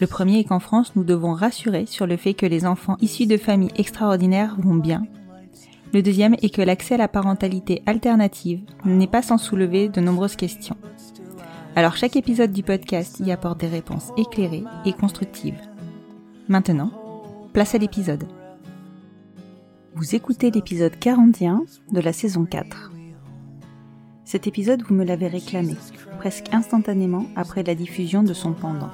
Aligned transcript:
Le 0.00 0.06
premier 0.06 0.40
est 0.40 0.44
qu'en 0.44 0.58
France, 0.58 0.96
nous 0.96 1.04
devons 1.04 1.34
rassurer 1.34 1.86
sur 1.86 2.06
le 2.06 2.16
fait 2.16 2.34
que 2.34 2.46
les 2.46 2.66
enfants 2.66 2.96
issus 3.00 3.26
de 3.26 3.36
familles 3.36 3.72
extraordinaires 3.76 4.56
vont 4.58 4.74
bien. 4.74 5.04
Le 5.92 6.02
deuxième 6.02 6.34
est 6.42 6.52
que 6.52 6.62
l'accès 6.62 6.94
à 6.94 6.98
la 6.98 7.06
parentalité 7.06 7.82
alternative 7.86 8.62
n'est 8.84 9.06
pas 9.06 9.22
sans 9.22 9.38
soulever 9.38 9.88
de 9.88 10.00
nombreuses 10.00 10.34
questions. 10.34 10.76
Alors 11.76 11.96
chaque 11.96 12.16
épisode 12.16 12.52
du 12.52 12.64
podcast 12.64 13.20
y 13.20 13.30
apporte 13.30 13.60
des 13.60 13.68
réponses 13.68 14.10
éclairées 14.16 14.64
et 14.84 14.92
constructives. 14.92 15.60
Maintenant, 16.48 16.90
place 17.52 17.76
à 17.76 17.78
l'épisode. 17.78 18.24
Vous 19.94 20.16
écoutez 20.16 20.50
l'épisode 20.50 20.98
41 20.98 21.62
de 21.92 22.00
la 22.00 22.12
saison 22.12 22.44
4. 22.44 22.90
Cet 24.24 24.48
épisode, 24.48 24.82
vous 24.82 24.94
me 24.94 25.04
l'avez 25.04 25.28
réclamé, 25.28 25.76
presque 26.18 26.52
instantanément 26.52 27.26
après 27.36 27.62
la 27.62 27.76
diffusion 27.76 28.24
de 28.24 28.34
son 28.34 28.52
pendant. 28.52 28.90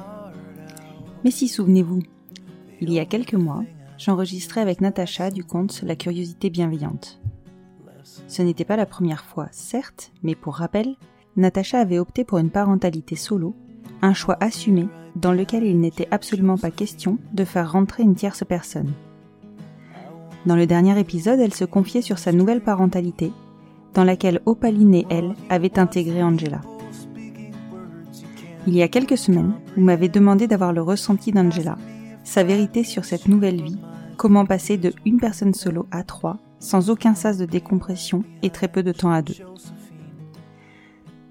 Mais 1.24 1.30
si 1.30 1.48
souvenez-vous, 1.48 2.02
il 2.80 2.92
y 2.92 2.98
a 2.98 3.04
quelques 3.04 3.34
mois, 3.34 3.64
j'enregistrais 3.98 4.62
avec 4.62 4.80
Natacha 4.80 5.30
du 5.30 5.44
compte 5.44 5.82
La 5.82 5.96
curiosité 5.96 6.48
bienveillante. 6.48 7.20
Ce 8.26 8.42
n'était 8.42 8.64
pas 8.64 8.76
la 8.76 8.86
première 8.86 9.24
fois, 9.24 9.48
certes, 9.52 10.12
mais 10.22 10.34
pour 10.34 10.54
rappel, 10.54 10.96
Natacha 11.36 11.78
avait 11.78 11.98
opté 11.98 12.24
pour 12.24 12.38
une 12.38 12.50
parentalité 12.50 13.16
solo, 13.16 13.54
un 14.02 14.14
choix 14.14 14.38
assumé 14.40 14.88
dans 15.16 15.32
lequel 15.32 15.64
il 15.64 15.78
n'était 15.78 16.08
absolument 16.10 16.56
pas 16.56 16.70
question 16.70 17.18
de 17.34 17.44
faire 17.44 17.72
rentrer 17.72 18.02
une 18.02 18.14
tierce 18.14 18.44
personne. 18.44 18.92
Dans 20.46 20.56
le 20.56 20.66
dernier 20.66 20.98
épisode, 20.98 21.40
elle 21.40 21.54
se 21.54 21.64
confiait 21.64 22.02
sur 22.02 22.18
sa 22.18 22.32
nouvelle 22.32 22.62
parentalité, 22.62 23.32
dans 23.92 24.04
laquelle 24.04 24.40
Opaline 24.46 24.94
et 24.94 25.06
elle 25.10 25.34
avaient 25.50 25.78
intégré 25.78 26.22
Angela. 26.22 26.60
Il 28.66 28.74
y 28.74 28.82
a 28.82 28.88
quelques 28.88 29.16
semaines, 29.16 29.54
vous 29.74 29.82
m'avez 29.82 30.08
demandé 30.08 30.46
d'avoir 30.46 30.72
le 30.72 30.82
ressenti 30.82 31.32
d'Angela, 31.32 31.76
sa 32.24 32.44
vérité 32.44 32.84
sur 32.84 33.06
cette 33.06 33.26
nouvelle 33.26 33.62
vie, 33.62 33.78
comment 34.18 34.44
passer 34.44 34.76
de 34.76 34.92
une 35.06 35.18
personne 35.18 35.54
solo 35.54 35.86
à 35.90 36.02
trois, 36.02 36.36
sans 36.58 36.90
aucun 36.90 37.14
sas 37.14 37.38
de 37.38 37.46
décompression 37.46 38.22
et 38.42 38.50
très 38.50 38.68
peu 38.68 38.82
de 38.82 38.92
temps 38.92 39.10
à 39.10 39.22
deux. 39.22 39.36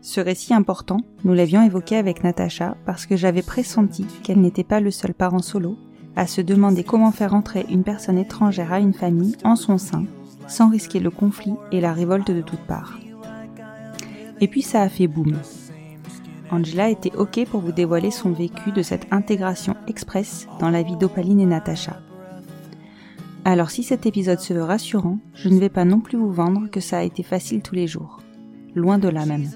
Ce 0.01 0.19
récit 0.19 0.55
important, 0.55 0.97
nous 1.23 1.33
l'avions 1.33 1.61
évoqué 1.61 1.97
avec 1.97 2.23
Natacha 2.23 2.75
parce 2.85 3.05
que 3.05 3.15
j'avais 3.15 3.43
pressenti 3.43 4.05
qu'elle 4.23 4.41
n'était 4.41 4.63
pas 4.63 4.79
le 4.79 4.89
seul 4.89 5.13
parent 5.13 5.43
solo 5.43 5.77
à 6.15 6.25
se 6.25 6.41
demander 6.41 6.83
comment 6.83 7.11
faire 7.11 7.35
entrer 7.35 7.65
une 7.69 7.83
personne 7.83 8.17
étrangère 8.17 8.73
à 8.73 8.79
une 8.79 8.93
famille 8.93 9.35
en 9.43 9.55
son 9.55 9.77
sein, 9.77 10.05
sans 10.47 10.69
risquer 10.69 10.99
le 10.99 11.11
conflit 11.11 11.53
et 11.71 11.79
la 11.79 11.93
révolte 11.93 12.31
de 12.31 12.41
toutes 12.41 12.65
parts. 12.65 12.97
Et 14.41 14.47
puis 14.47 14.63
ça 14.63 14.81
a 14.81 14.89
fait 14.89 15.07
boum. 15.07 15.35
Angela 16.51 16.89
était 16.89 17.15
OK 17.15 17.45
pour 17.45 17.61
vous 17.61 17.71
dévoiler 17.71 18.11
son 18.11 18.31
vécu 18.31 18.71
de 18.71 18.81
cette 18.81 19.07
intégration 19.11 19.75
express 19.87 20.47
dans 20.59 20.69
la 20.69 20.81
vie 20.81 20.97
d'Opaline 20.97 21.39
et 21.39 21.45
Natacha. 21.45 21.99
Alors 23.45 23.69
si 23.69 23.83
cet 23.83 24.05
épisode 24.05 24.39
se 24.39 24.53
veut 24.53 24.63
rassurant, 24.63 25.19
je 25.33 25.49
ne 25.49 25.59
vais 25.59 25.69
pas 25.69 25.85
non 25.85 25.99
plus 25.99 26.17
vous 26.17 26.31
vendre 26.31 26.69
que 26.69 26.79
ça 26.79 26.99
a 26.99 27.03
été 27.03 27.23
facile 27.23 27.61
tous 27.61 27.75
les 27.75 27.87
jours. 27.87 28.19
Loin 28.75 28.97
de 28.97 29.07
là 29.07 29.25
même. 29.25 29.49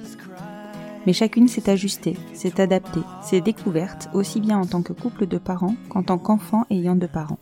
Mais 1.06 1.14
chacune 1.14 1.48
s'est 1.48 1.70
ajustée, 1.70 2.16
s'est 2.34 2.62
adaptée, 2.62 3.02
s'est 3.22 3.42
découverte 3.42 4.10
aussi 4.14 4.40
bien 4.40 4.58
en 4.58 4.66
tant 4.66 4.82
que 4.82 4.94
couple 4.94 5.28
de 5.28 5.38
parents 5.38 5.76
qu'en 5.90 6.04
tant 6.04 6.18
qu'enfant 6.18 6.66
ayant 6.70 6.96
de 6.96 7.08
parents. 7.08 7.40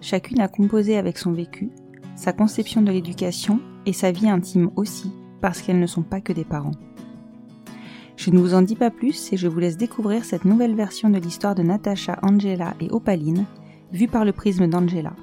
Chacune 0.00 0.40
a 0.40 0.48
composé 0.48 0.96
avec 0.96 1.16
son 1.16 1.32
vécu, 1.32 1.70
sa 2.16 2.32
conception 2.32 2.82
de 2.82 2.90
l'éducation 2.90 3.60
et 3.86 3.92
sa 3.92 4.10
vie 4.10 4.28
intime 4.28 4.70
aussi, 4.76 5.12
parce 5.40 5.62
qu'elles 5.62 5.80
ne 5.80 5.86
sont 5.86 6.02
pas 6.02 6.20
que 6.20 6.32
des 6.32 6.44
parents. 6.44 6.72
Je 8.20 8.28
ne 8.30 8.38
vous 8.38 8.52
en 8.52 8.60
dis 8.60 8.76
pas 8.76 8.90
plus 8.90 9.32
et 9.32 9.38
je 9.38 9.48
vous 9.48 9.60
laisse 9.60 9.78
découvrir 9.78 10.26
cette 10.26 10.44
nouvelle 10.44 10.74
version 10.74 11.08
de 11.08 11.16
l'histoire 11.16 11.54
de 11.54 11.62
Natacha, 11.62 12.18
Angela 12.20 12.74
et 12.78 12.90
Opaline, 12.90 13.46
vue 13.92 14.08
par 14.08 14.26
le 14.26 14.32
prisme 14.32 14.66
d'Angela. 14.66 15.14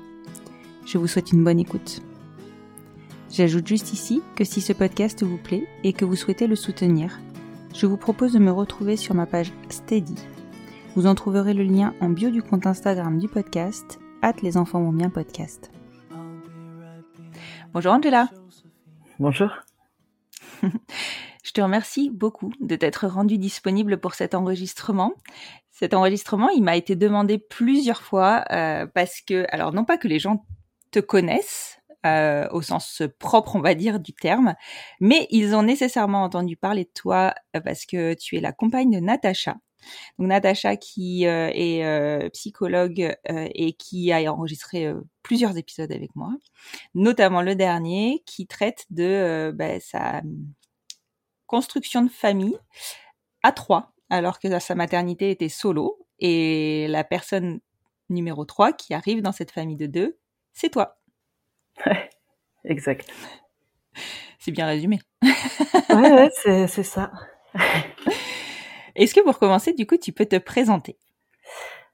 Je 0.83 0.97
vous 0.97 1.05
souhaite 1.05 1.31
une 1.31 1.43
bonne 1.43 1.59
écoute. 1.59 2.01
J'ajoute 3.29 3.67
juste 3.67 3.93
ici 3.93 4.23
que 4.35 4.43
si 4.43 4.61
ce 4.61 4.73
podcast 4.73 5.21
vous 5.21 5.37
plaît 5.37 5.67
et 5.83 5.93
que 5.93 6.05
vous 6.05 6.15
souhaitez 6.15 6.47
le 6.47 6.55
soutenir, 6.55 7.19
je 7.75 7.85
vous 7.85 7.97
propose 7.97 8.33
de 8.33 8.39
me 8.39 8.51
retrouver 8.51 8.95
sur 8.95 9.13
ma 9.13 9.27
page 9.27 9.53
Steady. 9.69 10.15
Vous 10.95 11.05
en 11.05 11.13
trouverez 11.13 11.53
le 11.53 11.65
lien 11.65 11.93
en 12.01 12.09
bio 12.09 12.31
du 12.31 12.41
compte 12.41 12.65
Instagram 12.65 13.19
du 13.19 13.27
podcast, 13.27 13.99
hâte 14.23 14.41
les 14.41 14.57
enfants 14.57 14.81
vont 14.81 14.91
bien 14.91 15.11
podcast. 15.11 15.69
Bonjour 17.73 17.93
Angela. 17.93 18.27
Bonjour. 19.19 19.51
Te 21.57 21.61
remercie 21.63 22.11
beaucoup 22.11 22.53
de 22.59 22.75
t'être 22.75 23.07
rendu 23.07 23.39
disponible 23.39 23.97
pour 23.99 24.13
cet 24.13 24.35
enregistrement. 24.35 25.13
Cet 25.71 25.95
enregistrement, 25.95 26.49
il 26.49 26.61
m'a 26.61 26.75
été 26.75 26.95
demandé 26.95 27.39
plusieurs 27.39 28.03
fois 28.03 28.45
euh, 28.51 28.85
parce 28.85 29.21
que, 29.21 29.47
alors 29.49 29.73
non 29.73 29.83
pas 29.83 29.97
que 29.97 30.07
les 30.07 30.19
gens 30.19 30.45
te 30.91 30.99
connaissent 30.99 31.79
euh, 32.05 32.47
au 32.51 32.61
sens 32.61 33.01
propre, 33.17 33.55
on 33.55 33.59
va 33.59 33.73
dire, 33.73 33.99
du 33.99 34.13
terme, 34.13 34.53
mais 34.99 35.25
ils 35.31 35.55
ont 35.55 35.63
nécessairement 35.63 36.21
entendu 36.21 36.57
parler 36.57 36.83
de 36.83 36.91
toi 36.93 37.33
euh, 37.55 37.59
parce 37.59 37.87
que 37.87 38.13
tu 38.13 38.37
es 38.37 38.39
la 38.39 38.51
compagne 38.51 38.91
de 38.91 38.99
Natacha. 38.99 39.55
Donc 40.19 40.27
Natacha 40.27 40.75
qui 40.75 41.23
est 41.23 42.29
psychologue 42.33 43.15
et 43.25 43.73
qui 43.73 44.11
a 44.11 44.31
enregistré 44.31 44.93
plusieurs 45.23 45.57
épisodes 45.57 45.91
avec 45.91 46.15
moi, 46.15 46.33
notamment 46.93 47.41
le 47.41 47.55
dernier 47.55 48.21
qui 48.27 48.45
traite 48.45 48.85
de 48.89 49.51
bah, 49.55 49.79
sa 49.79 50.21
construction 51.47 52.03
de 52.03 52.09
famille 52.09 52.57
à 53.43 53.51
trois, 53.51 53.93
alors 54.09 54.39
que 54.39 54.59
sa 54.59 54.75
maternité 54.75 55.31
était 55.31 55.49
solo. 55.49 55.97
Et 56.19 56.87
la 56.89 57.03
personne 57.03 57.59
numéro 58.09 58.45
3 58.45 58.73
qui 58.73 58.93
arrive 58.93 59.21
dans 59.21 59.31
cette 59.31 59.51
famille 59.51 59.75
de 59.75 59.85
deux, 59.85 60.17
c'est 60.53 60.69
toi. 60.69 60.97
Ouais, 61.85 62.09
exact. 62.63 63.07
C'est 64.39 64.51
bien 64.51 64.65
résumé. 64.65 64.99
ouais, 65.21 66.11
ouais 66.11 66.29
c'est 66.33 66.83
ça. 66.83 67.11
Est-ce 68.95 69.13
que 69.13 69.21
pour 69.21 69.37
commencer, 69.37 69.73
du 69.73 69.85
coup, 69.85 69.97
tu 69.97 70.11
peux 70.11 70.25
te 70.25 70.37
présenter? 70.37 70.97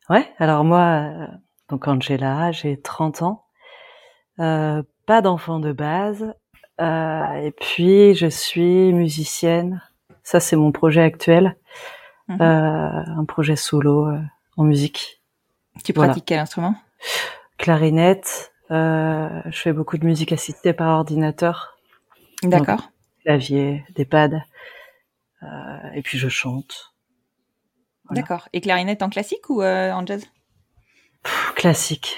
Ouais, 0.10 0.34
alors 0.38 0.64
moi, 0.64 0.80
euh, 0.82 1.28
donc 1.70 1.88
Angela, 1.88 2.52
j'ai 2.52 2.82
30 2.82 3.22
ans, 3.22 3.46
euh, 4.40 4.84
pas 5.06 5.22
d'enfant 5.22 5.60
de 5.60 5.72
base, 5.72 6.34
euh, 6.82 7.34
et 7.36 7.52
puis 7.52 8.16
je 8.16 8.28
suis 8.28 8.94
musicienne. 8.94 9.82
Ça, 10.24 10.40
c'est 10.40 10.56
mon 10.56 10.72
projet 10.72 11.02
actuel, 11.02 11.58
mmh. 12.28 12.42
un 12.42 13.26
projet 13.26 13.56
solo 13.56 14.08
en 14.58 14.64
musique. 14.64 15.22
Tu 15.84 15.92
Voilà. 15.94 16.12
pratiques 16.12 16.26
quel 16.28 16.40
instrument? 16.40 16.76
Clarinette. 17.58 18.52
euh, 18.72 19.42
je 19.46 19.60
fais 19.60 19.74
beaucoup 19.74 19.98
de 19.98 20.06
musique 20.06 20.32
assistée 20.32 20.74
par 20.74 20.98
ordinateur, 20.98 21.78
D'accord. 22.42 22.90
clavier, 23.24 23.84
des 23.96 24.06
pads. 24.06 24.44
Euh, 25.44 25.92
et 25.94 26.02
puis 26.02 26.18
je 26.18 26.30
chante. 26.30 26.94
Voilà. 28.06 28.22
D'accord. 28.22 28.48
Et 28.54 28.62
clarinette 28.62 29.02
en 29.02 29.10
classique 29.10 29.50
ou 29.50 29.62
euh, 29.62 29.92
en 29.92 30.06
jazz? 30.06 30.26
Pff, 31.24 31.54
classique. 31.56 32.18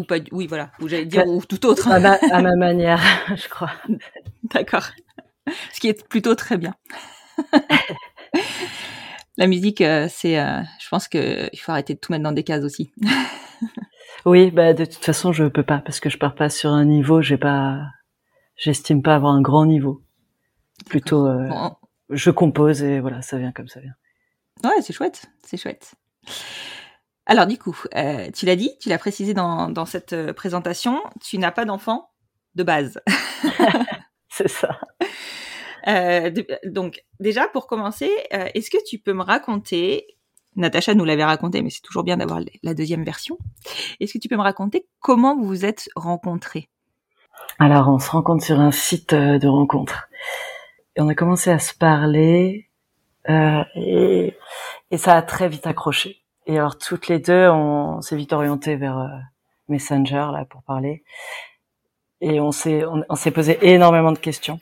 Ou 0.00 0.04
pas 0.04 0.16
Oui, 0.32 0.46
voilà. 0.46 0.70
Ou 0.80 0.88
j'allais 0.88 1.04
dire 1.04 1.24
Cla- 1.24 1.28
ou 1.28 1.44
tout 1.44 1.66
autre. 1.66 1.90
À 1.92 2.00
ma, 2.00 2.12
à 2.14 2.40
ma 2.40 2.56
manière, 2.56 3.00
je 3.36 3.48
crois. 3.48 3.70
D'accord. 4.44 4.86
Ce 5.74 5.78
qui 5.80 5.88
est 5.88 6.08
plutôt 6.08 6.34
très 6.34 6.56
bien. 6.56 6.74
La 9.36 9.46
musique, 9.46 9.80
euh, 9.80 10.06
c'est, 10.10 10.38
euh, 10.38 10.60
je 10.82 10.88
pense 10.88 11.08
que 11.08 11.48
il 11.52 11.56
faut 11.58 11.72
arrêter 11.72 11.94
de 11.94 11.98
tout 11.98 12.12
mettre 12.12 12.24
dans 12.24 12.32
des 12.32 12.44
cases 12.44 12.64
aussi. 12.64 12.92
Oui, 14.26 14.50
bah 14.50 14.74
de 14.74 14.84
toute 14.84 15.04
façon, 15.04 15.32
je 15.32 15.44
peux 15.44 15.62
pas 15.62 15.78
parce 15.78 16.00
que 16.00 16.10
je 16.10 16.18
pars 16.18 16.34
pas 16.34 16.50
sur 16.50 16.70
un 16.70 16.84
niveau. 16.84 17.22
J'ai 17.22 17.38
pas, 17.38 17.80
j'estime 18.56 19.02
pas 19.02 19.14
avoir 19.14 19.32
un 19.34 19.40
grand 19.40 19.64
niveau. 19.66 20.02
Plutôt, 20.86 21.26
euh, 21.26 21.48
Bon, 21.48 21.74
je 22.10 22.30
compose 22.30 22.82
et 22.82 23.00
voilà, 23.00 23.22
ça 23.22 23.38
vient 23.38 23.52
comme 23.52 23.68
ça 23.68 23.80
vient. 23.80 23.94
ouais, 24.64 24.82
c'est 24.82 24.92
chouette, 24.92 25.26
c'est 25.44 25.56
chouette. 25.56 25.94
Alors 27.30 27.46
du 27.46 27.58
coup, 27.58 27.78
euh, 27.94 28.28
tu 28.32 28.44
l'as 28.44 28.56
dit, 28.56 28.72
tu 28.80 28.88
l'as 28.88 28.98
précisé 28.98 29.34
dans, 29.34 29.68
dans 29.68 29.84
cette 29.86 30.12
euh, 30.14 30.32
présentation, 30.32 31.00
tu 31.22 31.38
n'as 31.38 31.52
pas 31.52 31.64
d'enfant 31.64 32.10
de 32.56 32.64
base. 32.64 33.00
C'est 34.28 34.48
ça. 34.48 34.80
Euh, 35.86 36.30
de- 36.30 36.44
donc 36.66 37.04
déjà 37.20 37.46
pour 37.46 37.68
commencer, 37.68 38.10
euh, 38.34 38.48
est-ce 38.54 38.68
que 38.68 38.82
tu 38.84 38.98
peux 38.98 39.12
me 39.12 39.22
raconter, 39.22 40.08
Natacha 40.56 40.94
nous 40.94 41.04
l'avait 41.04 41.22
raconté, 41.24 41.62
mais 41.62 41.70
c'est 41.70 41.82
toujours 41.82 42.02
bien 42.02 42.16
d'avoir 42.16 42.40
la 42.64 42.74
deuxième 42.74 43.04
version. 43.04 43.38
Est-ce 44.00 44.12
que 44.12 44.18
tu 44.18 44.26
peux 44.28 44.36
me 44.36 44.42
raconter 44.42 44.88
comment 44.98 45.36
vous 45.36 45.44
vous 45.46 45.64
êtes 45.64 45.88
rencontrés? 45.94 46.68
Alors, 47.60 47.88
on 47.88 48.00
se 48.00 48.10
rencontre 48.10 48.44
sur 48.44 48.58
un 48.58 48.72
site 48.72 49.14
de 49.14 49.46
rencontre. 49.46 50.08
Et 50.96 51.00
on 51.00 51.08
a 51.08 51.14
commencé 51.14 51.50
à 51.52 51.60
se 51.60 51.74
parler 51.74 52.68
euh, 53.28 53.62
et, 53.76 54.36
et 54.90 54.98
ça 54.98 55.16
a 55.16 55.22
très 55.22 55.48
vite 55.48 55.68
accroché. 55.68 56.19
Et 56.50 56.58
alors, 56.58 56.76
toutes 56.76 57.06
les 57.06 57.20
deux, 57.20 57.48
on, 57.48 58.00
s'est 58.02 58.16
vite 58.16 58.32
orienté 58.32 58.74
vers 58.74 58.98
euh, 58.98 59.06
Messenger 59.68 60.30
là 60.32 60.44
pour 60.50 60.64
parler. 60.64 61.04
Et 62.20 62.40
on 62.40 62.50
s'est 62.50 62.84
on, 62.84 63.04
on 63.08 63.14
s'est 63.14 63.30
posé 63.30 63.56
énormément 63.62 64.10
de 64.10 64.18
questions. 64.18 64.58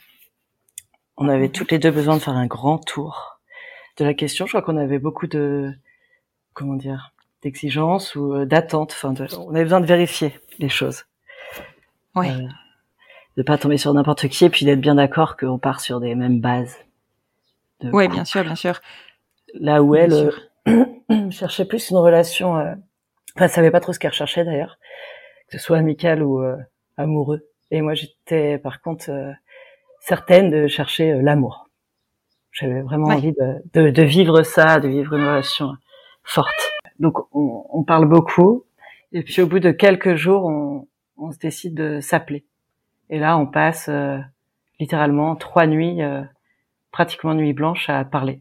On 1.17 1.31
avait 1.31 1.49
toutes 1.49 1.73
les 1.73 1.79
deux 1.79 1.91
besoin 1.91 2.17
de 2.17 2.21
faire 2.21 2.37
un 2.37 2.47
grand 2.47 2.77
tour 2.77 3.41
de 3.97 4.05
la 4.05 4.13
question. 4.13 4.45
Je 4.45 4.51
crois 4.51 4.61
qu'on 4.61 4.77
avait 4.77 4.99
beaucoup 4.99 5.27
de 5.27 5.73
comment 6.53 6.75
dire 6.75 7.15
d'exigences 7.41 8.15
ou 8.17 8.35
euh, 8.35 8.45
d'attentes. 8.45 8.93
Enfin, 8.93 9.15
de, 9.15 9.27
on 9.39 9.55
avait 9.55 9.65
besoin 9.65 9.81
de 9.81 9.87
vérifier 9.87 10.39
les 10.59 10.69
choses 10.69 11.07
Ouais. 12.15 12.31
Euh, 12.31 12.49
de 13.39 13.43
pas 13.43 13.57
tomber 13.57 13.79
sur 13.79 13.95
n'importe 13.95 14.29
qui 14.29 14.45
et 14.45 14.51
puis 14.51 14.67
d'être 14.67 14.81
bien 14.81 14.97
d'accord 14.97 15.39
qu'on 15.39 15.59
part 15.59 15.81
sur 15.81 16.01
des 16.01 16.15
mêmes 16.15 16.43
bases. 16.43 16.77
de 17.81 17.91
couple. 17.91 18.09
bien 18.09 18.27
sûr, 18.27 18.45
bien 18.45 18.57
sûr. 18.57 18.83
Là 19.55 19.83
où 19.83 19.95
Bien 19.95 20.03
elle 20.03 20.33
sûr. 20.33 20.48
cherchait 21.31 21.65
plus 21.65 21.91
une 21.91 21.97
relation, 21.99 22.57
euh, 22.57 22.75
enfin, 23.37 23.45
elle 23.47 23.51
savait 23.51 23.71
pas 23.71 23.81
trop 23.81 23.93
ce 23.93 23.99
qu'elle 23.99 24.11
recherchait 24.11 24.45
d'ailleurs, 24.45 24.79
que 25.49 25.59
ce 25.59 25.65
soit 25.65 25.79
amical 25.79 26.23
ou 26.23 26.41
euh, 26.43 26.57
amoureux. 26.97 27.47
Et 27.71 27.81
moi, 27.83 27.95
j'étais 27.95 28.59
par 28.59 28.81
contre 28.81 29.11
euh, 29.11 29.33
certaine 30.01 30.51
de 30.51 30.67
chercher 30.67 31.13
euh, 31.13 31.23
l'amour. 31.23 31.69
J'avais 32.53 32.81
vraiment 32.81 33.09
Ouais. 33.09 33.15
envie 33.15 33.33
de, 33.33 33.63
de, 33.75 33.91
de 33.91 34.03
vivre 34.03 34.43
ça, 34.43 34.81
de 34.81 34.89
vivre 34.89 35.15
une 35.15 35.25
relation 35.25 35.73
forte. 36.25 36.73
Donc, 36.99 37.19
on, 37.33 37.65
on 37.71 37.85
parle 37.85 38.07
beaucoup. 38.07 38.65
Et 39.13 39.23
puis, 39.23 39.41
au 39.43 39.47
bout 39.47 39.61
de 39.61 39.71
quelques 39.71 40.17
jours, 40.17 40.45
on, 40.47 40.89
on 41.17 41.31
se 41.31 41.39
décide 41.39 41.75
de 41.75 42.01
s'appeler. 42.01 42.45
Et 43.11 43.19
là, 43.19 43.39
on 43.39 43.47
passe 43.47 43.89
euh, 43.89 44.19
littéralement 44.81 45.37
trois 45.37 45.67
nuits, 45.67 46.03
euh, 46.03 46.23
pratiquement 46.91 47.35
nuit 47.35 47.53
blanche, 47.53 47.89
à 47.89 48.05
parler 48.05 48.41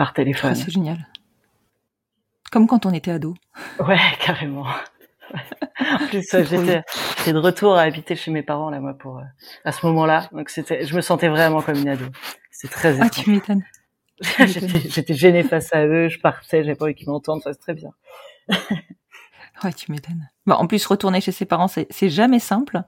par 0.00 0.12
Ah, 0.12 0.14
téléphone. 0.14 0.54
c'est 0.54 0.70
génial. 0.70 1.06
Comme 2.50 2.66
quand 2.66 2.86
on 2.86 2.94
était 2.94 3.10
ado. 3.10 3.34
Ouais, 3.86 3.98
carrément. 4.20 4.64
en 5.34 6.06
plus, 6.08 6.26
euh, 6.32 6.42
j'étais, 6.42 7.32
de 7.34 7.38
retour 7.38 7.76
à 7.76 7.82
habiter 7.82 8.16
chez 8.16 8.30
mes 8.30 8.42
parents 8.42 8.70
là, 8.70 8.80
moi, 8.80 8.94
pour 8.94 9.18
euh, 9.18 9.22
à 9.66 9.72
ce 9.72 9.84
moment-là. 9.84 10.30
Donc 10.32 10.48
c'était, 10.48 10.86
je 10.86 10.96
me 10.96 11.02
sentais 11.02 11.28
vraiment 11.28 11.60
comme 11.60 11.76
une 11.76 11.90
ado. 11.90 12.06
C'était 12.50 12.72
très 12.72 12.88
Ah, 13.02 13.06
étrange. 13.08 13.24
tu 13.24 13.30
m'étonnes. 13.30 13.62
j'étais, 14.46 15.12
gênée 15.12 15.42
face 15.42 15.70
à 15.74 15.84
eux, 15.84 16.08
je 16.08 16.18
partais, 16.18 16.64
j'avais 16.64 16.76
pas 16.76 16.86
envie 16.86 16.94
qu'ils 16.94 17.08
m'entendent, 17.10 17.42
ça 17.42 17.52
c'est 17.52 17.58
très 17.60 17.74
bien. 17.74 17.90
Ouais, 19.62 19.72
tu 19.74 19.92
m'étonnes. 19.92 20.30
Bon, 20.46 20.54
en 20.54 20.66
plus, 20.66 20.86
retourner 20.86 21.20
chez 21.20 21.32
ses 21.32 21.44
parents, 21.44 21.68
c'est 21.68 22.08
jamais 22.08 22.38
simple. 22.38 22.80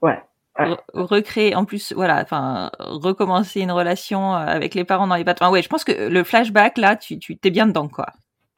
Ouais. 0.00 0.20
Re- 0.58 0.78
recréer, 0.92 1.54
en 1.54 1.64
plus, 1.64 1.92
voilà, 1.94 2.20
enfin, 2.22 2.70
recommencer 2.78 3.60
une 3.60 3.72
relation 3.72 4.34
euh, 4.34 4.38
avec 4.38 4.74
les 4.74 4.84
parents 4.84 5.06
dans 5.06 5.14
les 5.14 5.24
pattes. 5.24 5.40
Enfin, 5.40 5.50
ouais, 5.50 5.62
je 5.62 5.68
pense 5.68 5.84
que 5.84 5.92
le 6.08 6.24
flashback, 6.24 6.76
là, 6.78 6.96
tu, 6.96 7.18
tu 7.18 7.36
t'es 7.38 7.50
bien 7.50 7.66
dedans, 7.66 7.88
quoi. 7.88 8.06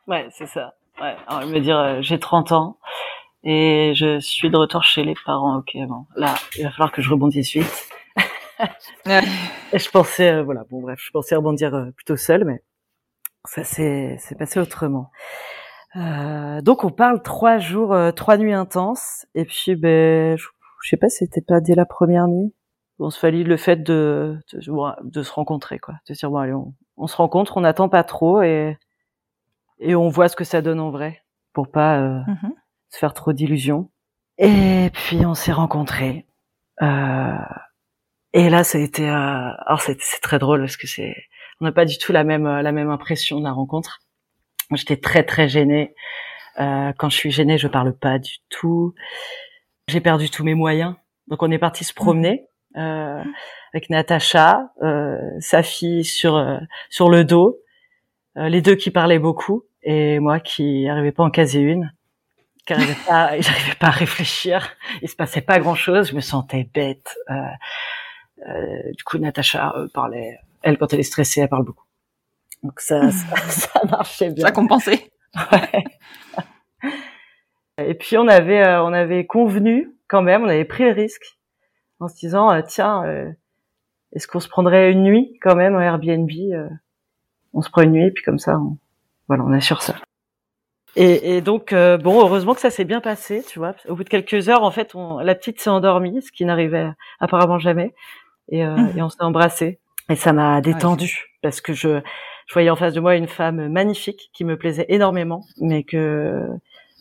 Ouais, 0.06 0.26
c'est 0.32 0.46
ça. 0.46 0.75
Ouais. 1.00 1.17
Alors, 1.29 1.46
me 1.49 1.61
dire, 1.61 1.79
euh, 1.79 1.99
j'ai 2.02 2.19
30 2.19 2.52
ans 2.52 2.79
et 3.44 3.93
je 3.94 4.19
suis 4.20 4.50
de 4.50 4.56
retour 4.56 4.82
chez 4.82 5.05
les 5.05 5.14
parents. 5.25 5.58
Ok, 5.58 5.76
bon, 5.87 6.06
là, 6.17 6.35
il 6.56 6.64
va 6.64 6.70
falloir 6.70 6.93
que 6.93 7.02
je 7.02 7.11
rebondisse 7.11 7.52
vite. 7.52 7.88
Et 9.73 9.79
je 9.79 9.91
pensais, 9.91 10.31
euh, 10.31 10.43
voilà, 10.44 10.62
bon 10.70 10.81
bref, 10.81 11.00
je 11.02 11.11
pensais 11.11 11.35
rebondir 11.35 11.75
euh, 11.75 11.91
plutôt 11.91 12.17
seul, 12.17 12.44
mais 12.44 12.62
ça 13.44 13.64
s'est 13.64 14.17
c'est 14.20 14.38
passé 14.38 14.61
autrement. 14.61 15.11
Euh, 15.96 16.61
donc 16.61 16.85
on 16.85 16.91
parle 16.91 17.23
trois 17.23 17.58
jours, 17.58 17.93
euh, 17.93 18.12
trois 18.12 18.37
nuits 18.37 18.52
intenses, 18.52 19.26
et 19.35 19.44
puis 19.44 19.75
ben, 19.75 20.37
je, 20.37 20.46
je 20.84 20.90
sais 20.90 20.96
pas, 20.98 21.08
c'était 21.08 21.40
pas 21.40 21.60
dès 21.60 21.75
la 21.75 21.86
première 21.86 22.28
nuit. 22.28 22.54
On 23.00 23.10
se 23.10 23.19
fallait 23.19 23.42
le 23.42 23.56
fait 23.56 23.82
de, 23.82 24.38
de 24.52 25.22
se 25.25 25.32
rencontrer, 25.32 25.78
quoi, 25.81 25.94
de 26.08 26.14
dire 26.14 26.31
bon 26.31 26.36
allez, 26.38 26.52
on, 26.52 26.75
on 26.96 27.06
se 27.08 27.16
rencontre, 27.16 27.56
on 27.56 27.62
n'attend 27.62 27.88
pas 27.88 28.04
trop 28.04 28.42
et 28.42 28.78
et 29.81 29.94
on 29.96 30.08
voit 30.08 30.28
ce 30.28 30.36
que 30.36 30.44
ça 30.44 30.62
donne 30.62 30.81
en 30.81 30.90
vrai, 30.90 31.22
pour 31.52 31.70
pas 31.70 31.98
euh, 32.00 32.20
Mhm. 32.28 32.54
se 32.90 32.98
faire 32.98 33.14
trop 33.14 33.32
d'illusions. 33.32 33.90
Et 34.38 34.90
puis 34.94 35.26
on 35.26 35.34
s'est 35.34 35.52
rencontrés. 35.52 36.26
Euh, 36.82 37.34
et 38.32 38.50
là, 38.50 38.64
ça 38.64 38.78
a 38.78 38.81
été. 38.81 39.08
Euh, 39.08 39.12
alors 39.66 39.81
c'est 39.81 39.96
très 40.22 40.38
drôle 40.38 40.60
parce 40.60 40.76
que 40.76 40.86
c'est, 40.86 41.14
on 41.60 41.64
n'a 41.64 41.72
pas 41.72 41.84
du 41.84 41.98
tout 41.98 42.12
la 42.12 42.25
même 42.25 42.44
la 42.46 42.72
même 42.72 42.90
impression 42.90 43.38
de 43.40 43.44
la 43.44 43.52
rencontre. 43.52 44.00
J'étais 44.72 44.96
très 44.96 45.25
très 45.25 45.48
gênée. 45.48 45.94
Euh, 46.60 46.93
quand 46.98 47.10
je 47.10 47.17
suis 47.17 47.31
gênée, 47.32 47.58
je 47.58 47.69
parle 47.69 47.93
pas 47.96 48.19
du 48.19 48.36
tout. 48.50 48.94
J'ai 49.88 50.00
perdu 50.00 50.31
tous 50.31 50.44
mes 50.44 50.55
moyens. 50.55 50.94
Donc 51.29 51.43
on 51.43 51.50
est 51.50 51.58
parti 51.58 51.84
se 51.84 51.94
promener 51.94 52.46
euh, 52.76 53.22
avec 53.72 53.91
Natacha, 53.91 54.70
euh, 54.82 55.19
sa 55.41 55.62
fille 55.62 56.05
sur 56.05 56.36
euh, 56.36 56.58
sur 56.91 57.08
le 57.08 57.24
dos, 57.24 57.58
euh, 58.36 58.48
les 58.48 58.62
deux 58.62 58.74
qui 58.74 58.91
parlaient 58.91 59.19
beaucoup 59.19 59.64
et 59.82 60.19
moi 60.19 60.41
qui 60.41 60.84
n'arrivais 60.84 61.12
pas 61.12 61.22
à 61.22 61.26
en 61.26 61.31
caser 61.31 61.60
une, 61.60 61.93
qui 62.67 62.72
n'arrivais 62.72 62.96
pas, 63.06 63.31
j'arrivais 63.41 63.74
pas 63.79 63.88
à 63.88 63.91
réfléchir. 63.91 64.74
Il 65.03 65.08
se 65.08 65.17
passait 65.17 65.43
pas 65.43 65.58
grand 65.58 65.74
chose. 65.74 66.08
Je 66.10 66.14
me 66.14 66.20
sentais 66.20 66.69
bête. 66.72 67.14
Euh, 67.31 67.34
euh, 68.48 68.93
du 68.96 69.05
coup, 69.05 69.19
Natacha 69.19 69.74
parlait. 69.93 70.38
Elle, 70.62 70.79
quand 70.79 70.93
elle 70.93 71.00
est 71.00 71.05
stressée, 71.05 71.43
elle 71.43 71.48
parle 71.48 71.64
beaucoup. 71.64 71.84
Donc 72.62 72.81
ça, 72.81 73.10
ça, 73.10 73.36
ça 73.36 73.81
marchait 73.88 74.31
bien. 74.31 74.43
Ça 74.43 74.48
a 74.48 74.53
compensé. 74.53 75.10
Ouais. 75.53 75.84
Et 77.86 77.94
puis 77.94 78.17
on 78.19 78.29
avait 78.29 78.64
euh, 78.64 78.82
on 78.82 78.93
avait 78.93 79.26
convenu 79.26 79.94
quand 80.08 80.22
même, 80.22 80.43
on 80.43 80.48
avait 80.48 80.64
pris 80.64 80.84
le 80.84 80.93
risque 80.93 81.38
en 82.00 82.08
se 82.08 82.17
disant 82.17 82.50
euh, 82.53 82.60
tiens 82.67 83.05
euh, 83.05 83.31
est-ce 84.12 84.26
qu'on 84.26 84.41
se 84.41 84.48
prendrait 84.48 84.93
une 84.93 85.03
nuit 85.03 85.38
quand 85.41 85.55
même 85.55 85.74
en 85.74 85.81
Airbnb 85.81 86.31
On 87.53 87.62
se 87.62 87.70
prend 87.70 87.82
une 87.82 87.93
nuit 87.93 88.10
puis 88.10 88.24
comme 88.24 88.38
ça 88.38 88.58
on, 88.58 88.79
voilà 89.29 89.44
on 89.44 89.53
assure 89.53 89.82
ça. 89.82 89.94
Et, 90.96 91.36
et 91.36 91.41
donc 91.41 91.72
bon 91.72 92.20
heureusement 92.20 92.55
que 92.55 92.60
ça 92.60 92.70
s'est 92.70 92.84
bien 92.84 93.00
passé 93.00 93.44
tu 93.46 93.58
vois. 93.58 93.74
Au 93.88 93.96
bout 93.96 94.05
de 94.05 94.08
quelques 94.08 94.48
heures 94.48 94.62
en 94.62 94.70
fait 94.70 94.94
on, 94.94 95.19
la 95.19 95.34
petite 95.34 95.60
s'est 95.60 95.70
endormie 95.70 96.22
ce 96.22 96.31
qui 96.31 96.44
n'arrivait 96.44 96.91
apparemment 97.20 97.58
jamais 97.58 97.94
et, 98.48 98.64
euh, 98.64 98.76
et 98.96 99.03
on 99.03 99.08
s'est 99.08 99.22
embrassé 99.22 99.81
et 100.08 100.17
ça 100.17 100.32
m'a 100.32 100.60
détendu 100.60 101.36
parce 101.43 101.60
que 101.60 101.72
je 101.72 102.00
je 102.46 102.53
voyais 102.53 102.70
en 102.70 102.76
face 102.76 102.94
de 102.94 103.00
moi 103.00 103.17
une 103.17 103.29
femme 103.29 103.69
magnifique 103.69 104.31
qui 104.32 104.44
me 104.44 104.56
plaisait 104.56 104.86
énormément, 104.88 105.44
mais 105.58 105.82
que, 105.82 106.46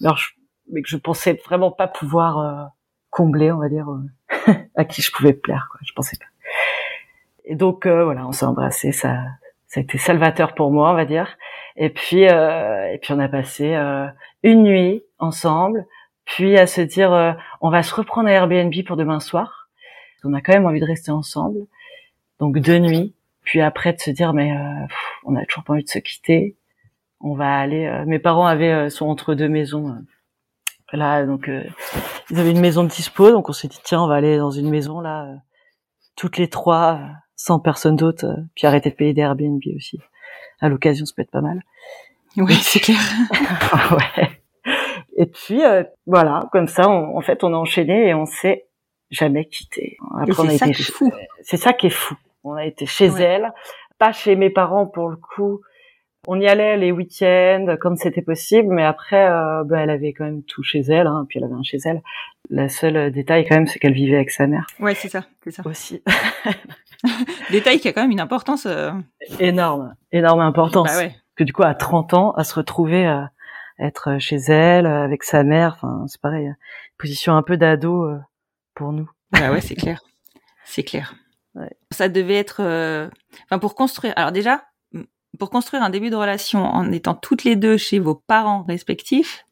alors 0.02 0.18
je, 0.18 0.30
mais 0.72 0.82
que 0.82 0.90
je 0.90 0.98
pensais 0.98 1.40
vraiment 1.46 1.72
pas 1.72 1.88
pouvoir 1.88 2.40
euh, 2.40 2.66
combler, 3.10 3.52
on 3.52 3.60
va 3.60 3.70
dire, 3.70 3.90
euh, 3.90 4.54
à 4.76 4.86
qui 4.86 5.02
je 5.02 5.12
pouvais 5.12 5.34
plaire, 5.34 5.68
quoi. 5.72 5.80
Je 5.84 5.94
pensais 5.94 6.18
pas. 6.18 6.26
Et 7.46 7.56
donc 7.56 7.86
euh, 7.86 8.04
voilà, 8.06 8.28
on 8.28 8.32
s'est 8.32 8.46
embrassé, 8.46 8.92
ça, 8.92 9.20
ça 9.68 9.80
a 9.80 9.84
été 9.84 9.98
salvateur 9.98 10.56
pour 10.56 10.72
moi, 10.72 10.92
on 10.92 10.96
va 10.96 11.06
dire. 11.06 11.38
Et 11.76 11.90
puis, 11.90 12.28
euh, 12.28 12.92
et 12.92 12.98
puis 13.00 13.14
on 13.14 13.20
a 13.20 13.28
passé 13.28 13.74
euh, 13.74 14.08
une 14.44 14.64
nuit 14.64 15.04
ensemble, 15.20 15.86
puis 16.26 16.58
à 16.58 16.68
se 16.68 16.82
dire, 16.82 17.36
on 17.62 17.70
va 17.70 17.84
se 17.84 17.94
reprendre 17.94 18.30
à 18.30 18.32
Airbnb 18.32 18.74
pour 18.86 18.96
demain 18.96 19.20
soir. 19.20 19.70
On 20.24 20.34
a 20.34 20.40
quand 20.40 20.54
même 20.54 20.66
envie 20.66 20.80
de 20.80 20.86
rester 20.86 21.12
ensemble, 21.12 21.60
donc 22.40 22.58
deux 22.60 22.80
nuits. 22.80 23.14
Puis 23.42 23.60
après 23.60 23.92
de 23.92 24.00
se 24.00 24.10
dire 24.10 24.34
mais 24.34 24.54
pff, 24.88 24.98
on 25.26 25.36
a 25.36 25.46
toujours 25.46 25.66
pas 25.66 25.74
envie 25.74 25.84
de 25.84 25.90
se 25.90 26.00
quitter. 26.00 26.56
on 27.20 27.34
va 27.36 27.58
aller. 27.60 28.04
mes 28.06 28.20
parents 28.20 28.46
avaient 28.48 28.90
sont 28.90 29.08
entre 29.08 29.36
deux 29.36 29.50
maisons. 29.50 29.98
Là, 30.94 31.26
donc 31.26 31.48
euh, 31.50 31.64
ils 32.30 32.40
avaient 32.40 32.52
une 32.52 32.60
maison 32.62 32.84
de 32.84 32.90
dispo, 32.90 33.32
donc 33.32 33.50
on 33.50 33.54
s'est 33.54 33.68
dit 33.68 33.80
tiens, 33.84 34.02
on 34.02 34.08
va 34.08 34.16
aller 34.16 34.38
dans 34.38 34.52
une 34.52 34.70
maison 34.70 35.00
là, 35.02 35.26
euh, 35.26 35.36
toutes 36.16 36.38
les 36.38 36.50
trois, 36.50 36.94
euh, 37.02 37.06
sans 37.36 37.60
personne 37.60 37.96
d'autre, 37.96 38.26
euh, 38.26 38.36
puis 38.56 38.68
arrêter 38.68 38.90
de 38.90 38.96
payer 38.96 39.14
des 39.14 39.22
Airbnb 39.22 39.62
aussi. 39.76 40.00
À 40.62 40.70
l'occasion, 40.70 41.06
ça 41.06 41.14
peut 41.16 41.24
être 41.24 41.32
pas 41.32 41.42
mal. 41.42 41.62
Oui, 42.38 42.54
c'est 42.56 42.80
clair. 42.80 42.98
ouais. 43.92 44.30
Et 45.18 45.26
puis 45.28 45.64
euh, 45.64 45.84
voilà, 46.08 46.48
comme 46.52 46.68
ça, 46.68 46.90
on- 46.90 47.18
en 47.18 47.22
fait, 47.22 47.44
on 47.44 47.54
a 47.54 47.58
enchaîné 47.58 48.08
et 48.10 48.14
on 48.14 48.26
s'est 48.26 48.66
jamais 49.12 49.46
quitté. 49.46 49.98
Après, 50.20 50.34
c'est 50.34 50.58
ça 50.58 50.66
qui 50.66 50.72
est 50.82 50.92
fou. 50.92 51.12
c'est 51.42 51.58
ça 51.58 51.74
qui 51.74 51.88
est 51.88 51.92
fou. 51.92 52.16
On 52.44 52.54
a 52.54 52.66
été 52.66 52.86
chez 52.86 53.10
Ouais. 53.10 53.22
elle, 53.22 53.54
pas 54.00 54.12
chez 54.12 54.36
mes 54.36 54.50
parents 54.50 54.88
pour 54.88 55.10
le 55.10 55.18
coup. 55.18 55.62
On 56.28 56.40
y 56.40 56.48
allait 56.48 56.78
les 56.78 56.92
week-ends 56.94 57.76
quand 57.82 57.98
c'était 57.98 58.22
possible, 58.22 58.74
mais 58.74 58.84
après, 58.84 59.30
euh, 59.30 59.64
bah, 59.66 59.82
elle 59.82 59.90
avait 59.90 60.14
quand 60.14 60.24
même 60.24 60.44
tout 60.44 60.64
chez 60.64 60.80
elle, 60.80 61.08
hein, 61.08 61.26
puis 61.28 61.40
elle 61.40 61.46
avait 61.46 61.54
un 61.54 61.64
chez 61.64 61.80
elle. 61.84 62.02
Le 62.50 62.68
seul 62.70 62.96
euh, 62.96 63.10
détail 63.10 63.46
quand 63.48 63.56
même, 63.56 63.68
c'est 63.68 63.80
qu'elle 63.80 63.94
vivait 63.94 64.16
avec 64.16 64.32
sa 64.32 64.48
mère 64.48 64.66
Ouais, 64.80 64.96
c'est 64.96 65.10
ça, 65.10 65.26
c'est 65.44 65.52
ça. 65.52 65.64
aussi. 65.66 66.02
Détail 67.52 67.80
qui 67.80 67.90
a 67.90 67.94
quand 67.94 68.02
même 68.02 68.12
une 68.12 68.22
importance. 68.22 68.66
euh, 68.66 68.92
énorme, 69.40 69.94
énorme 70.14 70.40
importance. 70.40 70.88
Bah 70.88 70.98
ouais. 70.98 71.16
Que 71.36 71.44
du 71.44 71.52
coup, 71.52 71.64
à 71.64 71.74
30 71.74 72.14
ans, 72.14 72.32
à 72.32 72.44
se 72.46 72.56
retrouver 72.56 73.06
à 73.06 73.32
être 73.80 74.18
chez 74.20 74.38
elle, 74.38 74.86
euh, 74.86 75.04
avec 75.04 75.24
sa 75.24 75.44
mère, 75.44 75.74
enfin, 75.76 76.06
c'est 76.08 76.22
pareil, 76.22 76.48
euh, 76.48 76.54
position 76.98 77.36
un 77.36 77.42
peu 77.44 77.58
d'ado 77.58 78.04
euh, 78.06 78.18
pour 78.76 78.94
nous. 78.94 79.10
Bah 79.32 79.52
ouais, 79.52 79.60
c'est 79.62 79.76
clair. 79.76 80.02
C'est 80.66 80.84
clair. 80.84 81.14
Ouais. 81.56 81.70
Ça 81.92 82.10
devait 82.10 82.34
être, 82.40 82.64
euh, 82.64 83.08
enfin, 83.46 83.60
pour 83.60 83.76
construire. 83.76 84.14
Alors 84.16 84.32
déjà, 84.32 84.64
pour 85.40 85.50
construire 85.50 85.84
un 85.84 85.90
début 85.90 86.10
de 86.10 86.16
relation 86.16 86.64
en 86.64 86.92
étant 86.92 87.16
toutes 87.16 87.44
les 87.44 87.56
deux 87.56 87.78
chez 87.78 88.00
vos 88.00 88.16
parents 88.16 88.64
respectifs, 88.68 89.46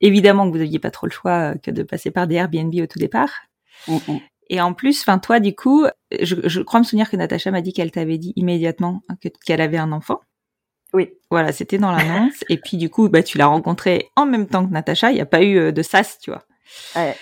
évidemment 0.00 0.46
que 0.46 0.52
vous 0.52 0.58
n'aviez 0.58 0.78
pas 0.78 0.90
trop 0.90 1.06
le 1.06 1.12
choix 1.12 1.52
euh, 1.52 1.54
que 1.54 1.70
de 1.70 1.82
passer 1.82 2.10
par 2.10 2.26
des 2.26 2.34
Airbnb 2.36 2.74
au 2.82 2.86
tout 2.86 2.98
départ. 2.98 3.30
Et 4.50 4.60
en 4.60 4.74
plus, 4.74 5.00
enfin, 5.00 5.18
toi, 5.18 5.40
du 5.40 5.54
coup, 5.54 5.86
je, 6.20 6.36
je 6.44 6.60
crois 6.60 6.80
me 6.80 6.84
souvenir 6.84 7.08
que 7.10 7.16
Natacha 7.16 7.50
m'a 7.50 7.62
dit 7.62 7.72
qu'elle 7.72 7.90
t'avait 7.90 8.18
dit 8.18 8.32
immédiatement 8.36 9.00
que- 9.22 9.28
qu'elle 9.44 9.60
avait 9.62 9.78
un 9.78 9.92
enfant. 9.92 10.20
Oui. 10.92 11.10
Voilà, 11.30 11.52
c'était 11.52 11.78
dans 11.78 11.90
l'annonce. 11.90 12.44
et 12.50 12.58
puis, 12.58 12.76
du 12.76 12.90
coup, 12.90 13.08
bah, 13.08 13.22
tu 13.22 13.38
l'as 13.38 13.46
rencontrée 13.46 14.10
en 14.14 14.26
même 14.26 14.46
temps 14.46 14.66
que 14.66 14.72
Natacha. 14.72 15.10
Il 15.10 15.14
n'y 15.14 15.20
a 15.22 15.26
pas 15.26 15.42
eu 15.42 15.56
euh, 15.56 15.72
de 15.72 15.80
sas, 15.82 16.18
tu 16.20 16.30
vois. 16.30 16.44
Ouais. 16.94 17.16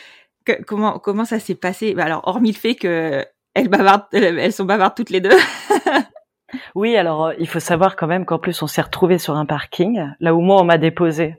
Que- 0.45 0.61
comment, 0.65 0.99
comment 0.99 1.25
ça 1.25 1.39
s'est 1.39 1.55
passé? 1.55 1.95
Bah, 1.95 2.05
Alors, 2.05 2.27
hormis 2.27 2.51
le 2.51 2.57
fait 2.59 2.75
que 2.75 3.25
elles, 3.55 3.69
bavardent, 3.69 4.07
elles 4.13 4.53
sont 4.53 4.65
bavardes 4.65 4.97
toutes 4.97 5.11
les 5.11 5.21
deux. 5.21 5.31
Oui, 6.75 6.97
alors 6.97 7.27
euh, 7.27 7.35
il 7.39 7.49
faut 7.49 7.61
savoir 7.61 7.97
quand 7.97 8.07
même 8.07 8.25
qu'en 8.25 8.39
plus 8.39 8.61
on 8.63 8.67
s'est 8.67 8.83
retrouvés 8.83 9.19
sur 9.19 9.37
un 9.37 9.47
parking, 9.47 10.05
là 10.21 10.35
où 10.35 10.41
moi 10.41 10.61
on 10.61 10.65
m'a 10.65 10.79
déposé. 10.79 11.37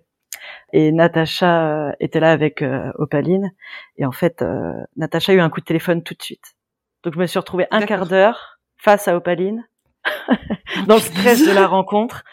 Et 0.74 0.92
Natacha 0.92 1.68
euh, 1.68 1.92
était 2.00 2.20
là 2.20 2.32
avec 2.32 2.62
euh, 2.62 2.92
Opaline. 2.96 3.52
Et 3.98 4.06
en 4.06 4.12
fait, 4.12 4.42
euh, 4.42 4.74
Natacha 4.96 5.32
a 5.34 5.36
eu 5.36 5.40
un 5.42 5.50
coup 5.50 5.60
de 5.60 5.66
téléphone 5.66 6.04
tout 6.04 6.14
de 6.14 6.22
suite. 6.22 6.56
Donc 7.04 7.14
je 7.14 7.20
me 7.20 7.26
suis 7.26 7.40
retrouvée 7.40 7.68
un 7.72 7.82
quart 7.82 8.06
d'heure 8.06 8.60
face 8.78 9.08
à 9.08 9.16
Opaline, 9.16 9.68
dans 10.88 10.96
le 10.96 11.02
stress 11.02 11.46
de 11.46 11.52
la 11.52 11.68
rencontre. 11.68 12.24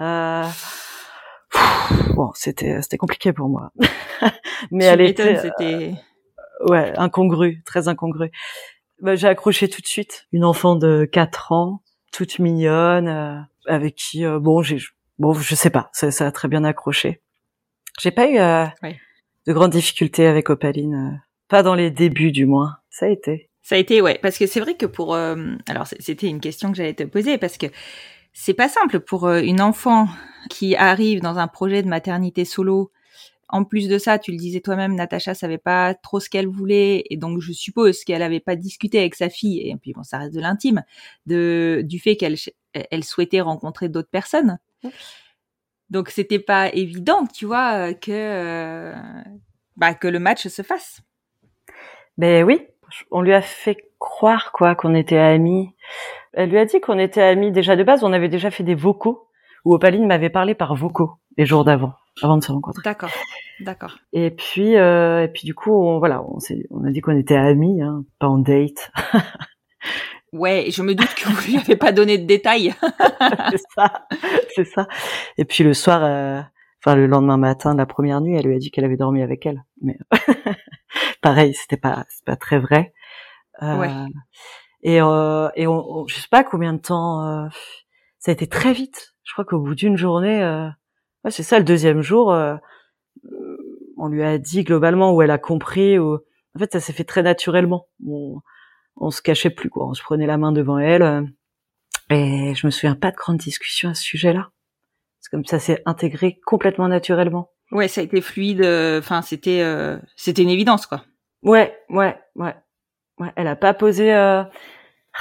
Euh... 0.00 0.44
pff, 1.50 2.14
Bon, 2.14 2.30
c'était 2.34 2.82
c'était 2.82 2.98
compliqué 2.98 3.32
pour 3.32 3.48
moi. 3.48 3.72
Mais 4.70 4.84
Tu 4.84 4.90
elle 4.90 5.00
était 5.00 5.94
ouais, 6.68 6.92
incongru, 6.98 7.62
très 7.64 7.88
incongru. 7.88 8.30
Bah, 9.00 9.14
j'ai 9.14 9.28
accroché 9.28 9.68
tout 9.68 9.80
de 9.80 9.86
suite. 9.86 10.26
Une 10.32 10.44
enfant 10.44 10.74
de 10.74 11.08
4 11.10 11.52
ans, 11.52 11.82
toute 12.12 12.38
mignonne, 12.38 13.08
euh, 13.08 13.38
avec 13.66 13.94
qui, 13.94 14.24
euh, 14.24 14.38
bon, 14.38 14.62
j'ai, 14.62 14.78
bon, 15.18 15.34
je 15.34 15.54
sais 15.54 15.70
pas, 15.70 15.90
ça, 15.92 16.10
ça 16.10 16.26
a 16.26 16.32
très 16.32 16.48
bien 16.48 16.64
accroché. 16.64 17.20
J'ai 18.00 18.10
pas 18.10 18.28
eu 18.28 18.38
euh, 18.38 18.66
de 19.46 19.52
grandes 19.52 19.72
difficultés 19.72 20.26
avec 20.26 20.50
Opaline, 20.50 21.22
pas 21.48 21.62
dans 21.62 21.74
les 21.74 21.90
débuts 21.90 22.32
du 22.32 22.46
moins. 22.46 22.76
Ça 22.90 23.06
a 23.06 23.08
été. 23.08 23.50
Ça 23.62 23.74
a 23.74 23.78
été, 23.78 24.00
ouais, 24.00 24.18
parce 24.22 24.38
que 24.38 24.46
c'est 24.46 24.60
vrai 24.60 24.74
que 24.74 24.86
pour, 24.86 25.14
euh, 25.14 25.36
alors 25.68 25.86
c'était 25.86 26.28
une 26.28 26.40
question 26.40 26.70
que 26.70 26.76
j'allais 26.76 26.94
te 26.94 27.02
poser 27.02 27.38
parce 27.38 27.58
que 27.58 27.66
c'est 28.32 28.54
pas 28.54 28.68
simple 28.68 29.00
pour 29.00 29.28
une 29.28 29.60
enfant 29.60 30.08
qui 30.48 30.76
arrive 30.76 31.20
dans 31.20 31.38
un 31.38 31.48
projet 31.48 31.82
de 31.82 31.88
maternité 31.88 32.44
solo. 32.44 32.92
En 33.48 33.64
plus 33.64 33.88
de 33.88 33.98
ça, 33.98 34.18
tu 34.18 34.30
le 34.30 34.36
disais 34.36 34.60
toi-même, 34.60 34.94
Natacha 34.94 35.34
savait 35.34 35.58
pas 35.58 35.94
trop 35.94 36.20
ce 36.20 36.28
qu'elle 36.28 36.46
voulait 36.46 37.04
et 37.08 37.16
donc 37.16 37.40
je 37.40 37.52
suppose 37.52 38.04
qu'elle 38.04 38.22
avait 38.22 38.40
pas 38.40 38.56
discuté 38.56 38.98
avec 38.98 39.14
sa 39.14 39.30
fille 39.30 39.60
et 39.68 39.74
puis 39.76 39.92
bon, 39.92 40.02
ça 40.02 40.18
reste 40.18 40.34
de 40.34 40.40
l'intime, 40.40 40.82
de 41.26 41.82
du 41.84 41.98
fait 41.98 42.16
qu'elle 42.16 42.36
elle 42.72 43.04
souhaitait 43.04 43.40
rencontrer 43.40 43.88
d'autres 43.88 44.10
personnes. 44.10 44.58
Donc 45.90 46.10
c'était 46.10 46.38
pas 46.38 46.68
évident, 46.74 47.26
tu 47.26 47.46
vois, 47.46 47.94
que 47.94 48.10
euh, 48.12 48.94
bah 49.76 49.94
que 49.94 50.08
le 50.08 50.18
match 50.18 50.46
se 50.48 50.62
fasse. 50.62 51.00
Ben 52.18 52.44
oui, 52.44 52.60
on 53.10 53.22
lui 53.22 53.32
a 53.32 53.40
fait 53.40 53.78
croire 53.98 54.52
quoi 54.52 54.74
qu'on 54.74 54.94
était 54.94 55.18
amis. 55.18 55.74
Elle 56.34 56.50
lui 56.50 56.58
a 56.58 56.66
dit 56.66 56.80
qu'on 56.80 56.98
était 56.98 57.22
amis 57.22 57.52
déjà 57.52 57.76
de 57.76 57.84
base. 57.84 58.04
On 58.04 58.12
avait 58.12 58.28
déjà 58.28 58.50
fait 58.50 58.64
des 58.64 58.74
vocaux 58.74 59.28
où 59.64 59.74
Opaline 59.74 60.06
m'avait 60.06 60.30
parlé 60.30 60.54
par 60.54 60.74
vocaux 60.74 61.12
les 61.36 61.46
jours 61.46 61.64
d'avant, 61.64 61.94
avant 62.22 62.36
de 62.36 62.44
se 62.44 62.52
rencontrer. 62.52 62.82
D'accord, 62.84 63.10
d'accord. 63.60 63.98
Et 64.12 64.30
puis, 64.30 64.76
euh, 64.76 65.24
et 65.24 65.28
puis 65.28 65.44
du 65.44 65.54
coup, 65.54 65.72
on, 65.72 65.98
voilà, 65.98 66.22
on, 66.22 66.38
on 66.70 66.84
a 66.84 66.90
dit 66.90 67.00
qu'on 67.00 67.16
était 67.16 67.36
amis, 67.36 67.80
hein, 67.82 68.04
pas 68.18 68.28
en 68.28 68.38
date. 68.38 68.90
Ouais, 70.32 70.66
je 70.70 70.82
me 70.82 70.94
doute 70.94 71.14
que 71.14 71.26
vous 71.26 71.46
lui 71.52 71.56
avez 71.56 71.74
pas 71.76 71.90
donné 71.90 72.18
de 72.18 72.26
détails. 72.26 72.74
c'est 73.50 73.62
ça, 73.74 74.06
c'est 74.54 74.64
ça. 74.66 74.86
Et 75.38 75.46
puis 75.46 75.64
le 75.64 75.72
soir, 75.72 76.04
euh, 76.04 76.42
enfin 76.84 76.96
le 76.96 77.06
lendemain 77.06 77.38
matin 77.38 77.72
de 77.72 77.78
la 77.78 77.86
première 77.86 78.20
nuit, 78.20 78.36
elle 78.36 78.44
lui 78.44 78.54
a 78.54 78.58
dit 78.58 78.70
qu'elle 78.70 78.84
avait 78.84 78.98
dormi 78.98 79.22
avec 79.22 79.46
elle. 79.46 79.64
Mais 79.80 79.96
pareil, 81.22 81.54
c'était 81.54 81.78
pas, 81.78 82.04
c'est 82.10 82.26
pas 82.26 82.36
très 82.36 82.58
vrai. 82.58 82.92
Euh, 83.62 83.78
Ouais. 83.78 83.90
Et, 84.82 85.00
euh, 85.00 85.48
et 85.56 85.66
on, 85.66 86.00
on- 86.00 86.06
je 86.06 86.16
sais 86.16 86.28
pas 86.30 86.44
combien 86.44 86.74
de 86.74 86.78
temps. 86.80 87.24
euh, 87.26 87.48
ça 88.18 88.30
a 88.30 88.34
été 88.34 88.46
très 88.46 88.74
vite. 88.74 89.14
Je 89.24 89.32
crois 89.32 89.46
qu'au 89.46 89.60
bout 89.60 89.74
d'une 89.74 89.96
journée, 89.96 90.42
euh, 90.42 90.68
ouais, 91.28 91.32
c'est 91.32 91.42
ça, 91.42 91.58
le 91.58 91.64
deuxième 91.64 92.02
jour, 92.02 92.32
euh, 92.32 92.56
on 93.96 94.08
lui 94.08 94.22
a 94.22 94.38
dit 94.38 94.64
globalement 94.64 95.14
où 95.14 95.22
elle 95.22 95.30
a 95.30 95.38
compris. 95.38 95.98
Où, 95.98 96.14
en 96.14 96.58
fait, 96.58 96.72
ça 96.72 96.80
s'est 96.80 96.92
fait 96.92 97.04
très 97.04 97.22
naturellement. 97.22 97.86
On, 98.06 98.40
on 98.96 99.10
se 99.10 99.22
cachait 99.22 99.50
plus 99.50 99.70
quoi. 99.70 99.86
On 99.88 99.94
se 99.94 100.02
prenait 100.02 100.26
la 100.26 100.38
main 100.38 100.52
devant 100.52 100.78
elle. 100.78 101.02
euh, 101.02 101.22
et 102.10 102.54
je 102.54 102.66
me 102.66 102.70
souviens 102.70 102.94
pas 102.96 103.10
de 103.10 103.16
grandes 103.16 103.36
discussions 103.36 103.90
à 103.90 103.94
ce 103.94 104.02
sujet-là. 104.02 104.50
C'est 105.20 105.30
comme 105.30 105.44
ça 105.44 105.58
s'est 105.58 105.82
intégré 105.84 106.40
complètement 106.46 106.88
naturellement. 106.88 107.50
Ouais, 107.70 107.86
ça 107.88 108.00
a 108.00 108.04
été 108.04 108.20
fluide. 108.22 108.62
euh, 108.62 108.98
Enfin, 108.98 109.20
c'était, 109.20 109.60
euh, 109.60 109.98
c'était 110.16 110.42
une 110.42 110.48
évidence, 110.48 110.86
quoi. 110.86 111.04
Ouais, 111.42 111.76
ouais, 111.90 112.18
ouais. 112.36 112.54
Ouais, 113.18 113.32
elle 113.36 113.48
a 113.48 113.56
pas 113.56 113.74
posé 113.74 114.14
euh... 114.14 114.42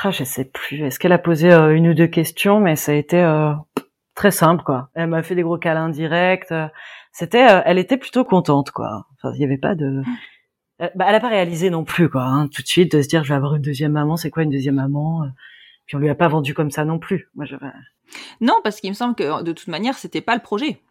ah, 0.03 0.11
je 0.11 0.23
sais 0.23 0.45
plus. 0.45 0.83
Est-ce 0.85 0.97
qu'elle 0.99 1.11
a 1.11 1.17
posé 1.17 1.51
une 1.51 1.89
ou 1.89 1.93
deux 1.95 2.07
questions 2.07 2.59
mais 2.59 2.75
ça 2.75 2.91
a 2.91 2.95
été 2.95 3.17
très 4.17 4.31
simple 4.31 4.63
quoi. 4.65 4.89
Elle 4.95 5.07
m'a 5.07 5.23
fait 5.23 5.35
des 5.35 5.43
gros 5.43 5.57
câlins 5.57 5.87
directs. 5.89 6.51
euh, 6.51 6.67
C'était 7.13 7.49
euh, 7.49 7.61
elle 7.63 7.77
était 7.77 7.95
plutôt 7.97 8.25
contente 8.25 8.71
quoi. 8.71 9.05
Enfin, 9.15 9.33
il 9.35 9.41
y 9.41 9.45
avait 9.45 9.57
pas 9.57 9.75
de 9.75 10.01
Euh, 10.81 10.89
bah, 10.95 11.05
elle 11.07 11.15
a 11.15 11.19
pas 11.21 11.29
réalisé 11.29 11.69
non 11.69 11.85
plus 11.85 12.09
quoi, 12.09 12.23
hein, 12.23 12.47
tout 12.49 12.61
de 12.61 12.67
suite 12.67 12.91
de 12.95 13.01
se 13.01 13.07
dire 13.07 13.23
je 13.23 13.29
vais 13.29 13.35
avoir 13.35 13.55
une 13.55 13.61
deuxième 13.61 13.93
maman, 13.93 14.17
c'est 14.17 14.29
quoi 14.29 14.43
une 14.43 14.49
deuxième 14.51 14.75
maman 14.75 15.23
Puis 15.85 15.95
on 15.95 15.99
lui 15.99 16.09
a 16.09 16.15
pas 16.15 16.27
vendu 16.27 16.53
comme 16.53 16.69
ça 16.71 16.83
non 16.85 16.99
plus. 16.99 17.29
Moi 17.35 17.45
Non, 18.41 18.59
parce 18.63 18.79
qu'il 18.81 18.89
me 18.89 18.95
semble 18.95 19.15
que 19.15 19.41
de 19.43 19.53
toute 19.53 19.67
manière, 19.69 19.95
c'était 19.97 20.21
pas 20.21 20.35
le 20.35 20.41
projet. 20.41 20.81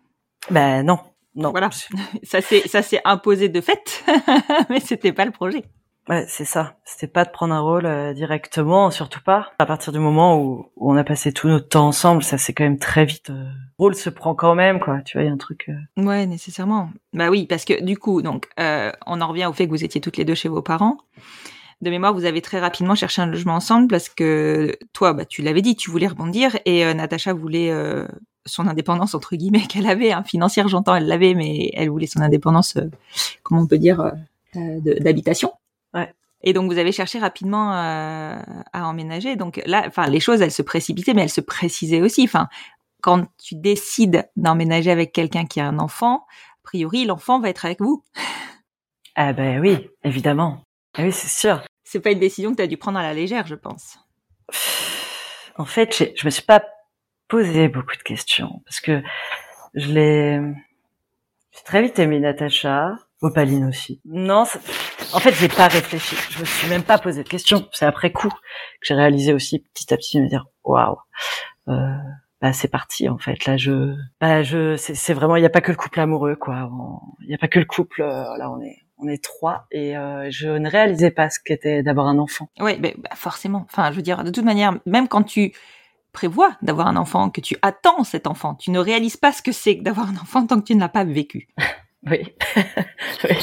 Ben 0.51 0.83
non, 0.85 0.99
non. 1.35 1.51
Voilà. 1.51 1.71
Ça 2.23 2.41
s'est, 2.41 2.67
ça 2.67 2.83
s'est 2.83 3.01
imposé 3.05 3.49
de 3.49 3.61
fait, 3.61 4.05
mais 4.71 4.81
c'était 4.81 5.13
pas 5.13 5.25
le 5.25 5.31
projet. 5.33 5.65
Ouais, 6.09 6.25
c'est 6.29 6.45
ça. 6.45 6.77
C'était 6.85 7.09
pas 7.09 7.25
de 7.25 7.31
prendre 7.31 7.53
un 7.53 7.59
rôle 7.61 7.85
euh, 7.85 8.13
directement, 8.13 8.93
surtout 8.93 9.21
pas. 9.25 9.51
À 9.59 9.67
partir 9.67 9.93
du 9.93 9.99
moment 9.99 10.39
où, 10.41 10.67
où 10.77 10.93
on 10.93 10.97
a 10.97 11.03
passé 11.03 11.33
tout 11.33 11.49
notre 11.49 11.69
temps 11.69 11.89
ensemble, 11.89 12.23
ça 12.23 12.39
c'est 12.39 12.53
quand 12.53 12.63
même 12.63 12.79
très 12.79 13.05
vite. 13.05 13.31
euh, 13.31 13.43
le 13.79 13.83
rôle 13.83 13.95
se 13.97 14.09
prend 14.09 14.35
quand 14.37 14.55
même, 14.55 14.79
quoi. 14.79 15.01
Tu 15.03 15.17
vois, 15.19 15.25
il 15.25 15.27
y 15.27 15.31
a 15.31 15.33
un 15.33 15.37
truc. 15.37 15.69
euh, 15.69 16.03
Ouais, 16.03 16.25
nécessairement. 16.27 16.91
Bah 17.13 17.29
oui, 17.29 17.47
parce 17.47 17.65
que 17.65 17.83
du 17.83 17.99
coup, 17.99 18.23
donc, 18.23 18.47
euh, 18.61 18.93
on 19.07 19.21
en 19.21 19.27
revient 19.27 19.47
au 19.47 19.53
fait 19.53 19.65
que 19.67 19.71
vous 19.71 19.83
étiez 19.85 20.01
toutes 20.01 20.17
les 20.17 20.25
deux 20.25 20.37
chez 20.37 20.49
vos 20.49 20.63
parents. 20.63 20.99
De 21.83 21.91
mémoire, 21.91 22.15
vous 22.15 22.25
avez 22.25 22.41
très 22.41 22.61
rapidement 22.61 22.95
cherché 22.95 23.21
un 23.21 23.27
logement 23.27 23.55
ensemble 23.57 23.89
parce 23.89 24.09
que 24.09 24.79
toi, 24.93 25.13
bah, 25.13 25.25
tu 25.25 25.43
l'avais 25.43 25.61
dit, 25.61 25.75
tu 25.77 25.91
voulais 25.91 26.07
rebondir 26.07 26.57
et 26.65 26.87
euh, 26.87 26.95
Natacha 26.95 27.35
voulait 27.35 27.71
euh, 27.73 28.07
son 28.47 28.67
indépendance 28.69 29.15
entre 29.15 29.35
guillemets 29.35 29.67
qu'elle 29.69 29.89
avait, 29.89 30.13
hein, 30.13 30.23
financière, 30.23 30.69
j'entends, 30.69 30.95
elle 30.95 31.07
l'avait, 31.09 31.35
mais 31.35 31.71
elle 31.75 31.91
voulait 31.91 32.07
son 32.07 32.21
indépendance, 32.21 32.79
comment 33.43 33.63
on 33.63 33.67
peut 33.67 33.77
dire, 33.79 34.13
d'habitation. 34.55 35.53
Ouais. 35.97 36.13
Et 36.43 36.53
donc 36.53 36.71
vous 36.71 36.79
avez 36.79 36.93
cherché 36.93 37.19
rapidement 37.19 37.73
euh, 37.75 38.39
à 38.73 38.87
emménager. 38.87 39.37
Donc 39.37 39.61
là, 39.67 39.85
enfin, 39.87 40.07
les 40.07 40.21
choses, 40.21 40.43
elles 40.43 40.53
se 40.53 40.63
précipitaient, 40.63 41.15
mais 41.15 41.23
elles 41.23 41.29
se 41.29 41.41
précisaient 41.41 42.03
aussi. 42.03 42.25
Enfin, 42.25 42.49
quand 43.03 43.27
tu 43.39 43.57
décides 43.57 44.29
d'emménager 44.37 44.91
avec 44.91 45.13
quelqu'un 45.13 45.47
qui 45.47 45.61
a 45.61 45.67
un 45.67 45.79
enfant, 45.79 46.19
a 46.19 46.63
priori, 46.63 47.05
l'enfant 47.05 47.41
va 47.41 47.49
être 47.49 47.65
avec 47.65 47.81
vous. 47.81 48.05
Ah 49.17 49.33
ben 49.33 49.61
oui, 49.61 49.89
évidemment. 50.05 50.63
Ah 50.97 51.03
oui, 51.03 51.13
c'est 51.13 51.29
sûr. 51.29 51.63
C'est 51.85 52.01
pas 52.01 52.11
une 52.11 52.21
décision 52.21 52.51
que 52.53 52.57
tu 52.57 52.63
as 52.63 52.67
dû 52.67 52.77
prendre 52.77 52.99
à 52.99 53.03
la 53.03 53.15
légère, 53.15 53.47
je 53.47 53.55
pense. 53.55 53.99
En 55.57 55.65
fait, 55.65 56.13
je 56.17 56.27
me 56.27 56.31
suis 56.31 56.43
pas 56.43 56.63
posé 57.29 57.69
beaucoup 57.69 57.97
de 57.97 58.03
questions 58.03 58.61
parce 58.67 58.81
que 58.81 59.03
je 59.75 59.93
l'ai 59.93 60.41
j'ai 61.57 61.63
très 61.65 61.81
vite 61.81 61.99
aimé 61.99 62.21
Natacha, 62.21 62.97
Opaline 63.23 63.65
aussi. 63.65 64.01
Non, 64.05 64.45
en 65.13 65.21
fait, 65.21 65.33
j'ai 65.33 65.49
pas 65.49 65.69
réfléchi. 65.69 66.17
Je 66.31 66.41
me 66.41 66.45
suis 66.45 66.69
même 66.69 66.83
pas 66.83 66.99
posé 66.99 67.23
de 67.23 67.29
questions. 67.29 67.69
C'est 67.73 67.87
après 67.87 68.13
coup 68.13 68.29
que 68.31 68.37
j'ai 68.83 68.95
réalisé 68.95 69.33
aussi 69.33 69.61
petit 69.75 69.93
à 69.93 69.97
petit 69.97 70.19
de 70.19 70.25
me 70.25 70.29
dire 70.29 70.47
waouh. 70.65 70.97
Euh, 71.69 71.97
bah 72.41 72.53
c'est 72.53 72.69
parti 72.69 73.09
en 73.09 73.17
fait 73.19 73.47
là 73.47 73.57
je 73.57 73.95
bah 74.21 74.43
je 74.43 74.77
c'est 74.77 75.15
vraiment 75.15 75.37
il 75.37 75.43
y 75.43 75.47
a 75.47 75.51
pas 75.51 75.63
que 75.63 75.73
le 75.73 75.77
couple 75.77 75.99
amoureux 76.01 76.37
quoi 76.37 76.71
il 77.23 77.31
y 77.31 77.35
a 77.35 77.39
pas 77.39 77.49
que 77.49 77.59
le 77.59 77.65
couple 77.65 78.03
euh, 78.03 78.37
là 78.37 78.51
on 78.51 78.61
est 78.61 78.87
on 78.99 79.09
est 79.09 79.23
trois 79.23 79.67
et 79.71 79.97
euh, 79.97 80.29
je 80.31 80.49
ne 80.49 80.69
réalisais 80.69 81.11
pas 81.11 81.31
ce 81.31 81.39
qu'était 81.39 81.83
d'avoir 81.83 82.07
un 82.07 82.19
enfant. 82.19 82.49
Oui, 82.61 82.79
bah, 82.79 82.89
forcément. 83.15 83.67
Enfin, 83.71 83.91
je 83.91 83.97
veux 83.97 84.03
dire, 84.03 84.25
de 84.25 84.31
toute 84.31 84.45
manière, 84.45 84.79
même 84.87 85.09
quand 85.09 85.23
tu 85.23 85.53
prévois 86.13 86.57
d'avoir 86.63 86.87
un 86.87 86.97
enfant, 86.97 87.29
que 87.31 87.43
tu 87.43 87.57
attends 87.61 88.05
cet 88.05 88.27
enfant, 88.27 88.55
tu 88.55 88.71
ne 88.71 88.79
réalises 88.79 89.19
pas 89.19 89.33
ce 89.33 89.43
que 89.43 89.53
c'est 89.53 89.75
d'avoir 89.75 90.09
un 90.09 90.17
enfant 90.17 90.47
tant 90.47 90.59
que 90.59 90.65
tu 90.65 90.75
ne 90.75 90.81
l'as 90.81 90.89
pas 90.89 91.05
vécu. 91.05 91.49
oui. 92.11 92.35
oui, 93.25 93.37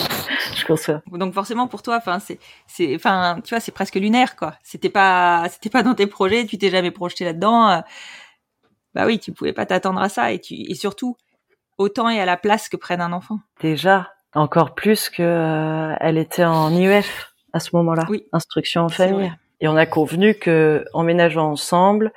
je 0.55 0.65
conçois. 0.65 1.01
Donc 1.11 1.33
forcément 1.33 1.67
pour 1.67 1.81
toi, 1.81 1.97
enfin 1.97 2.19
c'est, 2.19 2.39
c'est, 2.67 2.95
enfin 2.95 3.39
tu 3.43 3.53
vois, 3.53 3.59
c'est 3.59 3.71
presque 3.71 3.95
lunaire 3.95 4.35
quoi. 4.35 4.55
C'était 4.63 4.89
pas, 4.89 5.45
c'était 5.49 5.69
pas 5.69 5.83
dans 5.83 5.95
tes 5.95 6.07
projets, 6.07 6.45
tu 6.45 6.57
t'es 6.57 6.69
jamais 6.69 6.91
projeté 6.91 7.25
là-dedans. 7.25 7.69
Euh. 7.69 7.81
bah 8.93 9.05
oui, 9.05 9.19
tu 9.19 9.31
pouvais 9.31 9.53
pas 9.53 9.65
t'attendre 9.65 10.01
à 10.01 10.09
ça 10.09 10.31
et 10.31 10.39
tu, 10.39 10.55
et 10.55 10.75
surtout 10.75 11.17
autant 11.77 12.09
et 12.09 12.19
à 12.19 12.25
la 12.25 12.37
place 12.37 12.69
que 12.69 12.77
prenne 12.77 13.01
un 13.01 13.13
enfant. 13.13 13.39
Déjà, 13.61 14.13
encore 14.33 14.73
plus 14.73 15.09
que 15.09 15.23
euh, 15.23 15.95
elle 15.99 16.17
était 16.17 16.45
en 16.45 16.71
IEF 16.71 17.33
à 17.53 17.59
ce 17.59 17.75
moment-là, 17.75 18.05
oui. 18.09 18.25
instruction 18.31 18.83
en 18.83 18.89
famille. 18.89 19.33
Et 19.61 19.67
on 19.67 19.75
a 19.75 19.85
convenu 19.85 20.35
que 20.35 20.85
emménageant 20.93 21.51
ensemble, 21.51 22.11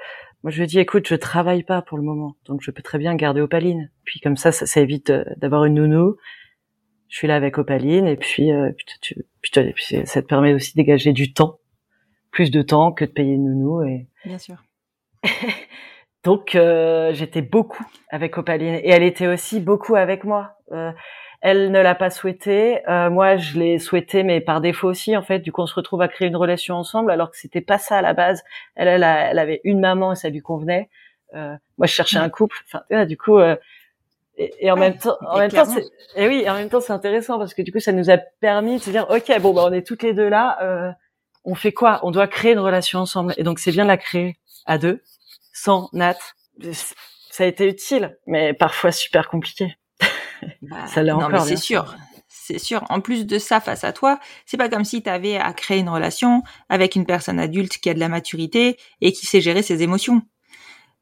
moi 0.46 0.52
je 0.52 0.58
lui 0.58 0.62
ai 0.62 0.66
dit 0.68 0.78
écoute, 0.78 1.08
je 1.08 1.16
travaille 1.16 1.64
pas 1.64 1.82
pour 1.82 1.98
le 1.98 2.04
moment, 2.04 2.36
donc 2.44 2.60
je 2.62 2.70
peux 2.70 2.80
très 2.80 2.98
bien 2.98 3.16
garder 3.16 3.40
Opaline. 3.40 3.90
Puis 4.04 4.20
comme 4.20 4.36
ça, 4.36 4.52
ça, 4.52 4.64
ça 4.64 4.80
évite 4.80 5.10
euh, 5.10 5.24
d'avoir 5.38 5.64
une 5.64 5.74
nounou. 5.74 6.18
Je 7.08 7.16
suis 7.16 7.26
là 7.26 7.34
avec 7.34 7.58
Opaline 7.58 8.06
et 8.06 8.16
puis, 8.16 8.52
euh, 8.52 8.70
puis, 8.76 9.16
puis, 9.42 9.72
puis, 9.72 10.06
ça 10.06 10.22
te 10.22 10.26
permet 10.28 10.54
aussi 10.54 10.70
de 10.70 10.76
dégager 10.76 11.12
du 11.12 11.32
temps, 11.32 11.58
plus 12.30 12.52
de 12.52 12.62
temps 12.62 12.92
que 12.92 13.04
de 13.04 13.10
payer 13.10 13.32
une 13.32 13.42
nounou. 13.42 13.82
Et... 13.82 14.06
Bien 14.24 14.38
sûr. 14.38 14.62
donc 16.22 16.54
euh, 16.54 17.12
j'étais 17.12 17.42
beaucoup 17.42 17.84
avec 18.08 18.38
Opaline 18.38 18.74
et 18.74 18.90
elle 18.90 19.02
était 19.02 19.26
aussi 19.26 19.58
beaucoup 19.58 19.96
avec 19.96 20.22
moi. 20.22 20.58
Euh, 20.70 20.92
elle 21.40 21.70
ne 21.70 21.80
l'a 21.80 21.94
pas 21.94 22.10
souhaité. 22.10 22.86
Euh, 22.88 23.10
moi, 23.10 23.36
je 23.36 23.58
l'ai 23.58 23.78
souhaité, 23.78 24.22
mais 24.22 24.40
par 24.40 24.60
défaut 24.60 24.88
aussi. 24.88 25.16
En 25.16 25.22
fait, 25.22 25.40
du 25.40 25.52
coup, 25.52 25.62
on 25.62 25.66
se 25.66 25.74
retrouve 25.74 26.02
à 26.02 26.08
créer 26.08 26.28
une 26.28 26.36
relation 26.36 26.74
ensemble, 26.76 27.10
alors 27.10 27.30
que 27.30 27.36
c'était 27.36 27.60
pas 27.60 27.78
ça 27.78 27.98
à 27.98 28.02
la 28.02 28.14
base. 28.14 28.42
Elle, 28.74 28.88
elle, 28.88 29.04
elle 29.04 29.38
avait 29.38 29.60
une 29.64 29.80
maman 29.80 30.12
et 30.12 30.16
ça 30.16 30.28
lui 30.28 30.40
convenait. 30.40 30.88
Euh, 31.34 31.54
moi, 31.78 31.86
je 31.86 31.92
cherchais 31.92 32.18
un 32.18 32.28
couple. 32.28 32.56
Enfin, 32.66 33.04
du 33.04 33.16
coup, 33.16 33.38
euh, 33.38 33.56
et, 34.36 34.70
en 34.70 34.76
même 34.76 34.96
temps, 34.96 35.16
en 35.26 35.38
même 35.38 35.50
temps, 35.50 35.64
et 36.14 36.28
oui, 36.28 36.48
en 36.48 36.54
même 36.54 36.68
temps, 36.68 36.80
c'est 36.80 36.92
intéressant 36.92 37.38
parce 37.38 37.54
que 37.54 37.62
du 37.62 37.72
coup, 37.72 37.80
ça 37.80 37.92
nous 37.92 38.10
a 38.10 38.18
permis 38.18 38.78
de 38.78 38.82
se 38.82 38.90
dire, 38.90 39.06
ok, 39.10 39.40
bon, 39.40 39.54
bah, 39.54 39.64
on 39.66 39.72
est 39.72 39.86
toutes 39.86 40.02
les 40.02 40.12
deux 40.12 40.28
là. 40.28 40.58
Euh, 40.62 40.92
on 41.44 41.54
fait 41.54 41.72
quoi? 41.72 42.00
On 42.02 42.10
doit 42.10 42.26
créer 42.26 42.52
une 42.52 42.58
relation 42.58 42.98
ensemble. 42.98 43.34
Et 43.36 43.44
donc, 43.44 43.58
c'est 43.58 43.70
bien 43.70 43.84
de 43.84 43.88
la 43.88 43.96
créer 43.96 44.36
à 44.66 44.78
deux, 44.78 45.02
sans 45.52 45.88
Nat. 45.92 46.18
Ça 47.30 47.44
a 47.44 47.46
été 47.46 47.68
utile, 47.68 48.18
mais 48.26 48.52
parfois 48.52 48.92
super 48.92 49.28
compliqué. 49.28 49.76
Bah, 50.62 50.86
ça 50.86 51.02
l'est 51.02 51.12
encore. 51.12 51.42
C'est 51.42 51.56
sûr. 51.56 51.96
C'est 52.28 52.58
sûr. 52.58 52.84
En 52.90 53.00
plus 53.00 53.26
de 53.26 53.38
ça, 53.38 53.60
face 53.60 53.84
à 53.84 53.92
toi, 53.92 54.20
c'est 54.44 54.56
pas 54.56 54.68
comme 54.68 54.84
si 54.84 55.02
tu 55.02 55.08
avais 55.08 55.36
à 55.36 55.52
créer 55.52 55.78
une 55.78 55.88
relation 55.88 56.42
avec 56.68 56.94
une 56.94 57.06
personne 57.06 57.40
adulte 57.40 57.78
qui 57.78 57.90
a 57.90 57.94
de 57.94 58.00
la 58.00 58.08
maturité 58.08 58.76
et 59.00 59.12
qui 59.12 59.26
sait 59.26 59.40
gérer 59.40 59.62
ses 59.62 59.82
émotions. 59.82 60.22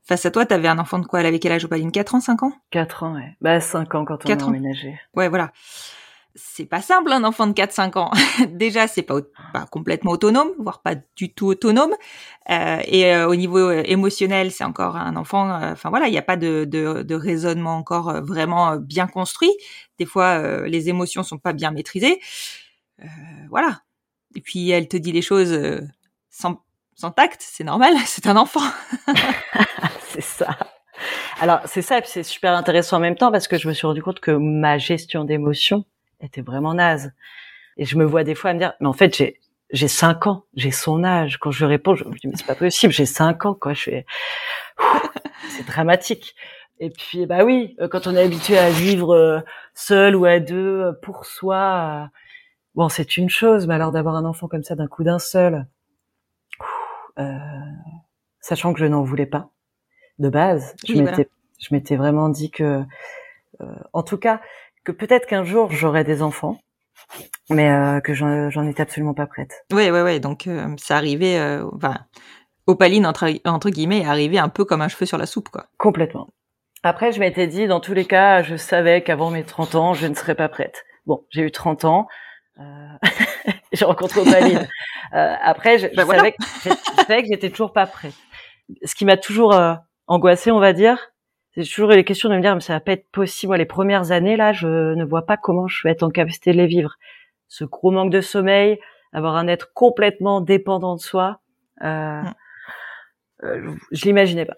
Face 0.02 0.26
à 0.26 0.30
toi, 0.30 0.44
t'avais 0.44 0.68
un 0.68 0.78
enfant 0.78 0.98
de 0.98 1.06
quoi? 1.06 1.20
Elle 1.20 1.26
avait 1.26 1.38
quel 1.38 1.52
âge, 1.52 1.64
Opaline 1.64 1.90
4 1.90 2.14
ans, 2.14 2.20
5 2.20 2.42
ans? 2.42 2.52
4 2.70 3.02
ans, 3.04 3.14
ouais. 3.14 3.36
Bah, 3.40 3.60
5 3.60 3.94
ans 3.94 4.04
quand 4.04 4.26
on 4.26 4.30
a 4.30 4.44
emménagé. 4.44 4.98
Ouais, 5.14 5.28
voilà 5.28 5.50
c'est 6.34 6.66
pas 6.66 6.82
simple 6.82 7.12
un 7.12 7.22
enfant 7.22 7.46
de 7.46 7.52
4-5 7.52 7.98
ans. 7.98 8.10
Déjà, 8.48 8.88
c'est 8.88 9.02
pas, 9.02 9.20
pas 9.52 9.66
complètement 9.66 10.12
autonome, 10.12 10.50
voire 10.58 10.82
pas 10.82 10.96
du 11.16 11.32
tout 11.32 11.46
autonome. 11.46 11.94
Euh, 12.50 12.78
et 12.86 13.14
euh, 13.14 13.28
au 13.28 13.36
niveau 13.36 13.58
euh, 13.58 13.82
émotionnel, 13.84 14.50
c'est 14.50 14.64
encore 14.64 14.96
un 14.96 15.16
enfant. 15.16 15.48
Euh, 15.50 15.72
enfin 15.72 15.90
voilà, 15.90 16.08
il 16.08 16.10
n'y 16.10 16.18
a 16.18 16.22
pas 16.22 16.36
de, 16.36 16.64
de, 16.64 17.02
de, 17.02 17.14
raisonnement 17.14 17.76
encore 17.76 18.22
vraiment 18.24 18.76
bien 18.76 19.06
construit. 19.06 19.52
Des 19.98 20.06
fois, 20.06 20.66
les 20.66 20.88
émotions 20.88 21.22
sont 21.22 21.38
pas 21.38 21.52
bien 21.52 21.70
maîtrisées. 21.70 22.20
voilà. 23.48 23.82
Et 24.34 24.40
puis 24.40 24.70
elle 24.70 24.88
te 24.88 24.96
dit 24.96 25.12
les 25.12 25.22
choses 25.22 25.56
sans, 26.30 26.60
sans 26.96 27.12
tact, 27.12 27.40
c'est 27.40 27.64
normal. 27.64 27.94
C'est 28.06 28.26
un 28.26 28.36
enfant. 28.36 28.68
c'est 30.08 30.20
ça. 30.20 30.56
Alors 31.40 31.60
c'est 31.66 31.82
ça, 31.82 32.00
c'est 32.04 32.22
super 32.22 32.52
intéressant 32.52 32.96
en 32.96 33.00
même 33.00 33.16
temps 33.16 33.30
parce 33.30 33.48
que 33.48 33.58
je 33.58 33.68
me 33.68 33.72
suis 33.72 33.86
rendu 33.86 34.02
compte 34.02 34.20
que 34.20 34.30
ma 34.32 34.78
gestion 34.78 35.24
d'émotions 35.24 35.84
était 36.20 36.42
vraiment 36.42 36.74
naze. 36.74 37.12
Et 37.76 37.84
je 37.84 37.96
me 37.98 38.04
vois 38.04 38.24
des 38.24 38.34
fois 38.34 38.50
à 38.50 38.54
me 38.54 38.58
dire, 38.58 38.74
mais 38.80 38.86
en 38.86 38.92
fait, 38.92 39.16
j'ai 39.16 39.40
j'ai 39.70 39.88
cinq 39.88 40.26
ans, 40.26 40.44
j'ai 40.54 40.70
son 40.70 41.02
âge. 41.04 41.38
Quand 41.38 41.50
je 41.50 41.64
réponds, 41.64 41.94
je 41.94 42.04
me 42.04 42.12
dis 42.12 42.28
mais 42.28 42.34
c'est 42.36 42.46
pas 42.46 42.54
possible, 42.54 42.92
j'ai 42.92 43.06
cinq 43.06 43.44
ans 43.46 43.54
quoi. 43.54 43.74
Je 43.74 43.82
fais, 43.82 44.06
c'est 45.50 45.66
dramatique. 45.66 46.34
Et 46.80 46.90
puis 46.90 47.26
bah 47.26 47.44
oui, 47.44 47.76
euh, 47.80 47.88
quand 47.88 48.06
on 48.06 48.14
est 48.14 48.22
habitué 48.22 48.58
à 48.58 48.70
vivre 48.70 49.14
euh, 49.14 49.40
seul 49.74 50.16
ou 50.16 50.24
à 50.24 50.40
deux 50.40 50.82
euh, 50.82 50.92
pour 51.02 51.26
soi, 51.26 52.10
bon 52.74 52.88
c'est 52.88 53.16
une 53.16 53.30
chose, 53.30 53.66
mais 53.66 53.74
alors 53.74 53.92
d'avoir 53.92 54.16
un 54.16 54.24
enfant 54.24 54.48
comme 54.48 54.64
ça 54.64 54.74
d'un 54.74 54.86
coup 54.88 55.04
d'un 55.04 55.18
seul, 55.18 55.66
euh, 57.18 57.38
sachant 58.40 58.72
que 58.72 58.80
je 58.80 58.86
n'en 58.86 59.02
voulais 59.02 59.26
pas 59.26 59.50
de 60.18 60.28
base, 60.28 60.76
je 60.86 60.94
m'étais 60.94 61.28
je 61.60 61.74
m'étais 61.74 61.96
vraiment 61.96 62.28
dit 62.28 62.50
que, 62.50 62.82
en 63.92 64.02
tout 64.02 64.18
cas, 64.18 64.40
que 64.84 64.92
peut-être 64.92 65.26
qu'un 65.26 65.44
jour 65.44 65.70
j'aurai 65.70 66.04
des 66.04 66.22
enfants, 66.22 66.58
mais 67.50 67.70
euh, 67.70 68.00
que 68.00 68.14
j'en 68.14 68.68
étais 68.68 68.82
absolument 68.82 69.14
pas 69.14 69.26
prête. 69.26 69.64
Oui, 69.72 69.90
oui, 69.90 70.00
oui. 70.00 70.20
Donc 70.20 70.46
euh, 70.46 70.74
ça 70.76 70.96
arrivait, 70.96 71.38
euh, 71.38 71.66
enfin, 71.74 71.98
Opaline 72.66 73.06
entre, 73.06 73.30
entre 73.44 73.70
guillemets 73.70 74.00
est 74.00 74.06
arrivé 74.06 74.38
un 74.38 74.48
peu 74.48 74.64
comme 74.64 74.82
un 74.82 74.88
cheveu 74.88 75.06
sur 75.06 75.18
la 75.18 75.26
soupe, 75.26 75.48
quoi. 75.50 75.66
Complètement. 75.78 76.28
Après, 76.82 77.12
je 77.12 77.20
m'étais 77.20 77.46
dit, 77.46 77.66
dans 77.66 77.80
tous 77.80 77.94
les 77.94 78.04
cas, 78.04 78.42
je 78.42 78.56
savais 78.56 79.02
qu'avant 79.02 79.30
mes 79.30 79.44
30 79.44 79.74
ans, 79.74 79.94
je 79.94 80.06
ne 80.06 80.14
serais 80.14 80.34
pas 80.34 80.48
prête. 80.48 80.84
Bon, 81.06 81.24
j'ai 81.30 81.42
eu 81.42 81.50
30 81.50 81.84
ans. 81.84 82.06
Euh... 82.60 82.62
j'ai 83.72 83.84
rencontré 83.84 84.20
Opaline. 84.20 84.68
euh, 85.14 85.34
après, 85.42 85.78
je, 85.78 85.86
ben 85.88 86.06
savais 86.06 86.32
que, 86.32 86.44
je, 86.64 86.70
savais 87.06 87.22
que 87.22 87.28
j'étais 87.30 87.50
toujours 87.50 87.72
pas 87.72 87.86
prête. 87.86 88.14
Ce 88.84 88.94
qui 88.94 89.04
m'a 89.04 89.16
toujours 89.16 89.54
euh, 89.54 89.74
angoissée, 90.06 90.50
on 90.50 90.60
va 90.60 90.72
dire, 90.72 91.10
c'est 91.56 91.64
toujours 91.64 91.90
les 91.90 92.04
questions 92.04 92.28
de 92.28 92.34
me 92.34 92.40
dire 92.40 92.54
mais 92.54 92.60
ça 92.60 92.72
va 92.72 92.80
pas 92.80 92.92
être 92.92 93.08
possible. 93.10 93.56
les 93.56 93.64
premières 93.64 94.10
années 94.10 94.36
là, 94.36 94.52
je 94.52 94.94
ne 94.94 95.04
vois 95.04 95.24
pas 95.26 95.36
comment 95.36 95.68
je 95.68 95.80
vais 95.84 95.92
être 95.92 96.02
en 96.02 96.10
capacité 96.10 96.52
de 96.52 96.56
les 96.56 96.66
vivre. 96.66 96.96
Ce 97.48 97.64
gros 97.64 97.90
manque 97.90 98.10
de 98.10 98.20
sommeil, 98.20 98.78
avoir 99.12 99.36
un 99.36 99.46
être 99.46 99.72
complètement 99.72 100.40
dépendant 100.40 100.96
de 100.96 101.00
soi, 101.00 101.40
euh, 101.82 102.22
mm. 102.22 102.34
euh, 103.44 103.74
je 103.92 104.04
l'imaginais 104.04 104.44
pas. 104.44 104.56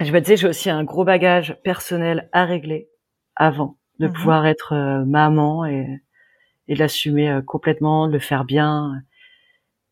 Je 0.00 0.10
me 0.10 0.20
disais 0.20 0.36
j'ai 0.36 0.48
aussi 0.48 0.70
un 0.70 0.84
gros 0.84 1.04
bagage 1.04 1.56
personnel 1.62 2.28
à 2.32 2.44
régler 2.44 2.88
avant 3.36 3.76
de 3.98 4.08
mm-hmm. 4.08 4.12
pouvoir 4.12 4.46
être 4.46 4.72
euh, 4.72 5.04
maman 5.04 5.66
et, 5.66 6.02
et 6.68 6.74
l'assumer 6.74 7.28
euh, 7.30 7.42
complètement, 7.42 8.08
de 8.08 8.14
le 8.14 8.18
faire 8.18 8.44
bien 8.44 8.92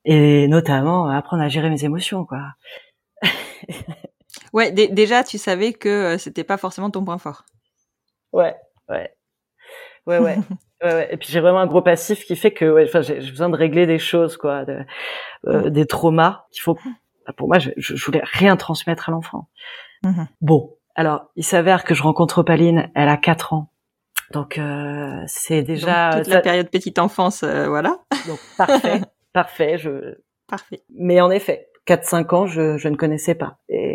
et 0.07 0.48
notamment 0.48 1.09
apprendre 1.09 1.42
à 1.42 1.48
gérer 1.48 1.68
mes 1.68 1.85
émotions 1.85 2.24
quoi. 2.24 2.55
Ouais, 4.53 4.71
déjà, 4.73 5.25
tu 5.25 5.38
savais 5.38 5.73
que 5.73 5.88
euh, 5.88 6.19
c'était 6.19 6.45
pas 6.45 6.57
forcément 6.57 6.90
ton 6.90 7.05
point 7.05 7.19
fort. 7.19 7.45
Ouais, 8.33 8.55
ouais, 8.88 9.12
ouais, 10.07 10.19
ouais. 10.19 10.38
ouais, 10.85 11.09
Et 11.12 11.16
puis 11.16 11.29
j'ai 11.31 11.40
vraiment 11.40 11.61
un 11.61 11.66
gros 11.66 11.83
passif 11.83 12.25
qui 12.25 12.37
fait 12.37 12.53
que, 12.53 12.64
ouais, 12.64 12.87
j'ai 13.03 13.31
besoin 13.31 13.49
de 13.49 13.57
régler 13.57 13.87
des 13.87 13.99
choses, 13.99 14.37
quoi, 14.37 14.64
de, 14.64 14.79
euh, 15.47 15.71
des 15.71 15.87
traumas. 15.87 16.47
Il 16.55 16.61
faut, 16.61 16.79
bah, 17.27 17.33
pour 17.37 17.49
moi, 17.49 17.59
je, 17.59 17.71
je, 17.77 18.05
voulais 18.05 18.23
rien 18.25 18.57
transmettre 18.57 19.09
à 19.09 19.12
l'enfant. 19.12 19.49
Mmh 20.03 20.25
bon, 20.40 20.77
alors, 20.95 21.31
il 21.37 21.45
s'avère 21.45 21.85
que 21.85 21.95
je 21.95 22.03
rencontre 22.03 22.38
Opaline, 22.38 22.90
elle 22.95 23.09
a 23.09 23.16
4 23.16 23.53
ans. 23.53 23.71
Donc 24.33 24.59
euh, 24.59 25.23
c'est 25.27 25.62
déjà 25.62 26.11
toute 26.16 26.29
la 26.29 26.40
période 26.40 26.71
petite 26.71 26.99
enfance, 26.99 27.43
euh, 27.43 27.66
voilà. 27.69 27.99
Donc 28.29 28.38
parfait, 28.57 29.01
parfait, 29.33 29.79
je 29.79 30.19
parfait. 30.47 30.83
Mais 30.90 31.21
en 31.21 31.31
effet, 31.31 31.69
4-5 31.87 32.35
ans, 32.35 32.47
je, 32.47 32.77
je, 32.77 32.88
ne 32.88 32.97
connaissais 32.97 33.35
pas. 33.35 33.59
Et, 33.69 33.89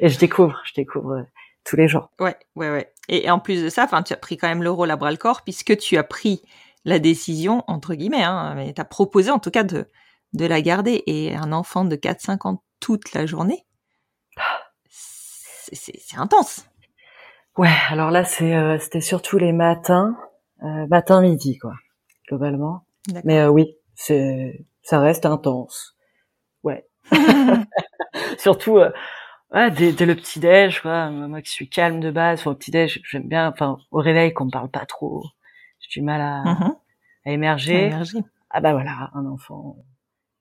et 0.00 0.08
je 0.08 0.18
découvre, 0.18 0.60
je 0.64 0.74
découvre 0.74 1.12
euh, 1.12 1.22
tous 1.64 1.76
les 1.76 1.88
jours. 1.88 2.10
Ouais, 2.20 2.36
ouais, 2.54 2.70
ouais. 2.70 2.92
Et, 3.08 3.30
en 3.30 3.38
plus 3.38 3.62
de 3.62 3.68
ça, 3.68 3.84
enfin, 3.84 4.02
tu 4.02 4.12
as 4.12 4.16
pris 4.16 4.36
quand 4.36 4.48
même 4.48 4.62
le 4.62 4.70
rôle 4.70 4.90
à 4.90 4.96
bras 4.96 5.10
le 5.10 5.16
corps 5.16 5.42
puisque 5.42 5.76
tu 5.76 5.96
as 5.96 6.04
pris 6.04 6.42
la 6.84 6.98
décision, 6.98 7.64
entre 7.66 7.94
guillemets, 7.94 8.22
hein, 8.22 8.54
mais 8.54 8.72
tu 8.72 8.80
as 8.80 8.84
proposé 8.84 9.30
en 9.30 9.38
tout 9.38 9.50
cas 9.50 9.64
de, 9.64 9.86
de 10.32 10.46
la 10.46 10.60
garder. 10.60 11.02
Et 11.06 11.34
un 11.34 11.52
enfant 11.52 11.84
de 11.84 11.96
4-5 11.96 12.48
ans 12.48 12.62
toute 12.80 13.12
la 13.14 13.26
journée, 13.26 13.64
c'est 15.72 16.16
intense. 16.16 16.66
Ouais, 17.56 17.72
alors 17.88 18.10
là, 18.10 18.24
c'est 18.24 18.54
euh, 18.54 18.78
c'était 18.78 19.00
surtout 19.00 19.38
les 19.38 19.52
matins, 19.52 20.16
euh, 20.62 20.86
matin 20.88 21.22
midi, 21.22 21.58
quoi, 21.58 21.74
globalement. 22.28 22.86
Mais 23.24 23.38
euh, 23.40 23.48
oui, 23.48 23.76
c'est 23.94 24.66
ça 24.82 25.00
reste 25.00 25.26
intense. 25.26 25.96
Ouais. 26.62 26.86
Surtout, 28.38 28.78
euh, 28.78 28.90
Ouais, 29.52 29.70
dès, 29.70 29.92
dès 29.92 30.06
le 30.06 30.14
petit 30.16 30.40
déj, 30.40 30.80
quoi. 30.80 31.10
Moi 31.10 31.40
qui 31.40 31.50
suis 31.50 31.68
calme 31.68 32.00
de 32.00 32.10
base, 32.10 32.46
au 32.46 32.54
petit 32.54 32.70
déj, 32.70 33.00
j'aime 33.08 33.28
bien. 33.28 33.48
Enfin, 33.48 33.78
au 33.92 33.98
réveil, 33.98 34.32
qu'on 34.32 34.46
me 34.46 34.50
parle 34.50 34.68
pas 34.70 34.86
trop. 34.86 35.22
J'ai 35.80 36.00
du 36.00 36.04
mal 36.04 36.20
à, 36.20 36.42
Mhm. 36.44 36.74
à 37.26 37.30
émerger. 37.30 37.92
Ah 38.50 38.60
bah 38.60 38.72
voilà, 38.72 39.10
un 39.14 39.26
enfant. 39.26 39.76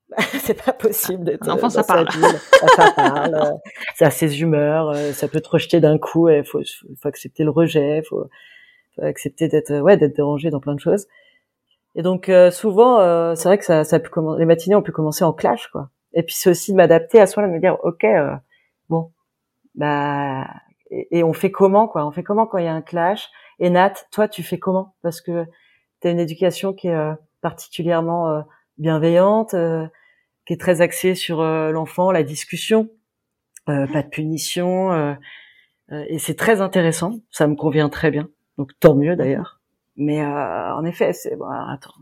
c'est 0.40 0.64
pas 0.64 0.72
possible 0.74 1.24
d'être. 1.24 1.48
Un 1.48 1.54
enfant, 1.54 1.70
ça 1.70 1.84
parle. 1.84 2.08
Ça, 2.12 2.68
ça 2.76 2.92
parle. 2.92 3.54
Ça 3.96 4.08
a 4.08 4.12
ses 4.12 4.42
humeurs. 4.42 4.90
euh, 4.90 5.12
Ça 5.14 5.28
peut 5.28 5.42
te 5.42 5.50
rejeter 5.50 5.80
d'un 5.80 5.98
coup. 5.98 6.30
Il 6.30 6.44
faut, 6.44 6.60
faut, 6.60 6.88
faut 7.02 7.08
accepter 7.08 7.44
le 7.44 7.50
rejet. 7.52 8.02
Faut, 8.08 8.28
faut 8.96 9.02
accepter 9.04 9.48
d'être, 9.48 9.72
euh, 9.72 9.82
ouais, 9.82 9.98
d'être 9.98 10.16
dérangé 10.16 10.50
dans 10.50 10.60
plein 10.60 10.76
de 10.76 10.80
choses. 10.80 11.08
Et 11.96 12.02
donc 12.02 12.30
euh, 12.30 12.52
souvent, 12.52 13.00
euh, 13.00 13.36
c'est 13.36 13.48
vrai 13.50 13.58
que 13.58 13.66
ça, 13.66 13.84
ça 13.84 13.98
a 13.98 14.00
pu 14.00 14.10
les 14.38 14.46
matinées 14.46 14.76
ont 14.76 14.82
pu 14.82 14.92
commencer 14.92 15.24
en 15.24 15.34
clash, 15.34 15.68
quoi. 15.72 15.90
Et 16.14 16.24
puis 16.24 16.36
c'est 16.36 16.50
aussi 16.50 16.72
de 16.72 16.78
m'adapter 16.78 17.20
à 17.22 17.28
soi, 17.28 17.44
de 17.44 17.48
me 17.52 17.60
dire, 17.60 17.78
ok, 17.84 18.04
euh, 18.04 18.36
bon, 18.90 19.12
bah, 19.76 20.48
et, 20.90 21.24
on 21.24 21.34
fait 21.34 21.52
comment, 21.52 21.88
quoi? 21.88 22.06
On 22.06 22.12
fait 22.12 22.24
comment 22.24 22.46
quand 22.48 22.58
il 22.58 22.66
y 22.66 22.68
a 22.68 22.74
un 22.74 22.82
clash? 22.82 23.30
Et 23.60 23.70
Nat, 23.70 23.94
toi, 24.12 24.28
tu 24.28 24.44
fais 24.44 24.60
comment? 24.60 24.96
Parce 25.02 25.22
que 25.22 25.46
tu 26.02 26.08
as 26.08 26.12
une 26.12 26.20
éducation 26.20 26.74
qui 26.74 26.88
est 26.88 26.96
euh, 26.96 27.14
particulièrement 27.42 28.30
euh, 28.30 28.42
bienveillante, 28.78 29.54
euh, 29.54 29.88
qui 30.46 30.54
est 30.54 30.60
très 30.60 30.82
axée 30.82 31.16
sur 31.16 31.42
euh, 31.42 31.72
l'enfant, 31.72 32.12
la 32.12 32.24
discussion, 32.24 32.90
euh, 33.70 33.88
pas 33.88 34.04
de 34.04 34.10
punition, 34.10 35.18
et 35.92 36.18
c'est 36.20 36.36
très 36.36 36.62
intéressant. 36.62 37.20
Ça 37.32 37.48
me 37.48 37.56
convient 37.56 37.90
très 37.90 38.12
bien, 38.12 38.28
donc 38.58 38.72
tant 38.80 38.96
mieux 38.96 39.16
d'ailleurs. 39.16 39.60
Mais 39.98 40.26
en 40.26 40.84
effet, 40.84 41.14
c'est 41.14 41.36
bon. 41.36 41.46
Attends, 41.48 41.94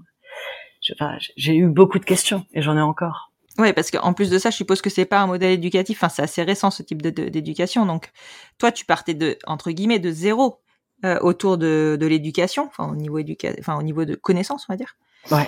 j'ai 1.36 1.56
eu 1.56 1.67
beaucoup 1.67 2.00
de 2.00 2.06
questions 2.06 2.46
et 2.54 2.62
j'en 2.62 2.78
ai 2.78 2.82
encore. 2.82 3.33
Ouais, 3.58 3.74
parce 3.74 3.92
qu'en 3.92 4.13
plus 4.13 4.30
de 4.30 4.39
ça, 4.39 4.50
je 4.50 4.56
suppose 4.56 4.82
que 4.82 4.89
c'est 4.89 5.06
pas 5.06 5.20
un 5.20 5.28
modèle 5.28 5.52
éducatif. 5.52 6.00
Enfin, 6.00 6.10
c'est 6.10 6.24
assez 6.24 6.44
récent 6.44 6.72
ce 6.72 6.82
type 6.82 7.02
d'éducation. 7.02 7.86
Donc, 7.86 8.10
toi, 8.58 8.72
tu 8.72 8.86
partais 8.86 9.13
de 9.13 9.38
entre 9.46 9.72
guillemets 9.72 10.00
de 10.00 10.12
zéro 10.12 10.62
euh, 11.06 11.20
autour 11.20 11.58
de, 11.58 11.98
de 12.00 12.08
l'éducation, 12.08 12.66
enfin 12.66 12.89
au 12.89 12.96
niveau 12.96 13.20
éduca... 13.20 13.52
enfin 13.60 13.78
au 13.78 13.84
niveau 13.84 14.06
de 14.06 14.16
connaissance, 14.16 14.66
on 14.70 14.74
va 14.74 14.78
dire. 14.78 14.96
Ouais. 15.30 15.48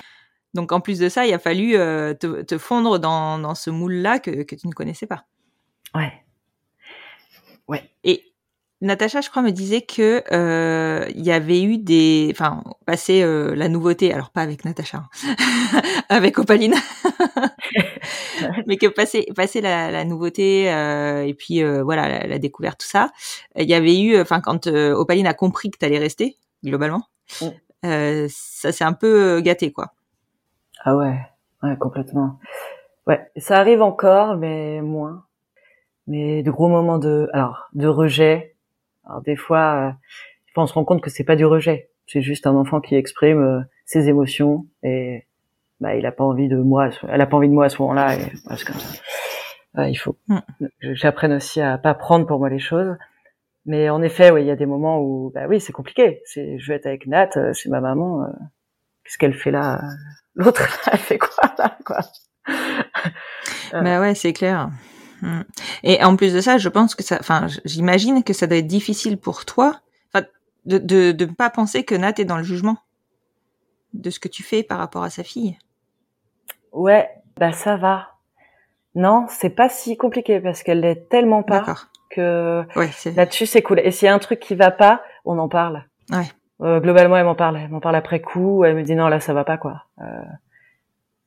Donc, 0.54 0.70
en 0.72 0.80
plus 0.80 0.98
de 0.98 1.08
ça, 1.08 1.26
il 1.26 1.34
a 1.34 1.38
fallu 1.38 1.76
euh, 1.76 2.14
te, 2.14 2.42
te 2.42 2.58
fondre 2.58 2.98
dans, 2.98 3.38
dans 3.38 3.54
ce 3.54 3.70
moule-là 3.70 4.20
que, 4.20 4.42
que 4.42 4.54
tu 4.54 4.68
ne 4.68 4.72
connaissais 4.72 5.06
pas. 5.06 5.24
Ouais. 5.94 6.12
Et 8.04 8.32
Natacha, 8.80 9.20
je 9.20 9.30
crois, 9.30 9.42
me 9.42 9.50
disait 9.50 9.82
que 9.82 10.22
euh, 10.32 11.10
il 11.14 11.24
y 11.24 11.32
avait 11.32 11.62
eu 11.62 11.78
des, 11.78 12.28
enfin, 12.30 12.62
passé 12.84 13.22
euh, 13.22 13.54
la 13.54 13.68
nouveauté, 13.68 14.12
alors 14.12 14.30
pas 14.30 14.42
avec 14.42 14.64
Natacha, 14.64 15.04
hein, 15.24 15.82
avec 16.08 16.38
Opaline, 16.38 16.74
mais 18.66 18.76
que 18.76 18.86
passer 18.86 19.26
passer 19.34 19.60
la, 19.60 19.90
la 19.90 20.04
nouveauté 20.04 20.72
euh, 20.72 21.22
et 21.24 21.34
puis 21.34 21.62
euh, 21.62 21.82
voilà 21.82 22.08
la, 22.08 22.26
la 22.26 22.38
découverte 22.38 22.80
tout 22.80 22.86
ça, 22.86 23.10
il 23.56 23.68
y 23.68 23.74
avait 23.74 24.00
eu, 24.00 24.20
enfin 24.20 24.40
quand 24.40 24.66
euh, 24.66 24.94
Opaline 24.94 25.26
a 25.26 25.34
compris 25.34 25.70
que 25.70 25.78
t'allais 25.78 25.98
rester 25.98 26.36
globalement, 26.64 27.02
Mm. 27.42 27.46
euh, 27.86 28.26
ça 28.30 28.70
s'est 28.72 28.84
un 28.84 28.92
peu 28.92 29.40
gâté 29.40 29.72
quoi. 29.72 29.92
Ah 30.84 30.96
ouais, 30.96 31.18
ouais, 31.62 31.76
complètement. 31.76 32.38
Ouais, 33.06 33.20
ça 33.36 33.58
arrive 33.58 33.82
encore, 33.82 34.36
mais 34.36 34.80
moins. 34.80 35.24
Mais 36.06 36.42
de 36.44 36.50
gros 36.52 36.68
moments 36.68 36.98
de, 36.98 37.28
alors, 37.32 37.68
de 37.72 37.88
rejet. 37.88 38.54
Alors 39.04 39.22
des 39.22 39.34
fois, 39.36 39.88
euh, 39.88 39.92
on 40.56 40.66
se 40.66 40.72
rend 40.72 40.84
compte 40.84 41.00
que 41.02 41.10
c'est 41.10 41.24
pas 41.24 41.34
du 41.36 41.44
rejet. 41.44 41.90
C'est 42.06 42.22
juste 42.22 42.46
un 42.46 42.54
enfant 42.54 42.80
qui 42.80 42.94
exprime 42.94 43.42
euh, 43.42 43.60
ses 43.84 44.08
émotions 44.08 44.66
et 44.84 45.26
bah 45.80 45.94
il 45.94 46.06
a 46.06 46.12
pas 46.12 46.24
envie 46.24 46.48
de 46.48 46.56
moi, 46.56 46.88
elle 47.08 47.20
a 47.20 47.26
pas 47.26 47.36
envie 47.36 47.48
de 47.48 47.52
moi 47.54 47.66
à 47.66 47.68
ce 47.68 47.80
moment-là. 47.82 48.14
Et 48.14 48.32
voilà, 48.44 48.56
c'est 48.58 48.64
comme 48.66 48.78
ça. 48.80 49.00
Ouais, 49.74 49.92
il 49.92 49.96
faut 49.96 50.16
Mm. 50.28 50.38
que 50.80 50.94
j'apprenne 50.94 51.32
aussi 51.34 51.60
à 51.60 51.76
pas 51.78 51.94
prendre 51.94 52.26
pour 52.26 52.38
moi 52.38 52.48
les 52.48 52.58
choses. 52.58 52.96
Mais 53.66 53.90
en 53.90 54.00
effet, 54.02 54.30
oui, 54.30 54.42
il 54.42 54.46
y 54.46 54.50
a 54.50 54.56
des 54.56 54.64
moments 54.66 55.00
où, 55.00 55.30
bah 55.34 55.46
oui, 55.48 55.60
c'est 55.60 55.72
compliqué. 55.72 56.22
C'est, 56.24 56.58
je 56.58 56.68
vais 56.68 56.76
être 56.76 56.86
avec 56.86 57.06
Nat, 57.06 57.30
euh, 57.36 57.52
c'est 57.52 57.68
ma 57.68 57.80
maman. 57.80 58.22
euh, 58.22 58.26
qu'est-ce 59.04 59.18
qu'elle 59.18 59.34
fait 59.34 59.50
là 59.50 59.80
euh, 59.82 59.86
L'autre, 60.34 60.62
elle 60.92 60.98
fait 60.98 61.18
quoi 61.18 61.52
là, 61.58 61.76
quoi? 61.84 61.98
Euh. 62.48 63.82
Bah 63.82 64.00
ouais, 64.00 64.14
c'est 64.14 64.32
clair. 64.32 64.70
Mm. 65.22 65.40
Et 65.82 66.02
en 66.04 66.14
plus 66.16 66.32
de 66.32 66.40
ça, 66.40 66.58
je 66.58 66.68
pense 66.68 66.94
que 66.94 67.02
ça, 67.02 67.16
enfin, 67.20 67.48
j'imagine 67.64 68.22
que 68.22 68.32
ça 68.32 68.46
doit 68.46 68.58
être 68.58 68.66
difficile 68.66 69.18
pour 69.18 69.44
toi, 69.44 69.80
de 70.64 70.78
de 70.78 71.12
de 71.12 71.24
pas 71.26 71.48
penser 71.48 71.84
que 71.84 71.94
Nat 71.94 72.14
est 72.18 72.24
dans 72.24 72.38
le 72.38 72.42
jugement 72.42 72.76
de 73.94 74.10
ce 74.10 74.18
que 74.18 74.26
tu 74.26 74.42
fais 74.42 74.64
par 74.64 74.78
rapport 74.78 75.04
à 75.04 75.10
sa 75.10 75.22
fille. 75.22 75.56
Ouais, 76.76 77.08
bah 77.38 77.52
ça 77.52 77.76
va. 77.76 78.08
Non, 78.94 79.26
c'est 79.28 79.50
pas 79.50 79.68
si 79.68 79.96
compliqué 79.96 80.40
parce 80.40 80.62
qu'elle 80.62 80.80
l'est 80.80 81.08
tellement 81.08 81.42
pas 81.42 81.62
que 82.10 82.62
Ouais, 82.76 82.90
là-dessus 83.16 83.46
c'est 83.46 83.62
cool. 83.62 83.80
Et 83.80 83.90
s'il 83.90 84.06
y 84.06 84.08
a 84.08 84.14
un 84.14 84.18
truc 84.18 84.40
qui 84.40 84.54
va 84.54 84.70
pas, 84.70 85.02
on 85.24 85.38
en 85.38 85.48
parle. 85.48 85.84
Ouais. 86.12 86.26
Euh, 86.62 86.80
globalement, 86.80 87.16
elle 87.16 87.24
m'en 87.24 87.34
parle. 87.34 87.56
Elle 87.58 87.68
m'en 87.70 87.80
parle 87.80 87.96
après 87.96 88.20
coup. 88.20 88.64
Elle 88.64 88.76
me 88.76 88.82
dit 88.82 88.94
non, 88.94 89.08
là 89.08 89.20
ça 89.20 89.34
va 89.34 89.44
pas 89.44 89.58
quoi. 89.58 89.84
Euh, 90.00 90.04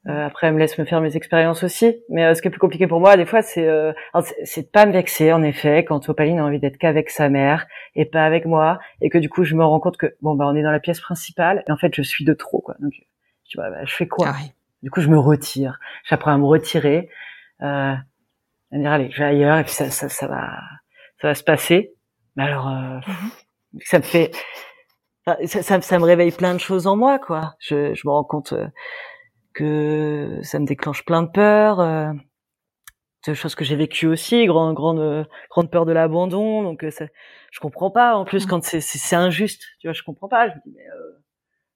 euh, 0.08 0.26
après, 0.26 0.48
elle 0.48 0.54
me 0.54 0.60
laisse 0.60 0.78
me 0.78 0.86
faire 0.86 1.02
mes 1.02 1.16
expériences 1.18 1.64
aussi. 1.64 2.02
Mais 2.10 2.24
euh, 2.26 2.34
ce 2.34 2.42
qui 2.42 2.48
est 2.48 2.52
plus 2.52 2.60
compliqué 2.60 2.88
pour 2.88 3.00
moi, 3.00 3.18
des 3.18 3.26
fois, 3.26 3.42
c'est 3.42 3.68
euh, 3.68 3.92
c'est- 4.24 4.46
c'est 4.46 4.62
de 4.64 4.68
pas 4.68 4.86
me 4.86 4.92
vexer 4.94 5.34
en 5.34 5.44
effet 5.44 5.84
quand 5.84 6.08
Opaline 6.10 6.40
a 6.40 6.46
envie 6.46 6.60
d'être 6.60 6.78
qu'avec 6.78 7.10
sa 7.10 7.28
mère 7.30 7.68
et 7.96 8.06
pas 8.06 8.24
avec 8.26 8.46
moi, 8.46 8.80
et 9.02 9.10
que 9.10 9.18
du 9.18 9.30
coup 9.30 9.44
je 9.44 9.56
me 9.56 9.64
rends 9.66 9.80
compte 9.80 9.98
que 9.98 10.16
bon 10.22 10.36
bah 10.36 10.46
on 10.48 10.56
est 10.56 10.64
dans 10.64 10.72
la 10.72 10.80
pièce 10.80 11.02
principale 11.02 11.64
et 11.68 11.72
en 11.72 11.78
fait 11.78 11.94
je 11.94 12.02
suis 12.02 12.24
de 12.26 12.34
trop 12.34 12.62
quoi. 12.62 12.76
Donc 12.80 12.94
tu 13.46 13.58
vois, 13.58 13.70
bah, 13.70 13.84
je 13.84 13.94
fais 13.96 14.08
quoi? 14.08 14.28
Ah. 14.30 14.36
Du 14.84 14.92
coup, 14.92 15.02
je 15.02 15.10
me 15.10 15.20
retire. 15.20 15.80
J'apprends 16.06 16.32
à 16.34 16.38
me 16.38 16.46
retirer. 16.46 17.10
Euh, 17.62 17.94
à 18.72 18.76
me 18.78 18.80
dire, 18.82 18.92
allez, 18.92 19.12
je 19.12 19.20
vais 19.20 19.26
ailleurs 19.30 19.58
et 19.58 19.64
puis 19.64 19.74
ça, 19.74 19.90
ça, 19.90 20.10
ça 20.10 20.28
va, 20.28 20.60
ça 21.22 21.28
va 21.30 21.36
se 21.36 21.44
passer. 21.44 21.94
Mais 22.36 22.44
alors, 22.44 22.68
euh, 22.70 23.00
ça 23.84 23.98
me 24.00 24.04
fait, 24.04 24.32
ça, 25.26 25.38
ça, 25.46 25.82
ça 25.82 26.00
me 26.00 26.04
réveille 26.06 26.32
plein 26.32 26.54
de 26.54 26.60
choses 26.60 26.88
en 26.88 26.96
moi, 26.96 27.20
quoi. 27.20 27.56
Je, 27.60 27.94
je 27.94 28.08
me 28.08 28.12
rends 28.12 28.24
compte 28.24 28.54
euh, 28.54 28.68
que 29.54 30.40
ça 30.44 30.60
me 30.60 30.66
déclenche 30.66 31.04
plein 31.06 31.24
de 31.24 31.30
peurs, 31.32 31.80
euh, 31.80 32.12
de 33.28 33.34
choses 33.34 33.56
que 33.56 33.66
j'ai 33.66 33.76
vécues 33.76 34.08
aussi, 34.08 34.46
grande, 34.46 34.76
grande, 34.76 35.28
grande 35.50 35.70
peur 35.72 35.86
de 35.86 35.92
l'abandon. 35.92 36.64
Donc, 36.64 36.84
euh, 36.84 36.92
ça, 36.92 37.06
je 37.52 37.60
comprends 37.60 37.92
pas. 37.92 38.16
En 38.16 38.26
plus, 38.26 38.46
Mhm. 38.46 38.50
quand 38.50 38.64
c'est 38.64 39.16
injuste, 39.16 39.64
tu 39.80 39.88
vois, 39.88 39.94
je 39.94 40.04
comprends 40.04 40.30
pas. 40.30 40.48
Je 40.50 40.54
me 40.56 40.62
dis, 40.66 40.74
mais 40.76 40.88
euh, 40.88 41.20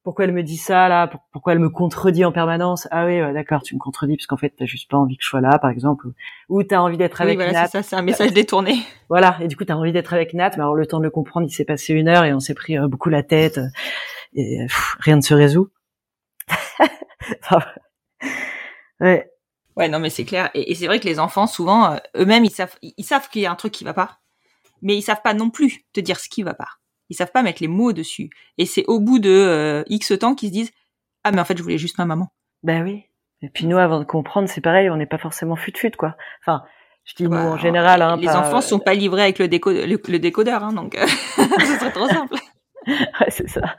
pourquoi 0.03 0.25
elle 0.25 0.33
me 0.33 0.43
dit 0.43 0.57
ça 0.57 0.87
là? 0.89 1.07
Pour- 1.07 1.21
Pourquoi 1.31 1.53
elle 1.53 1.59
me 1.59 1.69
contredit 1.69 2.25
en 2.25 2.31
permanence? 2.31 2.87
Ah 2.91 3.05
oui, 3.05 3.21
ouais, 3.21 3.33
d'accord, 3.33 3.63
tu 3.63 3.75
me 3.75 3.79
contredis 3.79 4.17
parce 4.17 4.27
qu'en 4.27 4.37
fait 4.37 4.53
t'as 4.57 4.65
juste 4.65 4.89
pas 4.89 4.97
envie 4.97 5.17
que 5.17 5.23
je 5.23 5.29
sois 5.29 5.41
là, 5.41 5.57
par 5.59 5.69
exemple, 5.71 6.07
ou- 6.49 6.63
t'as 6.63 6.79
envie 6.79 6.97
d'être 6.97 7.21
Oui, 7.21 7.23
avec 7.23 7.37
voilà, 7.37 7.53
Nat. 7.53 7.65
c'est 7.65 7.71
ça, 7.71 7.83
c'est 7.83 7.95
un 7.95 8.01
message 8.01 8.31
détourné. 8.33 8.79
Voilà, 9.09 9.37
et 9.41 9.47
du 9.47 9.55
coup 9.57 9.65
t'as 9.65 9.75
envie 9.75 9.91
d'être 9.91 10.13
avec 10.13 10.33
Nat, 10.33 10.51
mais 10.51 10.63
alors 10.63 10.75
le 10.75 10.85
temps 10.85 10.99
de 10.99 11.03
le 11.03 11.09
comprendre, 11.11 11.47
il 11.47 11.53
s'est 11.53 11.65
passé 11.65 11.93
une 11.93 12.07
heure 12.07 12.23
et 12.25 12.33
on 12.33 12.39
s'est 12.39 12.53
pris 12.55 12.77
euh, 12.77 12.87
beaucoup 12.87 13.09
la 13.09 13.23
tête 13.23 13.57
euh, 13.57 13.67
et 14.33 14.61
euh, 14.61 14.65
pff, 14.67 14.95
rien 14.99 15.15
ne 15.17 15.21
se 15.21 15.33
résout. 15.33 15.69
Ouais, 18.99 19.29
Ouais, 19.75 19.89
non, 19.89 19.99
mais 19.99 20.09
c'est 20.11 20.25
clair. 20.25 20.51
Et, 20.53 20.71
et 20.71 20.75
c'est 20.75 20.85
vrai 20.85 20.99
que 20.99 21.05
les 21.07 21.19
enfants, 21.19 21.47
souvent, 21.47 21.95
eux-mêmes, 22.15 22.45
ils 22.45 22.51
savent, 22.51 22.75
ils 22.81 23.03
savent 23.03 23.27
qu'il 23.29 23.41
y 23.41 23.45
a 23.47 23.51
un 23.51 23.55
truc 23.55 23.73
qui 23.73 23.83
va 23.83 23.93
pas, 23.93 24.19
mais 24.83 24.95
ils 24.97 25.01
savent 25.01 25.21
pas 25.23 25.33
non 25.33 25.49
plus 25.49 25.83
te 25.93 25.99
dire 25.99 26.19
ce 26.19 26.29
qui 26.29 26.43
va 26.43 26.53
pas. 26.53 26.69
Ils 27.09 27.15
savent 27.15 27.31
pas 27.31 27.43
mettre 27.43 27.61
les 27.61 27.67
mots 27.67 27.93
dessus. 27.93 28.29
Et 28.57 28.65
c'est 28.65 28.85
au 28.87 28.99
bout 28.99 29.19
de 29.19 29.29
euh, 29.29 29.83
X 29.87 30.13
temps 30.19 30.35
qu'ils 30.35 30.49
se 30.49 30.53
disent, 30.53 30.71
ah, 31.23 31.31
mais 31.31 31.39
en 31.41 31.45
fait, 31.45 31.57
je 31.57 31.63
voulais 31.63 31.77
juste 31.77 31.97
ma 31.97 32.05
maman. 32.05 32.29
ben 32.63 32.83
oui. 32.83 33.03
Et 33.41 33.49
puis 33.49 33.65
nous, 33.65 33.77
avant 33.77 33.99
de 33.99 34.05
comprendre, 34.05 34.47
c'est 34.47 34.61
pareil, 34.61 34.89
on 34.89 34.95
n'est 34.95 35.05
pas 35.05 35.17
forcément 35.17 35.57
fut-fut 35.57 35.91
quoi. 35.91 36.15
Enfin, 36.41 36.63
je 37.03 37.13
dis 37.15 37.23
nous 37.27 37.35
en 37.35 37.57
général. 37.57 38.01
Hein, 38.01 38.15
les 38.15 38.27
pas- 38.27 38.39
enfants 38.39 38.61
sont 38.61 38.79
pas 38.79 38.93
livrés 38.93 39.21
avec 39.23 39.37
le, 39.37 39.49
déco 39.49 39.69
le, 39.71 39.85
le 39.85 40.19
décodeur, 40.19 40.63
hein, 40.63 40.71
donc 40.71 40.95
euh, 40.97 41.05
ce 41.37 41.75
serait 41.77 41.91
trop 41.91 42.07
simple. 42.07 42.35
Ouais, 42.87 43.29
c'est 43.29 43.47
ça. 43.49 43.77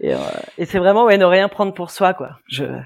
Et, 0.00 0.14
euh, 0.14 0.18
et 0.58 0.64
c'est 0.66 0.78
vraiment 0.78 1.04
ouais, 1.04 1.18
ne 1.18 1.24
rien 1.24 1.48
prendre 1.48 1.72
pour 1.74 1.90
soi, 1.90 2.14
quoi. 2.14 2.38
Je, 2.48 2.64
moi, 2.64 2.80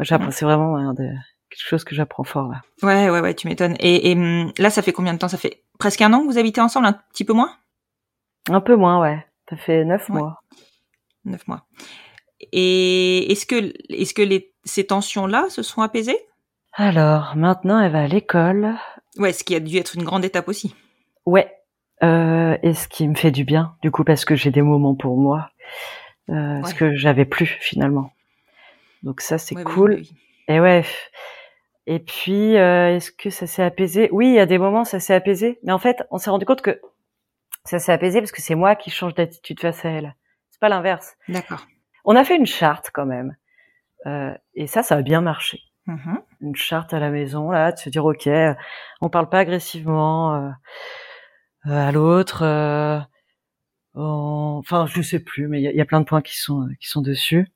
j'apprends, 0.00 0.30
c'est 0.30 0.44
vraiment 0.44 0.76
hein, 0.76 0.94
de- 0.94 1.02
quelque 1.50 1.66
chose 1.68 1.82
que 1.84 1.94
j'apprends 1.94 2.22
fort 2.24 2.48
là. 2.48 2.62
Ouais, 2.82 3.10
ouais, 3.10 3.20
ouais, 3.20 3.34
tu 3.34 3.48
m'étonnes. 3.48 3.76
Et, 3.80 4.10
et 4.10 4.14
hum, 4.14 4.52
là, 4.58 4.70
ça 4.70 4.82
fait 4.82 4.92
combien 4.92 5.12
de 5.14 5.18
temps? 5.18 5.28
Ça 5.28 5.38
fait 5.38 5.62
presque 5.78 6.02
un 6.02 6.12
an 6.12 6.20
que 6.20 6.26
vous 6.26 6.38
habitez 6.38 6.60
ensemble, 6.60 6.86
un 6.86 6.92
petit 7.12 7.24
peu 7.24 7.32
moins? 7.32 7.56
Un 8.50 8.60
peu 8.60 8.76
moins, 8.76 9.00
ouais. 9.00 9.24
Ça 9.48 9.56
fait 9.56 9.84
neuf 9.84 10.08
Ouais. 10.10 10.18
mois. 10.20 10.40
Neuf 11.24 11.46
mois. 11.48 11.64
Et 12.52 13.30
est-ce 13.32 13.46
que, 13.46 13.72
est-ce 13.90 14.14
que 14.14 14.22
les, 14.22 14.52
ces 14.64 14.86
tensions-là 14.86 15.46
se 15.48 15.62
sont 15.62 15.82
apaisées? 15.82 16.18
Alors 16.74 17.36
maintenant, 17.36 17.80
elle 17.80 17.92
va 17.92 18.02
à 18.02 18.06
l'école. 18.06 18.74
Ouais, 19.16 19.32
ce 19.32 19.44
qui 19.44 19.54
a 19.54 19.60
dû 19.60 19.76
être 19.78 19.94
une 19.94 20.02
grande 20.04 20.24
étape 20.24 20.48
aussi. 20.48 20.74
Ouais. 21.24 21.50
Euh, 22.02 22.58
et 22.62 22.74
ce 22.74 22.88
qui 22.88 23.06
me 23.08 23.14
fait 23.14 23.30
du 23.30 23.44
bien, 23.44 23.76
du 23.82 23.90
coup, 23.90 24.04
parce 24.04 24.24
que 24.24 24.34
j'ai 24.34 24.50
des 24.50 24.62
moments 24.62 24.94
pour 24.94 25.16
moi, 25.16 25.50
euh, 26.28 26.62
ce 26.64 26.74
que 26.74 26.94
j'avais 26.96 27.24
plus 27.24 27.46
finalement. 27.60 28.10
Donc 29.02 29.20
ça, 29.20 29.38
c'est 29.38 29.54
Ouais, 29.54 29.62
bah 29.64 29.70
oui, 29.70 29.74
cool. 29.74 29.94
oui. 29.94 30.12
Et 30.48 30.60
ouais. 30.60 30.84
Et 31.86 31.98
puis, 32.00 32.56
euh, 32.56 32.96
est-ce 32.96 33.10
que 33.12 33.30
ça 33.30 33.46
s'est 33.46 33.62
apaisé? 33.62 34.08
Oui, 34.12 34.28
il 34.28 34.34
y 34.34 34.38
a 34.40 34.46
des 34.46 34.58
moments, 34.58 34.84
ça 34.84 35.00
s'est 35.00 35.14
apaisé. 35.14 35.58
Mais 35.62 35.72
en 35.72 35.78
fait, 35.78 36.02
on 36.10 36.18
s'est 36.18 36.30
rendu 36.30 36.44
compte 36.44 36.62
que 36.62 36.80
ça 37.64 37.78
s'est 37.78 37.92
apaisé 37.92 38.20
parce 38.20 38.32
que 38.32 38.42
c'est 38.42 38.54
moi 38.54 38.76
qui 38.76 38.90
change 38.90 39.14
d'attitude 39.14 39.60
face 39.60 39.84
à 39.84 39.90
elle. 39.90 40.14
C'est 40.50 40.60
pas 40.60 40.68
l'inverse. 40.68 41.16
D'accord. 41.28 41.66
On 42.04 42.16
a 42.16 42.24
fait 42.24 42.36
une 42.36 42.46
charte 42.46 42.90
quand 42.92 43.06
même. 43.06 43.36
Euh, 44.06 44.34
et 44.54 44.66
ça, 44.66 44.82
ça 44.82 44.96
a 44.96 45.02
bien 45.02 45.20
marché. 45.20 45.60
Mhm. 45.86 46.18
une 46.40 46.56
charte 46.56 46.94
à 46.94 46.98
la 46.98 47.10
maison 47.10 47.50
là, 47.50 47.70
de 47.72 47.76
se 47.78 47.90
dire 47.90 48.06
ok, 48.06 48.26
on 49.02 49.10
parle 49.10 49.28
pas 49.28 49.40
agressivement 49.40 50.34
euh, 50.34 50.50
euh, 51.66 51.88
à 51.88 51.92
l'autre. 51.92 52.42
euh, 52.42 52.98
on- 53.94 54.56
Enfin, 54.60 54.86
je 54.86 55.02
sais 55.02 55.20
plus, 55.20 55.46
mais 55.48 55.60
il 55.60 55.70
y, 55.70 55.76
y 55.76 55.80
a 55.80 55.84
plein 55.84 56.00
de 56.00 56.06
points 56.06 56.22
qui 56.22 56.36
sont 56.38 56.68
qui 56.80 56.88
sont 56.88 57.02
dessus. 57.02 57.48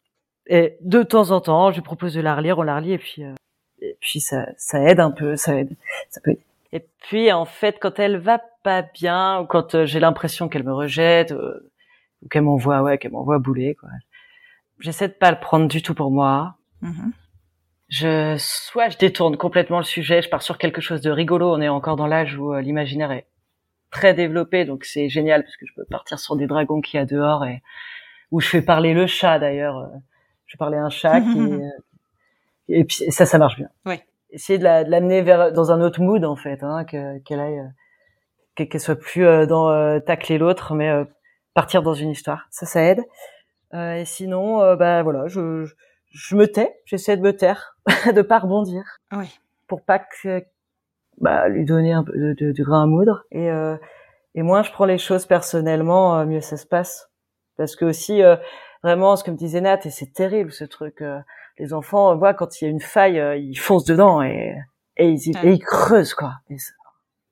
Et 0.47 0.77
de 0.83 1.03
temps 1.03 1.31
en 1.31 1.41
temps, 1.41 1.73
je 1.73 1.81
propose 1.81 2.13
de 2.15 2.21
la 2.21 2.35
relire, 2.37 2.59
on 2.59 2.63
la 2.63 2.77
relit 2.77 2.93
et 2.93 2.99
puis 2.99 3.25
euh, 3.25 3.35
et 3.81 3.97
puis 4.01 4.21
ça 4.21 4.47
ça 4.59 4.81
aide 4.83 5.01
un 5.01 5.11
peu, 5.11 5.37
ça 5.37 5.57
aide, 5.57 5.75
ça 6.11 6.21
peut. 6.23 6.33
aider. 6.33 6.45
Et 6.73 6.87
puis 7.01 7.33
en 7.33 7.45
fait, 7.47 7.79
quand 7.81 7.99
elle 7.99 8.19
va 8.19 8.41
pas 8.63 8.83
bien 8.83 9.41
ou 9.41 9.47
quand 9.47 9.75
euh, 9.75 9.87
j'ai 9.87 10.01
l'impression 10.01 10.49
qu'elle 10.49 10.65
me 10.65 10.75
rejette 10.75 11.33
euh, 11.33 11.71
ou 12.23 12.29
qu'elle 12.29 12.43
m'envoie 12.43 12.83
ouais, 12.83 12.99
qu'elle 12.99 13.13
m'envoie 13.13 13.39
bouler 13.39 13.75
quoi. 13.75 13.89
J'essaie 14.81 15.09
de 15.09 15.15
pas 15.15 15.31
le 15.31 15.41
prendre 15.41 15.67
du 15.69 15.83
tout 15.83 15.95
pour 15.95 16.11
moi 16.11 16.57
Mhm. 16.83 17.13
je 17.89 18.37
soit 18.39 18.89
je 18.91 18.99
détourne 18.99 19.37
complètement 19.37 19.79
le 19.79 19.85
sujet, 19.85 20.23
je 20.23 20.29
pars 20.29 20.43
sur 20.43 20.59
quelque 20.59 20.81
chose 20.81 21.01
de 21.01 21.11
rigolo. 21.11 21.53
On 21.53 21.61
est 21.61 21.69
encore 21.69 21.97
dans 21.97 22.07
l'âge 22.07 22.37
où 22.37 22.53
euh, 22.55 22.61
l'imaginaire 22.61 23.11
est 23.13 23.27
très 23.91 24.13
développé, 24.15 24.65
donc 24.67 24.85
c'est 24.85 25.09
génial 25.09 25.43
parce 25.43 25.57
que 25.57 25.67
je 25.67 25.73
peux 25.75 25.85
partir 25.87 26.19
sur 26.19 26.37
des 26.37 26.47
dragons 26.47 26.81
qu'il 26.83 26.99
y 26.99 27.03
a 27.03 27.07
dehors 27.07 27.45
et 27.47 27.63
où 28.31 28.41
je 28.41 28.47
fais 28.49 28.61
parler 28.63 28.93
le 28.95 29.07
chat 29.07 29.39
d'ailleurs. 29.39 29.79
euh, 29.79 29.87
Je 30.47 30.53
fais 30.53 30.59
parler 30.59 30.77
un 30.77 30.91
chat 30.91 31.21
qui 31.23 31.39
et 32.69 32.85
puis 32.85 33.05
et 33.05 33.11
ça 33.11 33.25
ça 33.27 33.39
marche 33.39 33.57
bien. 33.57 33.71
Ouais. 33.87 34.05
Essayer 34.31 34.59
de 34.59 34.65
la- 34.65 34.85
de 34.85 34.91
l'amener 34.91 35.23
vers 35.23 35.53
dans 35.53 35.73
un 35.73 35.81
autre 35.81 36.01
mood 36.03 36.25
en 36.25 36.37
fait, 36.37 36.63
hein, 36.63 36.85
que- 36.85 37.19
qu'elle 37.21 37.41
aille, 37.41 37.59
euh, 37.61 38.65
qu'elle 38.67 38.81
soit 38.81 38.97
plus 38.99 39.25
euh, 39.27 39.47
dans 39.47 39.71
euh, 39.71 40.01
tacler 40.01 40.39
l'autre, 40.39 40.75
mais 40.75 40.91
euh, 40.91 41.05
partir 41.55 41.83
dans 41.83 41.95
une 41.95 42.11
histoire. 42.11 42.47
Ça 42.51 42.67
ça 42.67 42.83
aide. 42.83 43.03
Euh, 43.75 43.95
et 43.95 44.05
sinon, 44.05 44.63
euh, 44.63 44.77
bah 44.77 45.03
voilà, 45.03 45.27
je, 45.29 45.65
je 45.65 45.75
je 46.11 46.37
me 46.37 46.47
tais, 46.47 46.75
j'essaie 46.87 47.17
de 47.19 47.23
me 47.23 47.37
taire, 47.37 47.77
de 48.15 48.23
pas 48.23 48.39
rebondir, 48.39 48.83
Ouais. 49.13 49.29
pour 49.67 49.83
pas 49.85 49.99
que 49.99 50.43
bah, 51.21 51.49
lui 51.49 51.65
donner 51.67 51.93
un 51.93 52.03
peu 52.05 52.13
de, 52.17 52.33
de, 52.33 52.53
de 52.53 52.63
grain 52.65 52.85
à 52.85 52.87
moudre. 52.87 53.25
Et, 53.31 53.51
euh, 53.51 53.77
et 54.35 54.43
moins 54.43 54.63
je 54.63 54.73
prends 54.73 54.87
les 54.87 54.99
choses 54.99 55.27
personnellement, 55.27 56.25
mieux 56.25 56.41
ça 56.41 56.57
se 56.57 56.67
passe. 56.67 57.11
Parce 57.59 57.77
que 57.77 57.85
aussi, 57.85 58.23
euh, 58.23 58.37
vraiment, 58.83 59.17
ce 59.17 59.25
que 59.25 59.31
me 59.31 59.37
disait 59.37 59.61
Nat, 59.61 59.81
et 59.85 59.91
c'est 59.91 60.13
terrible 60.15 60.51
ce 60.53 60.65
truc, 60.65 61.03
euh, 61.03 61.19
les 61.59 61.73
enfants, 61.75 62.17
voient 62.17 62.35
quand 62.35 62.61
il 62.61 62.65
y 62.65 62.67
a 62.67 62.71
une 62.71 62.81
faille, 62.81 63.19
euh, 63.19 63.37
ils 63.37 63.57
foncent 63.59 63.85
dedans 63.85 64.23
et, 64.23 64.55
et, 64.97 65.09
ils, 65.09 65.37
Ouais. 65.37 65.47
et 65.49 65.53
ils 65.53 65.59
creusent, 65.65 66.15
quoi. 66.15 66.35
Et 66.51 66.59
ça- 66.59 66.73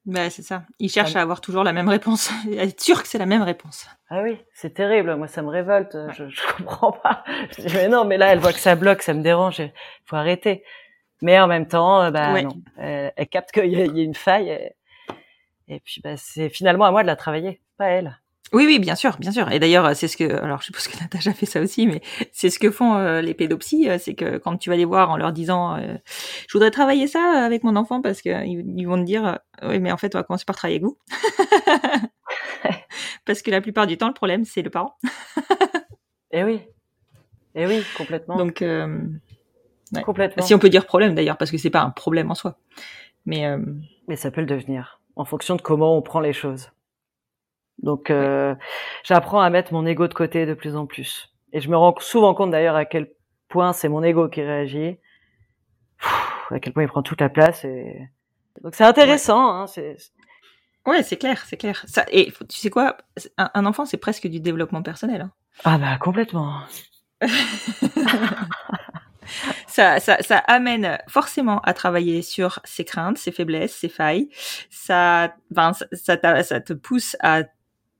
Bah, 0.04 0.30
c'est 0.30 0.42
ça. 0.42 0.62
Ils 0.78 0.88
cherchent 0.90 1.16
à 1.16 1.20
avoir 1.22 1.40
toujours 1.40 1.64
la 1.64 1.72
même 1.72 1.88
réponse. 1.88 2.30
à 2.58 2.62
être 2.64 2.80
sûr 2.80 3.02
que 3.02 3.08
c'est 3.08 3.18
la 3.18 3.26
même 3.26 3.42
réponse. 3.42 3.86
ah 4.10 4.22
oui, 4.22 4.38
c'est 4.54 4.74
terrible, 4.74 5.14
moi 5.16 5.26
ça 5.28 5.42
me 5.42 5.48
révolte, 5.48 5.96
je, 6.16 6.28
je 6.28 6.40
comprends 6.56 6.92
pas. 6.92 7.24
Je 7.56 7.62
dis, 7.66 7.74
mais 7.74 7.88
non, 7.88 8.04
mais 8.04 8.16
là, 8.18 8.32
elle 8.32 8.38
voit 8.38 8.52
que 8.52 8.60
ça 8.60 8.74
bloque, 8.76 9.02
ça 9.02 9.14
me 9.14 9.22
dérange, 9.22 9.58
il 9.58 9.72
faut 10.04 10.16
arrêter. 10.16 10.62
Mais 11.22 11.40
en 11.40 11.46
même 11.46 11.66
temps, 11.66 12.02
euh, 12.02 12.10
bah 12.10 12.32
Ouais. 12.34 12.42
non, 12.42 12.50
elle, 12.76 13.12
elle 13.16 13.26
capte 13.28 13.50
qu'il 13.52 13.72
y, 13.72 13.80
a- 13.80 13.84
il 13.86 13.96
y 13.96 14.00
a 14.00 14.04
une 14.04 14.14
faille. 14.14 14.50
Et, 14.50 14.72
et 15.68 15.80
puis, 15.80 16.00
bah, 16.04 16.16
c'est 16.16 16.48
finalement 16.50 16.84
à 16.84 16.90
moi 16.90 17.02
de 17.02 17.06
la 17.08 17.16
travailler, 17.16 17.60
pas 17.78 17.86
elle. 17.86 18.20
Oui, 18.52 18.64
oui, 18.64 18.78
bien 18.78 18.94
sûr, 18.94 19.16
bien 19.18 19.32
sûr. 19.32 19.50
Et 19.50 19.58
d'ailleurs, 19.58 19.94
c'est 19.96 20.08
ce 20.08 20.16
que, 20.16 20.24
alors 20.24 20.60
je 20.60 20.66
suppose 20.66 20.88
que 20.88 20.96
Natacha 21.02 21.32
fait 21.32 21.46
ça 21.46 21.60
aussi, 21.60 21.86
mais 21.86 22.00
c'est 22.32 22.50
ce 22.50 22.58
que 22.58 22.70
font 22.70 22.94
euh, 22.94 23.20
les 23.20 23.34
pédopsies, 23.34 23.88
euh, 23.88 23.98
c'est 23.98 24.14
que 24.14 24.38
quand 24.38 24.56
tu 24.56 24.70
vas 24.70 24.76
les 24.76 24.84
voir 24.84 25.10
en 25.10 25.16
leur 25.16 25.32
disant, 25.32 25.76
euh, 25.76 25.94
je 26.48 26.52
voudrais 26.52 26.70
travailler 26.70 27.06
ça 27.06 27.44
avec 27.44 27.64
mon 27.64 27.76
enfant 27.76 28.00
parce 28.00 28.22
que 28.22 28.46
ils, 28.46 28.86
vont 28.86 28.98
te 28.98 29.04
dire, 29.04 29.38
oui, 29.62 29.80
mais 29.80 29.90
en 29.90 29.96
fait, 29.96 30.14
on 30.14 30.18
va 30.18 30.22
commencer 30.22 30.44
par 30.44 30.56
travailler 30.56 30.76
avec 30.76 30.84
vous, 30.84 30.98
parce 33.24 33.42
que 33.42 33.50
la 33.50 33.60
plupart 33.60 33.86
du 33.86 33.96
temps, 33.96 34.08
le 34.08 34.14
problème, 34.14 34.44
c'est 34.44 34.62
le 34.62 34.70
parent. 34.70 34.96
Eh 36.32 36.44
oui, 36.44 36.60
eh 37.54 37.66
oui, 37.66 37.82
complètement, 37.96 38.36
Donc, 38.36 38.60
euh, 38.60 38.98
ouais. 39.94 40.02
complètement. 40.02 40.44
si 40.44 40.54
on 40.54 40.58
peut 40.58 40.68
dire 40.68 40.84
problème 40.84 41.14
d'ailleurs, 41.14 41.38
parce 41.38 41.50
que 41.50 41.56
c'est 41.56 41.70
pas 41.70 41.80
un 41.80 41.90
problème 41.90 42.30
en 42.30 42.34
soi, 42.34 42.58
mais 43.24 43.46
euh, 43.46 43.58
Mais 44.08 44.16
ça 44.16 44.30
peut 44.30 44.42
le 44.42 44.46
devenir, 44.46 45.00
en 45.16 45.24
fonction 45.24 45.56
de 45.56 45.62
comment 45.62 45.96
on 45.96 46.02
prend 46.02 46.20
les 46.20 46.34
choses. 46.34 46.70
Donc, 47.78 48.10
euh, 48.10 48.54
j'apprends 49.04 49.40
à 49.40 49.50
mettre 49.50 49.72
mon 49.72 49.86
ego 49.86 50.08
de 50.08 50.14
côté 50.14 50.46
de 50.46 50.54
plus 50.54 50.76
en 50.76 50.86
plus. 50.86 51.32
Et 51.52 51.60
je 51.60 51.68
me 51.70 51.76
rends 51.76 51.94
souvent 52.00 52.34
compte 52.34 52.50
d'ailleurs 52.50 52.76
à 52.76 52.84
quel 52.84 53.10
point 53.48 53.72
c'est 53.72 53.88
mon 53.88 54.02
ego 54.02 54.28
qui 54.28 54.42
réagit, 54.42 54.98
à 56.50 56.58
quel 56.60 56.72
point 56.72 56.82
il 56.82 56.88
prend 56.88 57.02
toute 57.02 57.20
la 57.20 57.28
place. 57.28 57.64
Et 57.64 58.08
donc 58.62 58.74
c'est 58.74 58.84
intéressant. 58.84 59.50
Hein, 59.50 59.66
c'est 59.66 59.96
ouais, 60.86 61.02
c'est 61.02 61.16
clair, 61.16 61.44
c'est 61.46 61.56
clair. 61.56 61.84
Ça, 61.86 62.04
et 62.10 62.32
tu 62.48 62.58
sais 62.58 62.70
quoi, 62.70 62.96
un, 63.36 63.50
un 63.54 63.66
enfant, 63.66 63.84
c'est 63.84 63.96
presque 63.96 64.26
du 64.26 64.40
développement 64.40 64.82
personnel. 64.82 65.20
Hein. 65.22 65.32
ah 65.64 65.78
bah 65.78 65.98
complètement. 65.98 66.60
ça, 69.66 70.00
ça, 70.00 70.22
ça 70.22 70.38
amène 70.38 70.98
forcément 71.08 71.60
à 71.60 71.74
travailler 71.74 72.22
sur 72.22 72.60
ses 72.64 72.84
craintes, 72.84 73.18
ses 73.18 73.32
faiblesses, 73.32 73.74
ses 73.74 73.88
failles. 73.88 74.28
Ça, 74.70 75.34
ben, 75.50 75.72
ça, 75.72 76.42
ça 76.42 76.60
te 76.60 76.72
pousse 76.72 77.16
à 77.20 77.44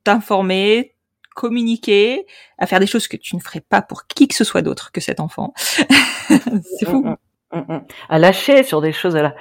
t'informer, 0.06 0.94
communiquer, 1.34 2.26
à 2.58 2.66
faire 2.66 2.80
des 2.80 2.86
choses 2.86 3.08
que 3.08 3.16
tu 3.16 3.36
ne 3.36 3.40
ferais 3.40 3.60
pas 3.60 3.82
pour 3.82 4.06
qui 4.06 4.28
que 4.28 4.34
ce 4.34 4.44
soit 4.44 4.62
d'autre 4.62 4.92
que 4.92 5.00
cet 5.00 5.20
enfant. 5.20 5.52
c'est 5.58 6.86
fou. 6.86 7.02
Mm, 7.04 7.16
mm, 7.52 7.64
mm. 7.74 7.84
À 8.08 8.18
lâcher 8.18 8.62
sur 8.62 8.80
des 8.80 8.92
choses, 8.92 9.16
à 9.16 9.22
la... 9.22 9.34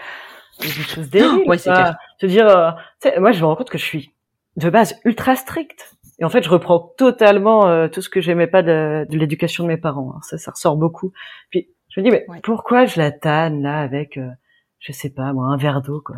des 0.59 0.67
choses 0.67 1.09
dériles. 1.09 1.47
Ouais, 1.47 1.57
c'est 1.57 1.69
quoi. 1.69 1.81
clair. 1.83 1.97
Se 2.19 2.25
dire, 2.25 2.47
euh, 2.47 2.71
moi 3.19 3.31
je 3.31 3.39
me 3.39 3.45
rends 3.45 3.55
compte 3.55 3.69
que 3.69 3.77
je 3.77 3.85
suis 3.85 4.13
de 4.57 4.69
base 4.69 4.99
ultra 5.05 5.35
stricte. 5.35 5.91
Et 6.19 6.23
en 6.25 6.29
fait, 6.29 6.43
je 6.43 6.49
reprends 6.49 6.79
totalement 6.97 7.67
euh, 7.67 7.87
tout 7.89 8.01
ce 8.01 8.09
que 8.09 8.21
j'aimais 8.21 8.47
pas 8.47 8.63
de, 8.63 9.05
de 9.09 9.17
l'éducation 9.17 9.63
de 9.65 9.69
mes 9.69 9.77
parents. 9.77 10.13
hein. 10.15 10.19
Ça, 10.23 10.37
ça 10.37 10.51
ressort 10.51 10.77
beaucoup. 10.77 11.11
Puis 11.51 11.69
je 11.89 11.99
me 11.99 12.05
dis, 12.05 12.11
mais 12.11 12.25
Ouais. 12.29 12.39
pourquoi 12.41 12.85
je 12.85 12.99
la 12.99 13.11
tanne 13.11 13.61
là 13.61 13.79
avec, 13.81 14.17
euh, 14.17 14.29
je 14.79 14.91
sais 14.93 15.09
pas 15.09 15.31
moi, 15.33 15.45
un 15.47 15.57
verre 15.57 15.81
d'eau 15.81 16.01
quoi 16.05 16.15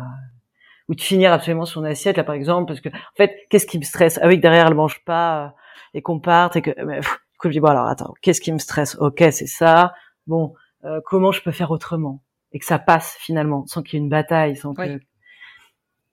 ou 0.88 0.94
de 0.94 1.00
finir 1.00 1.32
absolument 1.32 1.66
son 1.66 1.84
assiette 1.84 2.16
là 2.16 2.24
par 2.24 2.34
exemple 2.34 2.66
parce 2.66 2.80
que 2.80 2.88
en 2.88 3.16
fait 3.16 3.46
qu'est-ce 3.50 3.66
qui 3.66 3.78
me 3.78 3.84
stresse? 3.84 4.18
Ah 4.22 4.26
oui 4.28 4.36
que 4.36 4.42
derrière 4.42 4.66
elle 4.66 4.74
mange 4.74 5.04
pas 5.04 5.44
euh, 5.44 5.48
et 5.94 6.02
qu'on 6.02 6.20
parte 6.20 6.56
et 6.56 6.62
que 6.62 6.70
mais, 6.84 6.96
pff, 7.00 7.18
du 7.32 7.38
coup 7.38 7.48
je 7.48 7.52
dis 7.52 7.60
bon 7.60 7.68
alors 7.68 7.86
attends 7.86 8.14
qu'est-ce 8.22 8.40
qui 8.40 8.52
me 8.52 8.58
stresse? 8.58 8.96
Ok 9.00 9.18
c'est 9.30 9.46
ça 9.46 9.94
bon 10.26 10.54
euh, 10.84 11.00
comment 11.04 11.32
je 11.32 11.42
peux 11.42 11.52
faire 11.52 11.70
autrement? 11.70 12.22
Et 12.52 12.58
que 12.58 12.64
ça 12.64 12.78
passe 12.78 13.16
finalement 13.20 13.66
sans 13.66 13.82
qu'il 13.82 13.98
y 13.98 14.00
ait 14.00 14.04
une 14.04 14.08
bataille 14.08 14.56
sans 14.56 14.72
que 14.74 14.80
Ouais. 14.82 14.98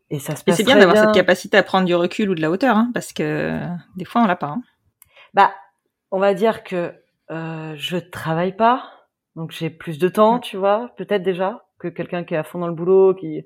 et 0.09 0.19
ça 0.19 0.35
se 0.35 0.41
Et 0.43 0.45
passe 0.47 0.57
c'est 0.57 0.63
bien 0.63 0.77
d'avoir 0.77 0.97
cette 0.97 1.13
capacité 1.13 1.57
à 1.57 1.63
prendre 1.63 1.85
du 1.85 1.95
recul 1.95 2.29
ou 2.29 2.35
de 2.35 2.41
la 2.41 2.51
hauteur, 2.51 2.75
hein, 2.75 2.91
parce 2.93 3.13
que 3.13 3.59
des 3.95 4.05
fois 4.05 4.21
on 4.21 4.25
l'a 4.27 4.35
pas. 4.35 4.47
hein. 4.47 4.61
Bah, 5.33 5.53
on 6.11 6.19
va 6.19 6.33
dire 6.33 6.63
que 6.63 6.93
euh, 7.31 7.73
je 7.77 7.97
travaille 7.97 8.55
pas, 8.55 8.91
donc 9.35 9.51
j'ai 9.51 9.69
plus 9.69 9.97
de 9.97 10.07
temps, 10.09 10.39
tu 10.39 10.57
vois, 10.57 10.91
peut-être 10.97 11.23
déjà 11.23 11.65
que 11.79 11.87
quelqu'un 11.87 12.23
qui 12.23 12.33
est 12.35 12.37
à 12.37 12.43
fond 12.43 12.59
dans 12.59 12.67
le 12.67 12.73
boulot, 12.75 13.15
qui 13.15 13.43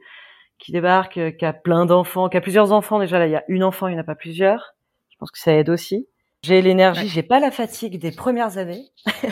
qui 0.60 0.72
débarque, 0.72 1.18
euh, 1.18 1.32
qui 1.32 1.46
a 1.46 1.54
plein 1.54 1.86
d'enfants, 1.86 2.30
qui 2.30 2.38
a 2.38 2.42
plusieurs 2.42 2.72
enfants 2.72 3.00
déjà. 3.00 3.18
Là, 3.20 3.26
il 3.28 3.32
y 3.32 3.36
a 3.36 3.44
une 3.48 3.64
enfant, 3.64 3.88
il 3.88 3.92
n'y 3.94 3.98
en 3.98 4.02
a 4.02 4.06
pas 4.06 4.16
plusieurs. 4.16 4.76
Je 5.10 5.18
pense 5.18 5.32
que 5.32 5.40
ça 5.40 5.54
aide 5.54 5.70
aussi. 5.70 6.08
J'ai 6.44 6.62
l'énergie, 6.62 7.02
Ouais. 7.04 7.08
j'ai 7.08 7.24
pas 7.24 7.40
la 7.40 7.52
fatigue 7.52 8.00
des 8.00 8.12
premières 8.12 8.58
années. 8.58 8.86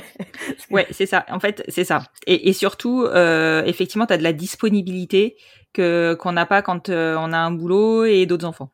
Ouais, 0.71 0.87
c'est 0.91 1.05
ça. 1.05 1.25
En 1.29 1.39
fait, 1.39 1.63
c'est 1.67 1.83
ça. 1.83 2.03
Et, 2.25 2.49
et 2.49 2.53
surtout, 2.53 3.03
euh, 3.03 3.63
effectivement, 3.65 4.05
tu 4.05 4.13
as 4.13 4.17
de 4.17 4.23
la 4.23 4.31
disponibilité 4.33 5.35
que 5.73 6.15
qu'on 6.19 6.31
n'a 6.31 6.45
pas 6.45 6.61
quand 6.61 6.89
euh, 6.89 7.15
on 7.19 7.31
a 7.33 7.37
un 7.37 7.51
boulot 7.51 8.05
et 8.05 8.25
d'autres 8.25 8.45
enfants. 8.45 8.69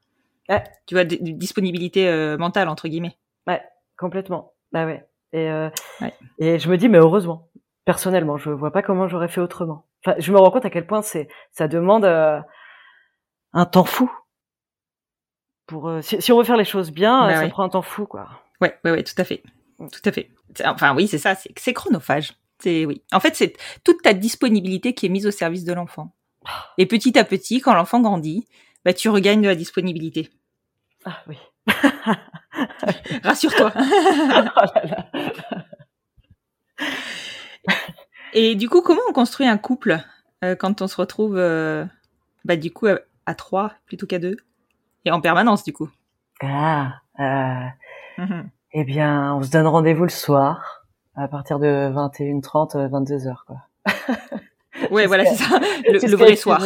Ouais. 0.49 0.63
Tu 0.85 0.93
vois, 0.95 1.03
disponibilité 1.03 2.07
euh, 2.07 2.37
mentale 2.37 2.69
entre 2.69 2.87
guillemets. 2.87 3.17
Ouais, 3.47 3.61
complètement. 3.97 4.53
Bah 4.71 4.85
ouais. 4.85 5.03
Et 5.33 5.49
euh, 5.49 5.69
Ouais. 6.01 6.13
et 6.39 6.59
je 6.59 6.69
me 6.69 6.77
dis 6.77 6.89
mais 6.89 6.99
heureusement. 6.99 7.49
Personnellement, 7.85 8.37
je 8.37 8.49
vois 8.51 8.71
pas 8.71 8.81
comment 8.83 9.07
j'aurais 9.07 9.27
fait 9.27 9.41
autrement. 9.41 9.85
Enfin, 10.05 10.15
je 10.19 10.31
me 10.31 10.37
rends 10.37 10.51
compte 10.51 10.65
à 10.65 10.69
quel 10.69 10.85
point 10.85 11.01
c'est 11.01 11.27
ça 11.51 11.67
demande 11.67 12.05
euh, 12.05 12.39
un 13.53 13.65
temps 13.65 13.85
fou. 13.85 14.11
Pour 15.67 15.87
euh, 15.87 16.01
si, 16.01 16.21
si 16.21 16.31
on 16.31 16.37
veut 16.37 16.43
faire 16.43 16.57
les 16.57 16.65
choses 16.65 16.91
bien, 16.91 17.21
Bah 17.21 17.27
euh, 17.27 17.33
ça 17.35 17.39
ouais. 17.43 17.49
prend 17.49 17.63
un 17.63 17.69
temps 17.69 17.81
fou 17.81 18.05
quoi. 18.05 18.27
Ouais, 18.61 18.77
ouais, 18.83 18.91
ouais, 18.91 19.03
tout 19.03 19.13
à 19.17 19.23
fait, 19.23 19.43
tout 19.77 20.01
à 20.05 20.11
fait. 20.11 20.29
Enfin, 20.65 20.95
oui, 20.95 21.07
c'est 21.07 21.17
ça. 21.17 21.35
C'est 21.35 21.51
c'est 21.57 21.73
chronophage. 21.73 22.33
C'est 22.59 22.85
oui. 22.85 23.01
En 23.11 23.19
fait, 23.19 23.35
c'est 23.35 23.55
toute 23.83 24.01
ta 24.01 24.13
disponibilité 24.13 24.93
qui 24.93 25.05
est 25.05 25.09
mise 25.09 25.25
au 25.25 25.31
service 25.31 25.63
de 25.63 25.73
l'enfant. 25.73 26.13
Et 26.77 26.85
petit 26.85 27.17
à 27.17 27.23
petit, 27.23 27.61
quand 27.61 27.73
l'enfant 27.73 28.01
grandit, 28.01 28.47
bah 28.83 28.93
tu 28.93 29.09
regagnes 29.09 29.41
de 29.41 29.47
la 29.47 29.55
disponibilité. 29.55 30.29
Ah 31.05 31.23
oui. 31.27 31.37
Rassure-toi. 33.23 33.71
Oh 33.75 33.79
là 34.75 34.81
là. 34.85 35.65
Et 38.33 38.55
du 38.55 38.69
coup, 38.69 38.81
comment 38.81 39.01
on 39.09 39.13
construit 39.13 39.47
un 39.47 39.57
couple 39.57 39.99
euh, 40.43 40.55
quand 40.55 40.81
on 40.81 40.87
se 40.87 40.95
retrouve, 40.97 41.37
euh, 41.37 41.85
bah, 42.45 42.55
du 42.55 42.71
coup, 42.71 42.87
à, 42.87 42.99
à 43.25 43.35
trois 43.35 43.73
plutôt 43.85 44.05
qu'à 44.07 44.19
deux 44.19 44.37
Et 45.05 45.11
en 45.11 45.21
permanence, 45.21 45.63
du 45.63 45.73
coup? 45.73 45.89
Ah, 46.41 46.93
euh, 47.19 47.67
Mhm. 48.17 48.49
eh 48.73 48.83
bien, 48.83 49.33
on 49.35 49.43
se 49.43 49.49
donne 49.51 49.67
rendez-vous 49.67 50.03
le 50.03 50.09
soir 50.09 50.85
à 51.15 51.27
partir 51.27 51.59
de 51.59 51.67
21h30, 51.93 52.75
euh, 52.75 52.87
22h 52.87 53.35
quoi. 53.45 53.57
Ouais, 54.91 55.05
voilà, 55.05 55.25
c'est 55.25 55.35
ça. 55.35 55.59
Le, 55.87 56.15
vrai 56.15 56.35
soir. 56.35 56.59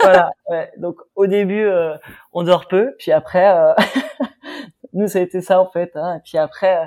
voilà. 0.00 0.30
Ouais. 0.48 0.72
Donc 0.78 0.96
au 1.14 1.26
début, 1.26 1.62
euh, 1.62 1.94
on 2.32 2.42
dort 2.42 2.66
peu, 2.68 2.94
puis 2.98 3.12
après, 3.12 3.54
euh, 3.54 3.74
nous 4.94 5.06
ça 5.08 5.18
a 5.18 5.22
été 5.22 5.40
ça 5.42 5.60
en 5.60 5.70
fait. 5.70 5.92
Hein, 5.94 6.16
et 6.16 6.20
puis 6.24 6.38
après, 6.38 6.78
euh, 6.78 6.86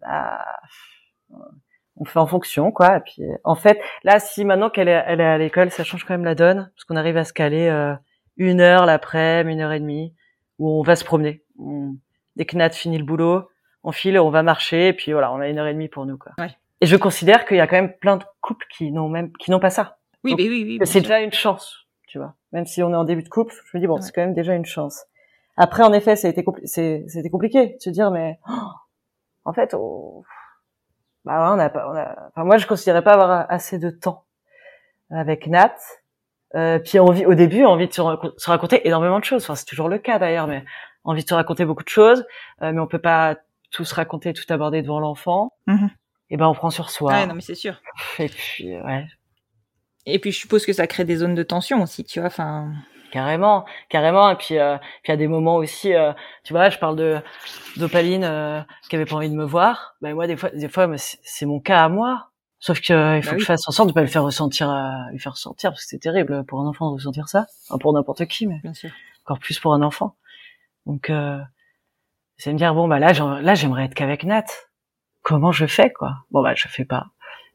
bah, 0.00 0.44
on 2.02 2.04
fait 2.04 2.18
en 2.18 2.26
fonction, 2.26 2.72
quoi. 2.72 2.96
Et 2.96 3.00
puis, 3.00 3.22
en 3.44 3.54
fait, 3.54 3.80
là, 4.02 4.18
si 4.18 4.44
maintenant 4.44 4.70
qu'elle 4.70 4.88
est, 4.88 5.04
elle 5.06 5.20
est 5.20 5.24
à 5.24 5.38
l'école, 5.38 5.70
ça 5.70 5.84
change 5.84 6.04
quand 6.04 6.14
même 6.14 6.24
la 6.24 6.34
donne, 6.34 6.68
parce 6.74 6.84
qu'on 6.84 6.96
arrive 6.96 7.16
à 7.16 7.22
se 7.22 7.32
caler 7.32 7.68
euh, 7.68 7.94
une 8.36 8.60
heure 8.60 8.86
l'après, 8.86 9.42
une 9.42 9.60
heure 9.60 9.70
et 9.72 9.78
demie, 9.78 10.12
où 10.58 10.68
on 10.68 10.82
va 10.82 10.96
se 10.96 11.04
promener. 11.04 11.44
On, 11.60 11.94
dès 12.34 12.44
que 12.44 12.56
Nat 12.56 12.70
finit 12.70 12.98
le 12.98 13.04
boulot, 13.04 13.48
on 13.84 13.92
file, 13.92 14.18
on 14.18 14.30
va 14.30 14.42
marcher, 14.42 14.88
et 14.88 14.92
puis 14.92 15.12
voilà, 15.12 15.32
on 15.32 15.38
a 15.40 15.48
une 15.48 15.58
heure 15.58 15.66
et 15.68 15.74
demie 15.74 15.88
pour 15.88 16.04
nous, 16.06 16.18
quoi. 16.18 16.32
Ouais. 16.38 16.50
Et 16.80 16.86
je 16.86 16.96
considère 16.96 17.44
qu'il 17.46 17.58
y 17.58 17.60
a 17.60 17.68
quand 17.68 17.76
même 17.76 17.96
plein 17.96 18.16
de 18.16 18.24
couples 18.40 18.66
qui 18.76 18.90
n'ont 18.90 19.08
même, 19.08 19.30
qui 19.38 19.52
n'ont 19.52 19.60
pas 19.60 19.70
ça. 19.70 19.98
Oui, 20.24 20.32
Donc, 20.32 20.40
mais 20.40 20.48
oui, 20.48 20.64
oui. 20.66 20.78
Bien 20.78 20.86
c'est 20.86 21.00
déjà 21.02 21.20
une 21.20 21.32
chance, 21.32 21.86
tu 22.08 22.18
vois. 22.18 22.34
Même 22.50 22.66
si 22.66 22.82
on 22.82 22.90
est 22.90 22.96
en 22.96 23.04
début 23.04 23.22
de 23.22 23.28
couple, 23.28 23.54
je 23.70 23.76
me 23.76 23.80
dis 23.80 23.86
bon, 23.86 23.94
Ouais. 23.94 24.02
c'est 24.02 24.10
quand 24.12 24.22
même 24.22 24.34
déjà 24.34 24.54
une 24.54 24.64
chance. 24.66 25.04
Après, 25.56 25.84
en 25.84 25.92
effet, 25.92 26.16
ça 26.16 26.26
a 26.26 26.30
été 26.32 26.42
compli- 26.42 26.66
c'était 26.66 27.30
compliqué 27.30 27.74
de 27.76 27.80
se 27.80 27.90
dire, 27.90 28.10
mais 28.10 28.38
oh, 28.48 28.52
en 29.44 29.52
fait, 29.52 29.74
on... 29.74 30.24
bah 31.24 31.40
ouais, 31.42 31.56
on 31.56 31.58
a 31.58 31.68
pas, 31.70 31.88
on 31.88 31.94
a... 31.96 32.28
Enfin, 32.28 32.44
moi, 32.44 32.58
je 32.58 32.66
considérais 32.66 33.02
pas 33.02 33.12
avoir 33.14 33.46
assez 33.50 33.78
de 33.78 33.90
temps 33.90 34.24
avec 35.10 35.46
Nat. 35.46 35.74
Euh, 36.54 36.78
puis 36.78 36.98
envie, 36.98 37.24
au 37.24 37.34
début, 37.34 37.64
envie 37.64 37.88
de 37.88 37.92
se, 37.92 38.00
raco- 38.02 38.34
se 38.36 38.50
raconter 38.50 38.86
énormément 38.86 39.18
de 39.18 39.24
choses. 39.24 39.42
Enfin, 39.44 39.54
c'est 39.54 39.64
toujours 39.64 39.88
le 39.88 39.98
cas 39.98 40.18
d'ailleurs, 40.18 40.46
mais 40.46 40.64
envie 41.04 41.22
de 41.22 41.28
se 41.28 41.34
raconter 41.34 41.64
beaucoup 41.64 41.84
de 41.84 41.88
choses. 41.88 42.26
Euh, 42.62 42.72
mais 42.72 42.80
on 42.80 42.86
peut 42.86 42.98
pas 42.98 43.36
tout 43.70 43.84
se 43.84 43.94
raconter, 43.94 44.34
tout 44.34 44.44
aborder 44.50 44.82
devant 44.82 45.00
l'enfant. 45.00 45.52
Mhm. 45.66 45.90
Et 46.30 46.36
ben, 46.36 46.46
on 46.48 46.54
prend 46.54 46.70
sur 46.70 46.90
soi. 46.90 47.12
Ouais, 47.12 47.26
non, 47.26 47.34
mais 47.34 47.40
c'est 47.40 47.54
sûr. 47.54 47.80
Et 48.18 48.28
puis, 48.28 48.76
ouais, 48.80 49.06
Et 50.06 50.18
puis, 50.18 50.32
je 50.32 50.38
suppose 50.38 50.66
que 50.66 50.72
ça 50.72 50.86
crée 50.86 51.04
des 51.04 51.16
zones 51.16 51.34
de 51.34 51.42
tension 51.42 51.82
aussi, 51.82 52.04
tu 52.04 52.20
vois. 52.20 52.26
Enfin, 52.28 52.72
Carrément, 53.12 53.64
carrément. 53.90 54.30
Et 54.30 54.36
puis, 54.36 54.58
euh, 54.58 54.78
puis 54.78 55.08
il 55.08 55.10
y 55.10 55.12
a 55.12 55.16
des 55.18 55.28
moments 55.28 55.56
aussi, 55.56 55.94
euh, 55.94 56.12
tu 56.44 56.52
vois, 56.54 56.70
je 56.70 56.78
parle 56.78 56.96
de 56.96 57.20
d'Opaline 57.76 58.24
euh, 58.24 58.60
qui 58.88 58.96
avait 58.96 59.04
pas 59.04 59.16
envie 59.16 59.28
de 59.30 59.36
me 59.36 59.44
voir. 59.44 59.94
Ben 60.00 60.14
moi, 60.14 60.26
des 60.26 60.36
fois, 60.36 60.48
des 60.50 60.68
fois, 60.68 60.88
c'est 60.96 61.46
mon 61.46 61.60
cas 61.60 61.84
à 61.84 61.88
moi. 61.90 62.30
Sauf 62.58 62.80
que 62.80 62.92
euh, 62.92 63.16
il 63.18 63.22
faut 63.22 63.26
Bah 63.26 63.32
que 63.32 63.36
oui. 63.36 63.40
je 63.42 63.46
fasse 63.46 63.68
en 63.68 63.72
sorte 63.72 63.88
de 63.88 63.92
pas 63.94 64.00
le 64.00 64.06
faire 64.06 64.22
ressentir, 64.22 64.70
euh, 64.70 65.10
lui 65.10 65.18
faire 65.18 65.32
ressentir, 65.32 65.70
parce 65.70 65.82
que 65.82 65.88
c'est 65.88 65.98
terrible 65.98 66.44
pour 66.46 66.60
un 66.60 66.66
enfant 66.66 66.88
de 66.90 66.94
ressentir 66.94 67.28
ça. 67.28 67.46
Enfin, 67.68 67.78
pour 67.78 67.92
n'importe 67.92 68.24
qui, 68.26 68.46
mais 68.46 68.60
bien 68.62 68.72
sûr. 68.72 68.88
encore 69.26 69.38
plus 69.40 69.58
pour 69.60 69.74
un 69.74 69.82
enfant. 69.82 70.16
Donc, 70.86 71.10
euh, 71.10 71.38
c'est 72.38 72.50
me 72.52 72.56
dire 72.58 72.74
bon 72.74 72.88
bah 72.88 72.98
là, 72.98 73.12
là, 73.42 73.54
j'aimerais 73.54 73.84
être 73.84 73.94
qu'avec 73.94 74.24
Nat. 74.24 74.44
Comment 75.22 75.52
je 75.52 75.66
fais 75.66 75.92
quoi? 75.92 76.14
Bon 76.30 76.42
bah 76.42 76.54
je 76.56 76.66
fais 76.66 76.84
pas. 76.86 77.06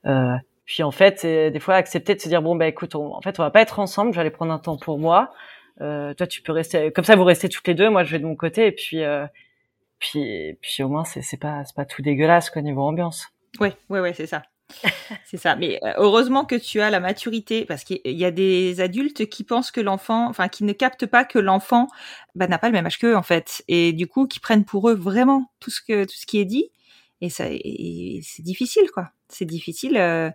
Euh, 0.05 0.35
puis 0.67 0.83
en 0.83 0.91
fait, 0.91 1.25
des 1.25 1.59
fois 1.59 1.73
accepter 1.73 2.13
de 2.13 2.21
se 2.21 2.29
dire 2.29 2.43
bon 2.43 2.55
bah 2.55 2.67
écoute, 2.67 2.93
on, 2.93 3.15
en 3.15 3.21
fait, 3.21 3.39
on 3.39 3.43
va 3.43 3.49
pas 3.49 3.61
être 3.61 3.79
ensemble. 3.79 4.17
Aller 4.19 4.29
prendre 4.29 4.53
un 4.53 4.59
temps 4.59 4.77
pour 4.77 4.99
moi. 4.99 5.33
Euh, 5.81 6.13
toi, 6.13 6.27
tu 6.27 6.41
peux 6.41 6.51
rester 6.51 6.91
comme 6.91 7.05
ça. 7.05 7.15
Vous 7.15 7.23
restez 7.23 7.49
toutes 7.49 7.67
les 7.67 7.73
deux. 7.73 7.89
Moi, 7.89 8.03
je 8.03 8.11
vais 8.11 8.19
de 8.19 8.25
mon 8.25 8.35
côté. 8.35 8.67
Et 8.67 8.71
puis, 8.71 9.03
euh, 9.03 9.25
puis, 9.99 10.57
puis 10.61 10.83
au 10.83 10.89
moins, 10.89 11.05
c'est 11.05 11.39
pas 11.39 11.63
c'est 11.65 11.75
pas 11.75 11.85
tout 11.85 12.01
dégueulasse 12.01 12.49
quoi 12.49 12.61
niveau 12.61 12.81
ambiance. 12.81 13.27
Ouais, 13.59 13.73
ouais, 13.89 13.99
ouais, 13.99 14.13
c'est 14.13 14.27
ça. 14.27 14.43
c'est 15.25 15.37
ça. 15.37 15.55
Mais 15.55 15.79
euh, 15.83 15.93
heureusement 15.97 16.45
que 16.45 16.55
tu 16.55 16.81
as 16.81 16.89
la 16.89 16.99
maturité, 16.99 17.65
parce 17.65 17.83
qu'il 17.83 17.99
y 18.03 18.25
a 18.25 18.31
des 18.31 18.81
adultes 18.81 19.27
qui 19.29 19.43
pensent 19.43 19.71
que 19.71 19.81
l'enfant, 19.81 20.27
enfin, 20.27 20.49
qui 20.49 20.63
ne 20.63 20.73
captent 20.73 21.05
pas 21.05 21.23
que 21.23 21.39
l'enfant 21.39 21.87
bah, 22.35 22.47
n'a 22.47 22.57
pas 22.57 22.67
le 22.67 22.73
même 22.73 22.85
âge 22.85 22.99
qu'eux, 22.99 23.15
en 23.15 23.23
fait. 23.23 23.63
Et 23.67 23.93
du 23.93 24.07
coup, 24.07 24.27
qui 24.27 24.39
prennent 24.39 24.65
pour 24.65 24.89
eux 24.89 24.95
vraiment 24.95 25.51
tout 25.59 25.71
ce, 25.71 25.81
que, 25.81 26.03
tout 26.03 26.15
ce 26.15 26.25
qui 26.25 26.39
est 26.39 26.45
dit. 26.45 26.69
Et, 27.21 27.29
ça, 27.29 27.45
c'est 27.45 28.43
difficile, 28.43 28.89
quoi. 28.93 29.09
C'est 29.29 29.45
difficile 29.45 29.97
euh, 29.97 30.29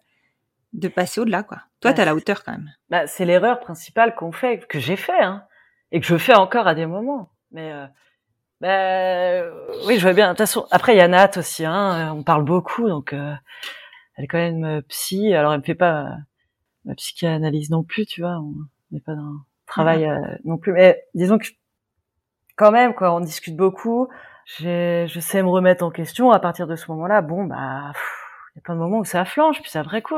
de 0.73 0.89
passer 0.89 1.21
au-delà, 1.21 1.43
quoi. 1.43 1.59
Toi, 1.81 1.91
Ouais, 1.91 1.95
t'as 1.97 2.05
la 2.05 2.15
hauteur, 2.15 2.45
quand 2.45 2.53
même. 2.53 2.71
Bah, 2.91 3.07
c'est 3.07 3.25
l'erreur 3.25 3.61
principale 3.61 4.15
qu'on 4.15 4.33
fait, 4.33 4.67
que 4.67 4.79
j'ai 4.79 4.97
fait, 4.97 5.21
hein, 5.23 5.45
et 5.91 6.01
que 6.01 6.07
je 6.07 6.17
fais 6.17 6.35
encore 6.35 6.67
à 6.67 6.75
des 6.75 6.87
moments. 6.87 7.31
Mais 7.51 7.73
euh, 7.73 7.87
bah, 8.61 8.69
euh, 8.69 9.51
oui, 9.87 9.97
je 9.99 10.03
vois 10.03 10.15
bien. 10.15 10.29
De 10.29 10.31
toute 10.33 10.39
façon, 10.39 10.67
après 10.71 10.95
il 10.95 10.99
y 10.99 11.03
a 11.03 11.09
Nat 11.09 11.33
aussi, 11.37 11.65
hein, 11.65 12.11
euh, 12.11 12.15
on 12.15 12.23
parle 12.23 12.45
beaucoup, 12.45 12.89
donc 12.89 13.13
euh, 13.13 13.35
elle 14.17 14.25
est 14.25 14.29
quand 14.29 14.39
même 14.39 14.65
euh, 14.65 14.81
psy. 14.89 15.35
Alors 15.35 15.53
elle 15.53 15.61
me 15.61 15.65
fait 15.65 15.75
pas 15.75 16.03
euh, 16.05 16.11
ma 16.85 16.95
psychanalyse 16.95 17.71
non 17.71 17.83
plus, 17.83 18.07
tu 18.07 18.23
vois. 18.23 18.39
On 18.39 18.55
n'est 18.93 19.01
pas 19.01 19.15
dans 19.15 19.23
un 19.23 19.45
travail 19.67 20.07
euh, 20.07 20.19
non 20.45 20.57
plus. 20.57 20.73
Mais 20.73 21.03
disons 21.15 21.39
que 21.39 21.49
quand 22.57 22.71
même, 22.71 22.95
quoi, 22.95 23.13
on 23.15 23.21
discute 23.21 23.57
beaucoup. 23.57 24.09
Je 24.47 25.19
sais 25.21 25.43
me 25.43 25.49
remettre 25.49 25.85
en 25.85 25.91
question. 25.91 26.31
À 26.31 26.41
partir 26.41 26.67
de 26.67 26.77
ce 26.77 26.91
moment-là, 26.93 27.21
bon 27.23 27.45
bah, 27.45 27.93
il 28.55 28.57
y 28.57 28.59
a 28.59 28.63
plein 28.63 28.75
de 28.75 28.81
moments 28.81 28.99
où 28.99 29.05
ça 29.05 29.25
flanche, 29.25 29.61
puis 29.61 29.71
c'est 29.71 29.83
vrai 29.83 30.01
coup. 30.03 30.17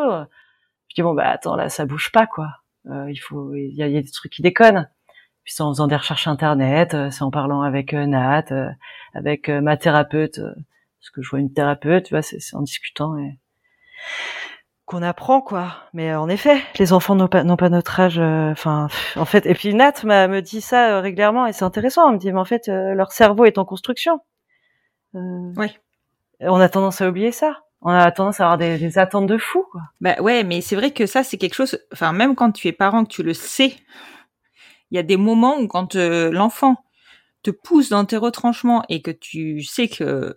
Je 0.88 0.94
dis 0.96 1.02
bon 1.02 1.14
bah 1.14 1.28
attends 1.28 1.56
là 1.56 1.68
ça 1.68 1.86
bouge 1.86 2.10
pas 2.12 2.26
quoi. 2.26 2.48
Euh, 2.86 3.10
il 3.10 3.16
faut 3.16 3.54
il 3.54 3.72
y 3.72 3.76
y 3.78 3.82
a 3.82 4.02
des 4.02 4.10
trucs 4.10 4.32
qui 4.32 4.42
déconnent. 4.42 4.88
Puis 5.44 5.52
c'est 5.54 5.62
en 5.62 5.70
faisant 5.72 5.86
des 5.88 5.96
recherches 5.96 6.26
internet, 6.26 6.94
euh, 6.94 7.10
c'est 7.10 7.22
en 7.22 7.30
parlant 7.30 7.62
avec 7.62 7.92
euh, 7.94 8.06
Nat, 8.06 8.46
euh, 8.50 8.68
avec 9.14 9.48
ma 9.48 9.76
thérapeute, 9.76 10.40
parce 10.40 11.10
que 11.14 11.22
je 11.22 11.28
vois 11.30 11.40
une 11.40 11.52
thérapeute, 11.52 12.06
tu 12.06 12.14
vois, 12.14 12.22
c'est 12.22 12.38
en 12.54 12.62
discutant 12.62 13.16
et 13.18 13.38
qu'on 14.86 15.02
apprend 15.02 15.40
quoi. 15.40 15.76
Mais 15.92 16.14
en 16.14 16.28
effet, 16.28 16.60
les 16.78 16.92
enfants 16.92 17.14
n'ont 17.14 17.28
pas 17.28 17.42
n'ont 17.44 17.56
pas 17.56 17.68
notre 17.70 17.98
âge. 18.00 18.18
Enfin, 18.18 18.88
en 19.16 19.24
fait, 19.24 19.46
et 19.46 19.54
puis 19.54 19.74
Nat 19.74 19.92
m'a 20.04 20.28
me 20.28 20.40
dit 20.42 20.60
ça 20.60 20.96
euh, 20.96 21.00
régulièrement 21.00 21.46
et 21.46 21.52
c'est 21.52 21.64
intéressant. 21.64 22.08
Elle 22.08 22.14
me 22.14 22.18
dit 22.18 22.32
mais 22.32 22.40
en 22.40 22.44
fait 22.44 22.68
euh, 22.68 22.94
leur 22.94 23.12
cerveau 23.12 23.44
est 23.44 23.58
en 23.58 23.64
construction. 23.64 24.20
Euh, 25.14 25.52
Ouais. 25.56 25.72
On 26.40 26.60
a 26.60 26.68
tendance 26.68 27.00
à 27.00 27.08
oublier 27.08 27.32
ça. 27.32 27.62
On 27.84 27.90
a 27.90 28.10
tendance 28.10 28.40
à 28.40 28.44
avoir 28.44 28.58
des, 28.58 28.78
des 28.78 28.98
attentes 28.98 29.26
de 29.26 29.36
fou 29.38 29.64
quoi. 29.70 29.82
Bah 30.00 30.16
ouais, 30.20 30.42
mais 30.42 30.60
c'est 30.62 30.74
vrai 30.76 30.90
que 30.92 31.04
ça, 31.06 31.22
c'est 31.22 31.36
quelque 31.38 31.54
chose. 31.54 31.78
Enfin, 31.92 32.12
même 32.12 32.34
quand 32.34 32.50
tu 32.50 32.66
es 32.68 32.72
parent, 32.72 33.04
que 33.04 33.10
tu 33.12 33.22
le 33.22 33.34
sais, 33.34 33.76
il 34.90 34.96
y 34.96 34.98
a 34.98 35.02
des 35.02 35.16
moments 35.16 35.58
où 35.58 35.66
quand 35.66 35.96
euh, 35.96 36.30
l'enfant 36.30 36.76
te 37.42 37.50
pousse 37.50 37.90
dans 37.90 38.04
tes 38.04 38.16
retranchements 38.16 38.84
et 38.88 39.02
que 39.02 39.10
tu 39.10 39.62
sais 39.62 39.88
que 39.88 40.34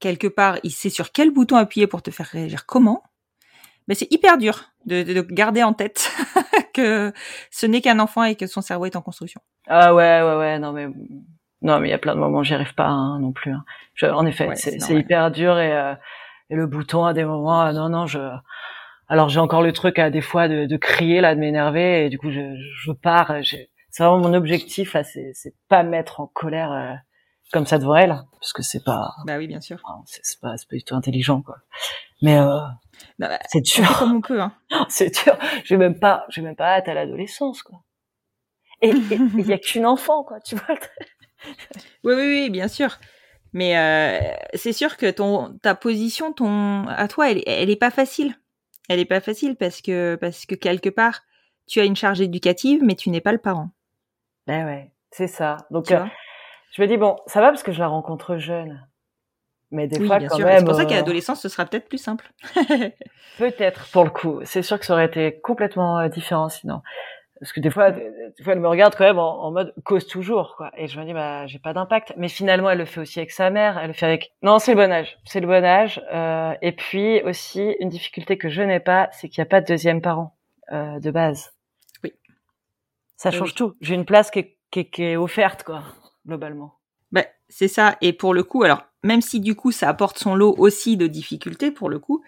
quelque 0.00 0.26
part, 0.26 0.58
il 0.64 0.70
sait 0.72 0.90
sur 0.90 1.12
quel 1.12 1.30
bouton 1.30 1.56
appuyer 1.56 1.86
pour 1.86 2.02
te 2.02 2.10
faire 2.10 2.26
réagir 2.26 2.66
comment, 2.66 3.02
ben 3.88 3.94
c'est 3.94 4.10
hyper 4.12 4.38
dur 4.38 4.64
de, 4.86 5.02
de, 5.02 5.12
de 5.14 5.20
garder 5.22 5.62
en 5.62 5.72
tête 5.74 6.10
que 6.74 7.12
ce 7.50 7.66
n'est 7.66 7.80
qu'un 7.80 8.00
enfant 8.00 8.24
et 8.24 8.34
que 8.36 8.46
son 8.46 8.60
cerveau 8.62 8.86
est 8.86 8.96
en 8.96 9.02
construction. 9.02 9.40
Ah 9.68 9.94
ouais, 9.94 10.22
ouais, 10.22 10.36
ouais, 10.36 10.58
non 10.58 10.72
mais 10.72 10.88
non 11.62 11.80
mais 11.80 11.88
il 11.88 11.90
y 11.90 11.94
a 11.94 11.98
plein 11.98 12.14
de 12.14 12.20
moments 12.20 12.40
où 12.40 12.44
j'y 12.44 12.54
arrive 12.54 12.74
pas 12.74 12.86
hein, 12.88 13.18
non 13.20 13.32
plus. 13.32 13.52
hein. 13.52 13.64
Je- 13.94 14.06
en 14.06 14.26
effet, 14.26 14.48
Ouais, 14.48 14.56
c'est 14.56 14.76
hyper 14.76 15.30
dur 15.30 15.58
et, 15.58 15.72
euh, 15.72 15.94
et 16.50 16.56
le 16.56 16.66
bouton 16.66 17.04
à 17.04 17.12
des 17.14 17.24
moments, 17.24 17.62
euh, 17.66 17.72
non 17.72 17.88
non, 17.88 18.06
je. 18.06 18.18
Alors 19.08 19.28
j'ai 19.28 19.40
encore 19.40 19.62
le 19.62 19.72
truc 19.72 19.98
à 19.98 20.10
des 20.10 20.22
fois 20.22 20.48
de, 20.48 20.66
de 20.66 20.76
crier 20.76 21.20
là, 21.20 21.34
de 21.34 21.40
m'énerver 21.40 22.06
et 22.06 22.08
du 22.08 22.18
coup 22.18 22.30
je, 22.30 22.40
je 22.84 22.92
pars. 22.92 23.32
C'est 23.90 24.02
vraiment 24.02 24.18
mon 24.18 24.34
objectif 24.34 24.94
là, 24.94 25.04
c'est 25.04 25.32
c'est 25.34 25.54
pas 25.68 25.82
me 25.82 25.90
mettre 25.90 26.20
en 26.20 26.26
colère 26.26 26.72
euh, 26.72 26.94
comme 27.52 27.66
ça 27.66 27.78
devant 27.78 27.94
elle, 27.96 28.16
parce 28.40 28.52
que 28.52 28.62
c'est 28.62 28.82
pas, 28.82 29.12
Bah 29.26 29.36
oui, 29.38 29.46
bien 29.46 29.60
sûr. 29.60 29.80
c'est 30.06 30.40
pas, 30.40 30.56
c'est 30.56 30.68
pas 30.68 30.76
du 30.76 30.82
tout 30.84 30.94
intelligent 30.96 31.42
quoi. 31.42 31.56
Mais 32.22 32.38
euh, 32.38 32.58
Non, 33.18 33.28
bah, 33.28 33.38
c'est 33.48 33.58
on 33.78 33.82
dur, 33.82 33.98
comme 33.98 34.12
on 34.16 34.20
peut. 34.22 34.40
Hein. 34.40 34.52
c'est 34.88 35.10
dur. 35.24 35.36
J'ai 35.64 35.76
même 35.76 35.98
pas, 36.00 36.24
j'ai 36.30 36.40
même 36.42 36.56
pas 36.56 36.76
hâte 36.76 36.88
à 36.88 36.94
l'adolescence 36.94 37.62
quoi. 37.62 37.80
Et 38.82 38.88
il 38.90 39.46
y 39.46 39.52
a 39.52 39.58
qu'une 39.58 39.86
enfant 39.86 40.24
quoi, 40.24 40.40
tu 40.40 40.56
vois. 40.56 40.76
Oui, 42.04 42.14
oui, 42.14 42.26
oui, 42.26 42.50
bien 42.50 42.68
sûr. 42.68 42.98
Mais 43.54 43.78
euh, 43.78 44.18
c'est 44.54 44.72
sûr 44.72 44.96
que 44.96 45.10
ton 45.10 45.56
ta 45.62 45.74
position, 45.76 46.32
ton 46.32 46.86
à 46.88 47.06
toi, 47.08 47.30
elle, 47.30 47.42
elle 47.46 47.70
est 47.70 47.76
pas 47.76 47.92
facile. 47.92 48.34
Elle 48.88 48.98
est 48.98 49.04
pas 49.06 49.20
facile 49.20 49.56
parce 49.56 49.80
que 49.80 50.16
parce 50.20 50.44
que 50.44 50.56
quelque 50.56 50.90
part, 50.90 51.22
tu 51.66 51.80
as 51.80 51.84
une 51.84 51.96
charge 51.96 52.20
éducative, 52.20 52.82
mais 52.82 52.96
tu 52.96 53.10
n'es 53.10 53.20
pas 53.20 53.32
le 53.32 53.38
parent. 53.38 53.70
Ben 54.48 54.66
ouais, 54.66 54.90
c'est 55.12 55.28
ça. 55.28 55.56
Donc 55.70 55.92
euh, 55.92 56.04
je 56.72 56.82
me 56.82 56.88
dis 56.88 56.96
bon, 56.96 57.16
ça 57.26 57.40
va 57.40 57.48
parce 57.48 57.62
que 57.62 57.72
je 57.72 57.78
la 57.78 57.86
rencontre 57.86 58.36
jeune. 58.38 58.84
Mais 59.70 59.86
des 59.86 59.98
oui, 59.98 60.06
fois 60.06 60.18
bien 60.18 60.28
quand 60.28 60.36
sûr. 60.36 60.46
même 60.46 60.58
C'est 60.58 60.64
pour 60.64 60.74
ça 60.74 60.84
qu'à 60.84 60.94
euh, 60.94 60.98
l'adolescence, 60.98 61.40
ce 61.40 61.48
sera 61.48 61.64
peut-être 61.64 61.88
plus 61.88 61.98
simple. 61.98 62.30
peut-être 63.38 63.88
pour 63.92 64.04
le 64.04 64.10
coup, 64.10 64.40
c'est 64.44 64.62
sûr 64.62 64.78
que 64.78 64.84
ça 64.86 64.94
aurait 64.94 65.06
été 65.06 65.40
complètement 65.40 65.98
euh, 66.00 66.08
différent 66.08 66.48
sinon. 66.48 66.82
Parce 67.44 67.52
que 67.52 67.60
des 67.60 67.68
fois, 67.70 67.90
des 67.90 68.02
fois 68.42 68.54
elle 68.54 68.60
me 68.60 68.68
regarde 68.68 68.94
quand 68.96 69.04
même 69.04 69.18
en, 69.18 69.44
en 69.44 69.50
mode 69.52 69.74
cause 69.84 70.06
toujours 70.06 70.54
quoi. 70.56 70.70
Et 70.78 70.86
je 70.88 70.98
me 70.98 71.04
dis 71.04 71.12
bah 71.12 71.46
j'ai 71.46 71.58
pas 71.58 71.74
d'impact. 71.74 72.14
Mais 72.16 72.28
finalement 72.28 72.70
elle 72.70 72.78
le 72.78 72.86
fait 72.86 73.00
aussi 73.02 73.18
avec 73.18 73.32
sa 73.32 73.50
mère, 73.50 73.76
elle 73.76 73.88
le 73.88 73.92
fait 73.92 74.06
avec. 74.06 74.32
Non 74.42 74.58
c'est 74.58 74.72
le 74.72 74.78
bon 74.80 74.90
âge, 74.90 75.18
c'est 75.26 75.40
le 75.40 75.46
bon 75.46 75.62
âge. 75.62 76.00
Euh, 76.10 76.54
et 76.62 76.72
puis 76.72 77.20
aussi 77.22 77.76
une 77.80 77.90
difficulté 77.90 78.38
que 78.38 78.48
je 78.48 78.62
n'ai 78.62 78.80
pas, 78.80 79.10
c'est 79.12 79.28
qu'il 79.28 79.42
n'y 79.42 79.46
a 79.46 79.50
pas 79.50 79.60
de 79.60 79.66
deuxième 79.66 80.00
parent 80.00 80.38
euh, 80.72 80.98
de 81.00 81.10
base. 81.10 81.52
Oui. 82.02 82.14
Ça 83.16 83.30
change 83.30 83.50
oui. 83.50 83.54
tout. 83.56 83.74
J'ai 83.82 83.94
une 83.94 84.06
place 84.06 84.30
qui 84.30 84.38
est, 84.38 84.56
qui 84.70 84.80
est- 84.80 84.90
qui 84.90 85.02
est 85.04 85.16
offerte 85.16 85.64
quoi 85.64 85.82
globalement. 86.26 86.72
Ben, 87.12 87.26
c'est 87.50 87.68
ça. 87.68 87.98
Et 88.00 88.14
pour 88.14 88.32
le 88.32 88.42
coup, 88.42 88.62
alors, 88.64 88.84
même 89.02 89.20
si 89.20 89.38
du 89.38 89.54
coup, 89.54 89.70
ça 89.70 89.88
apporte 89.90 90.18
son 90.18 90.34
lot 90.34 90.54
aussi 90.56 90.96
de 90.96 91.06
difficultés, 91.06 91.70
pour 91.70 91.90
le 91.90 91.98
coup, 91.98 92.24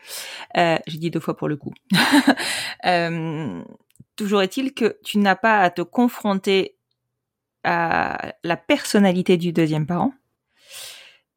euh, 0.58 0.76
j'ai 0.86 0.98
dit 0.98 1.10
deux 1.10 1.20
fois 1.20 1.36
pour 1.38 1.48
le 1.48 1.56
coup, 1.56 1.72
euh, 2.84 3.62
toujours 4.16 4.42
est-il 4.42 4.74
que 4.74 4.98
tu 5.04 5.18
n'as 5.18 5.36
pas 5.36 5.60
à 5.60 5.70
te 5.70 5.82
confronter 5.82 6.76
à 7.64 8.34
la 8.44 8.56
personnalité 8.56 9.36
du 9.36 9.52
deuxième 9.52 9.86
parent 9.86 10.12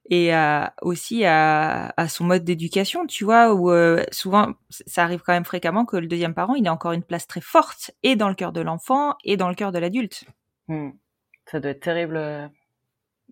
et 0.09 0.33
à- 0.33 0.73
aussi 0.81 1.23
à, 1.23 1.93
à 1.95 2.07
son 2.07 2.23
mode 2.25 2.43
d'éducation, 2.43 3.05
tu 3.05 3.23
vois, 3.23 3.53
où 3.53 3.71
euh, 3.71 4.03
souvent, 4.11 4.53
ça 4.69 5.03
arrive 5.03 5.21
quand 5.21 5.33
même 5.33 5.45
fréquemment 5.45 5.85
que 5.85 5.97
le 5.97 6.07
deuxième 6.07 6.33
parent, 6.33 6.55
il 6.55 6.67
a 6.67 6.73
encore 6.73 6.93
une 6.93 7.03
place 7.03 7.27
très 7.27 7.41
forte 7.41 7.91
et 8.01 8.15
dans 8.15 8.27
le 8.27 8.35
cœur 8.35 8.51
de 8.51 8.61
l'enfant 8.61 9.15
et 9.23 9.37
dans 9.37 9.49
le 9.49 9.55
cœur 9.55 9.71
de 9.71 9.77
l'adulte. 9.77 10.25
Hmm. 10.67 10.89
Ça 11.45 11.59
doit 11.59 11.71
être 11.71 11.81
terrible, 11.81 12.17
euh, 12.17 12.47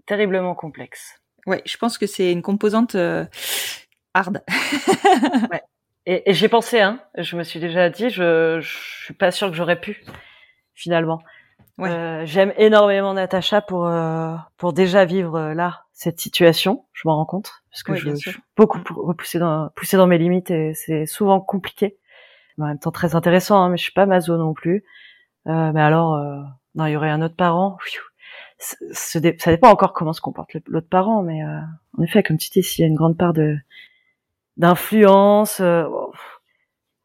terriblement 0.06 0.56
complexe. 0.56 1.20
Ouais, 1.48 1.62
je 1.66 1.78
pense 1.78 1.98
que 1.98 2.06
c'est 2.06 2.32
une 2.32 2.42
composante 2.42 2.96
euh, 2.96 3.26
hard. 4.14 4.44
Et, 6.10 6.30
et 6.30 6.34
j'ai 6.34 6.48
pensé, 6.48 6.80
hein, 6.80 7.02
je 7.18 7.36
me 7.36 7.44
suis 7.44 7.60
déjà 7.60 7.90
dit, 7.90 8.10
je, 8.10 8.60
je 8.62 8.78
suis 9.04 9.14
pas 9.14 9.30
sûre 9.32 9.50
que 9.50 9.56
j'aurais 9.58 9.80
pu, 9.80 10.06
finalement. 10.74 11.22
Ouais. 11.78 11.90
Euh, 11.92 12.26
J'aime 12.26 12.54
énormément 12.58 13.14
Natacha 13.14 13.62
pour 13.62 13.86
euh, 13.88 14.34
pour 14.58 14.74
déjà 14.74 15.06
vivre 15.06 15.36
euh, 15.36 15.54
là 15.54 15.84
cette 15.92 16.20
situation. 16.20 16.86
Je 16.94 17.02
m'en 17.08 17.18
rends 17.18 17.26
compte 17.26 17.52
parce 17.70 17.84
que 17.84 17.92
Oui, 17.92 17.98
je, 18.00 18.16
suis 18.16 18.32
beaucoup 18.56 18.80
Mm. 18.80 18.84
pou- 18.84 19.04
repoussée 19.06 19.38
dans 19.38 19.70
poussée 19.76 19.98
dans 19.98 20.08
mes 20.08 20.18
limites 20.18 20.50
et 20.50 20.74
c'est 20.74 21.06
souvent 21.06 21.40
compliqué. 21.40 21.98
Mais 22.58 22.64
en 22.66 22.68
même 22.70 22.80
temps 22.80 22.90
très 22.92 23.14
intéressant, 23.16 23.62
hein, 23.62 23.70
mais 23.70 23.78
je 23.78 23.84
suis 23.84 23.92
pas 23.92 24.08
maso 24.08 24.38
non 24.38 24.54
plus. 24.56 24.86
Euh, 25.48 25.72
mais 25.74 25.82
alors, 25.82 26.16
euh, 26.16 26.42
non, 26.74 26.86
il 26.88 26.94
y 26.94 26.96
aurait 26.98 27.12
un 27.12 27.22
autre 27.22 27.36
parent. 27.36 27.78
ça 28.58 29.20
dépend 29.52 29.70
encore 29.70 29.94
comment 29.94 30.14
se 30.14 30.22
comporte 30.22 30.56
l'autre 30.68 30.90
parent, 30.90 31.22
mais 31.22 31.44
euh, 31.44 31.60
en 31.98 32.02
effet, 32.04 32.24
comme 32.24 32.38
tu 32.38 32.50
dis, 32.50 32.64
s'il 32.64 32.82
y 32.82 32.86
a 32.86 32.88
une 32.88 32.96
grande 32.96 33.18
part 33.18 33.34
de 33.34 33.56
d'influence, 34.58 35.60
euh, 35.60 35.84
oh, 35.90 36.12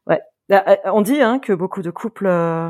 ouais. 0.07 0.21
Ah, 0.51 0.75
On 0.93 1.01
dit 1.01 1.21
hein, 1.21 1.39
que 1.39 1.53
beaucoup 1.53 1.81
de 1.81 1.91
couples, 1.91 2.27
euh, 2.27 2.69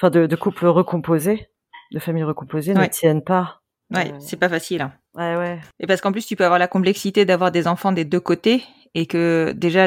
enfin 0.00 0.10
de, 0.10 0.26
de 0.26 0.36
couples 0.36 0.66
recomposés, 0.66 1.48
de 1.92 1.98
familles 1.98 2.24
recomposées, 2.24 2.74
ne 2.74 2.80
Ouais. 2.80 2.88
tiennent 2.88 3.22
pas. 3.24 3.60
Ouais, 3.92 4.12
Euh, 4.12 4.16
c'est 4.20 4.36
pas 4.38 4.48
facile. 4.48 4.82
hein. 4.82 4.92
Ouais, 5.14 5.36
ouais. 5.36 5.60
Et 5.80 5.86
parce 5.88 6.00
qu'en 6.00 6.12
plus, 6.12 6.24
tu 6.26 6.36
peux 6.36 6.44
avoir 6.44 6.58
la 6.60 6.68
complexité 6.68 7.24
d'avoir 7.24 7.50
des 7.50 7.66
enfants 7.66 7.90
des 7.92 8.04
deux 8.04 8.20
côtés 8.20 8.64
et 8.94 9.06
que 9.06 9.52
déjà 9.56 9.86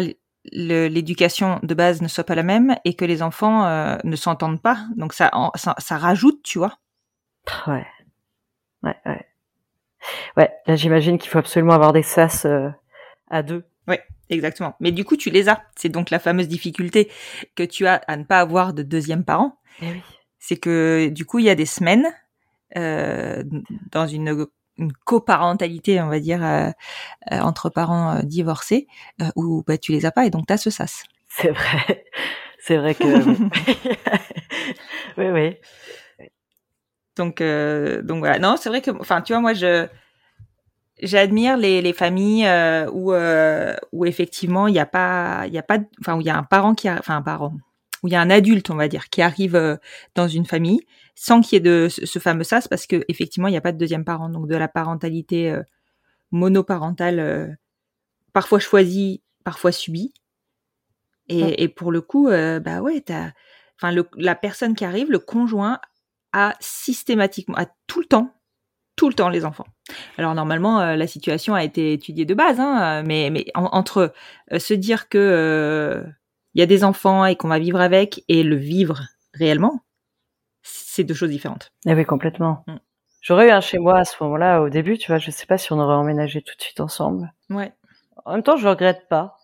l'éducation 0.52 1.60
de 1.64 1.74
base 1.74 2.02
ne 2.02 2.10
soit 2.10 2.26
pas 2.26 2.36
la 2.36 2.44
même 2.44 2.76
et 2.84 2.96
que 2.96 3.06
les 3.06 3.22
enfants 3.24 3.66
euh, 3.66 3.96
ne 4.04 4.16
s'entendent 4.18 4.62
pas. 4.62 4.78
Donc 4.98 5.14
ça, 5.14 5.30
en- 5.32 5.52
ça, 5.56 5.74
ça 5.78 5.98
rajoute, 5.98 6.44
tu 6.44 6.58
vois. 6.60 6.74
Ouais. 7.68 7.86
Ouais, 8.84 8.96
ouais. 9.06 9.26
Ouais, 10.36 10.52
là 10.68 10.76
j'imagine 10.76 11.18
qu'il 11.18 11.30
faut 11.30 11.40
absolument 11.40 11.74
avoir 11.74 11.94
des 11.94 12.04
sas 12.04 12.44
euh, 12.46 12.70
à 13.30 13.42
deux. 13.42 13.64
Exactement. 14.30 14.76
Mais 14.80 14.92
du 14.92 15.06
coup, 15.06 15.18
tu 15.18 15.30
les 15.30 15.50
as. 15.50 15.62
C'est 15.76 15.90
donc 15.90 16.10
la 16.10 16.20
fameuse 16.20 16.48
difficulté 16.48 17.12
que 17.56 17.64
tu 17.64 17.88
as 17.88 17.96
à 18.08 18.18
ne 18.18 18.24
pas 18.24 18.40
avoir 18.40 18.74
de 18.74 18.84
deuxième 18.84 19.24
parent. 19.24 19.58
Eh 19.82 19.86
oui. 19.88 20.02
C'est 20.40 20.58
que 20.58 21.10
du 21.10 21.26
coup, 21.26 21.40
il 21.40 21.46
y 21.46 21.50
a 21.50 21.56
des 21.56 21.66
semaines 21.66 22.08
euh, 22.78 23.44
dans 23.92 24.08
une, 24.08 24.48
une 24.78 24.94
coparentalité, 25.06 26.02
on 26.02 26.08
va 26.08 26.20
dire, 26.20 26.44
euh, 26.44 26.70
euh, 27.32 27.40
entre 27.40 27.70
parents 27.70 28.18
euh, 28.18 28.22
divorcés, 28.24 28.88
euh, 29.22 29.30
où 29.36 29.64
bah, 29.66 29.78
tu 29.78 29.92
les 29.92 30.06
as 30.06 30.12
pas 30.12 30.26
et 30.26 30.30
donc 30.30 30.48
tu 30.48 30.54
as 30.54 30.58
ce 30.58 30.70
sas. 30.70 31.04
C'est 31.30 31.52
vrai. 31.52 32.06
C'est 32.66 32.78
vrai 32.78 32.96
que. 32.96 33.04
oui, 35.18 35.30
oui. 35.32 35.58
Donc, 37.16 37.42
euh, 37.42 38.02
donc 38.02 38.20
voilà. 38.20 38.40
Non, 38.40 38.56
c'est 38.58 38.70
vrai 38.70 38.82
que, 38.82 38.92
enfin, 39.00 39.22
tu 39.22 39.34
vois, 39.34 39.42
moi, 39.42 39.54
je 39.54 39.88
j'admire 41.04 41.58
les, 41.58 41.82
les 41.82 41.94
familles 41.94 42.48
euh, 42.48 42.90
où 42.92 43.14
euh, 43.14 43.76
où 43.92 44.06
effectivement 44.06 44.68
il 44.68 44.74
y 44.74 44.80
a 44.80 44.86
pas 44.86 45.44
il 45.48 45.54
y 45.54 45.58
a 45.58 45.64
pas, 45.64 45.80
enfin 46.00 46.16
où 46.18 46.22
il 46.22 46.28
y 46.28 46.30
a 46.30 46.38
un 46.38 46.44
parent 46.44 46.74
qui, 46.74 46.88
a, 46.88 46.98
enfin 46.98 47.18
un 47.18 47.22
parent, 47.22 47.54
où 48.02 48.08
il 48.08 48.14
y 48.14 48.16
a 48.16 48.22
un 48.22 48.30
adulte, 48.30 48.70
on 48.70 48.76
va 48.76 48.88
dire, 48.88 49.10
qui 49.10 49.22
arrive 49.22 49.56
euh, 49.56 49.76
dans 50.16 50.28
une 50.28 50.46
famille 50.46 50.82
sans 51.16 51.42
qu'il 51.42 51.54
y 51.54 51.58
ait 51.58 51.60
de 51.60 51.90
ce, 51.90 52.06
ce 52.08 52.18
fameux 52.18 52.44
sas, 52.44 52.68
parce 52.68 52.88
que 52.88 53.04
effectivement 53.08 53.48
il 53.48 53.52
n'y 53.52 53.58
a 53.58 53.62
pas 53.62 53.72
de 53.72 53.78
deuxième 53.78 54.04
parent, 54.06 54.30
donc 54.30 54.48
de 54.48 54.56
la 54.56 54.68
parentalité 54.68 55.56
monoparentale, 56.32 57.60
parfois 58.34 58.58
choisie, 58.58 59.22
parfois 59.44 59.72
subie. 59.72 60.12
Et, 61.30 61.64
et 61.64 61.68
pour 61.68 61.92
le 61.92 62.02
coup, 62.02 62.30
bah 62.30 62.82
ouais, 62.82 63.04
enfin 63.80 63.96
la 64.18 64.34
personne 64.34 64.74
qui 64.74 64.86
arrive, 64.86 65.12
le 65.12 65.20
conjoint 65.20 65.80
a 66.32 66.56
systématiquement, 66.60 67.56
a 67.58 67.68
tout 67.86 68.00
le 68.00 68.08
temps, 68.08 68.34
tout 68.96 69.08
le 69.08 69.14
temps 69.14 69.30
les 69.30 69.46
enfants. 69.46 69.68
Alors 70.18 70.36
normalement, 70.36 70.80
euh, 70.80 70.96
la 70.96 71.08
situation 71.08 71.56
a 71.56 71.64
été 71.64 71.94
étudiée 71.94 72.26
de 72.26 72.34
base, 72.34 72.60
hein, 72.60 73.02
euh, 73.02 73.04
mais, 73.06 73.30
mais 73.32 73.46
en- 73.56 73.66
entre 73.72 74.14
euh, 74.52 74.60
se 74.60 74.74
dire 74.74 75.10
que 75.10 75.18
euh, 75.18 76.04
il 76.54 76.60
y 76.60 76.62
a 76.64 76.68
des 76.68 76.84
enfants 76.84 77.26
et 77.26 77.36
qu'on 77.36 77.48
va 77.48 77.60
vivre 77.60 77.82
avec 77.82 78.24
et 78.28 78.44
le 78.44 78.56
vivre 78.56 79.02
réellement, 79.34 79.82
c'est 80.62 81.04
deux 81.04 81.14
choses 81.16 81.30
différentes. 81.32 81.72
Eh 81.88 81.94
oui, 81.94 82.06
complètement. 82.06 82.64
Mm. 82.68 82.76
J'aurais 83.22 83.48
eu 83.48 83.52
un 83.52 83.62
chez 83.62 83.80
moi 83.80 83.98
à 84.00 84.06
ce 84.06 84.22
moment-là, 84.24 84.62
au 84.62 84.70
début, 84.70 84.98
tu 84.98 85.08
vois, 85.12 85.18
je 85.18 85.32
sais 85.32 85.46
pas 85.46 85.58
si 85.58 85.72
on 85.74 85.80
aurait 85.80 85.96
emménagé 85.96 86.42
tout 86.42 86.56
de 86.58 86.62
suite 86.62 86.80
ensemble. 86.82 87.34
Ouais. 87.50 87.74
En 88.26 88.34
même 88.34 88.44
temps, 88.44 88.58
je 88.58 88.68
regrette 88.68 89.08
pas. 89.10 89.38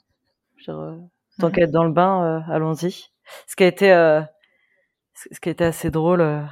Je, 0.58 0.72
euh, 0.72 0.96
tant 1.40 1.48
Mhm. 1.48 1.54
qu'à 1.54 1.62
être 1.64 1.72
dans 1.72 1.86
le 1.86 1.92
bain, 1.94 2.24
euh, 2.24 2.54
allons-y. 2.54 3.10
Ce 3.48 3.56
qui 3.56 3.64
a 3.64 3.68
été, 3.68 3.92
euh, 3.94 4.22
ce 5.14 5.40
qui 5.40 5.50
a 5.50 5.52
été 5.54 5.64
assez 5.66 5.92
drôle, 5.92 6.22
euh, 6.22 6.44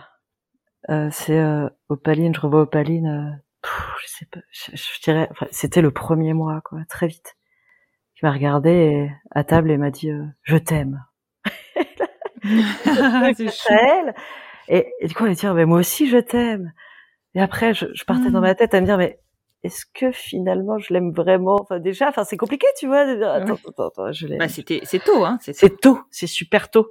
euh, 0.89 1.09
c'est 1.11 1.39
euh, 1.39 1.69
Opaline, 1.89 2.33
je 2.33 2.39
revois 2.41 2.61
Opaline, 2.61 3.07
euh, 3.07 3.31
je 4.01 4.07
sais 4.07 4.25
pas, 4.31 4.39
je, 4.51 4.71
je 4.75 5.01
dirais, 5.03 5.27
enfin, 5.31 5.47
c'était 5.51 5.81
le 5.81 5.91
premier 5.91 6.33
mois, 6.33 6.61
quoi, 6.63 6.79
très 6.89 7.07
vite. 7.07 7.35
Il 8.21 8.25
m'a 8.25 8.31
regardé 8.31 8.69
et, 8.71 9.11
à 9.31 9.43
table 9.43 9.69
et 9.71 9.77
m'a 9.77 9.91
dit 9.91 10.09
euh, 10.11 10.23
je 10.43 10.57
t'aime. 10.57 11.03
Et, 14.69 14.91
et 14.99 15.07
du 15.07 15.13
coup, 15.15 15.23
elle 15.23 15.29
me 15.31 15.35
dit, 15.35 15.47
mais 15.47 15.65
moi 15.65 15.79
aussi, 15.79 16.07
je 16.09 16.17
t'aime. 16.17 16.73
Et 17.35 17.41
après, 17.41 17.73
je, 17.73 17.85
je 17.93 18.03
partais 18.03 18.29
dans 18.31 18.39
Mm. 18.39 18.43
ma 18.43 18.55
tête 18.55 18.73
à 18.73 18.81
me 18.81 18.85
dire, 18.85 18.97
mais 18.97 19.19
est-ce 19.63 19.85
que 19.93 20.11
finalement, 20.11 20.77
je 20.77 20.93
l'aime 20.93 21.11
vraiment? 21.13 21.57
Enfin, 21.61 21.79
déjà, 21.79 22.09
enfin, 22.09 22.23
c'est 22.23 22.37
compliqué, 22.37 22.67
tu 22.77 22.87
vois. 22.87 23.05
de 23.05 23.15
dire, 23.15 23.29
attends, 23.31 23.53
Ouais. 23.53 23.59
attends, 23.69 23.87
attends, 23.87 24.11
je 24.11 24.27
l'aime. 24.27 24.39
Bah, 24.39 24.49
c'était, 24.49 24.81
c'est 24.83 24.99
tôt, 25.03 25.23
hein. 25.25 25.37
C'est, 25.41 25.79
tôt, 25.79 26.01
c'est 26.11 26.27
super 26.27 26.69
tôt. 26.69 26.89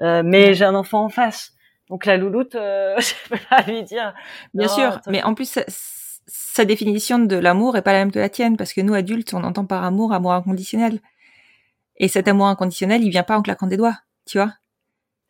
Euh, 0.00 0.22
mais 0.24 0.54
j'ai 0.54 0.64
un 0.64 0.74
enfant 0.74 1.04
en 1.04 1.08
face. 1.08 1.52
Donc 1.88 2.06
la 2.06 2.16
louloute, 2.16 2.54
euh, 2.54 2.96
je 3.00 3.28
peux 3.28 3.38
pas 3.50 3.62
lui 3.62 3.82
dire. 3.82 4.14
Bien 4.54 4.66
non, 4.68 4.72
sûr, 4.72 5.00
mais 5.08 5.22
en 5.22 5.34
plus, 5.34 5.58
sa 6.26 6.64
définition 6.64 7.18
de 7.18 7.36
l'amour 7.36 7.76
est 7.76 7.82
pas 7.82 7.92
la 7.92 8.00
même 8.00 8.12
que 8.12 8.18
la 8.18 8.28
tienne, 8.28 8.56
parce 8.56 8.72
que 8.72 8.80
nous, 8.80 8.94
adultes, 8.94 9.32
on 9.34 9.44
entend 9.44 9.64
par 9.66 9.84
amour, 9.84 10.12
amour 10.12 10.32
inconditionnel. 10.32 11.00
Et 11.96 12.08
cet 12.08 12.28
amour 12.28 12.46
inconditionnel, 12.48 13.02
il 13.02 13.10
vient 13.10 13.22
pas 13.22 13.38
en 13.38 13.42
claquant 13.42 13.66
des 13.66 13.76
doigts, 13.76 13.98
tu 14.26 14.38
vois. 14.38 14.52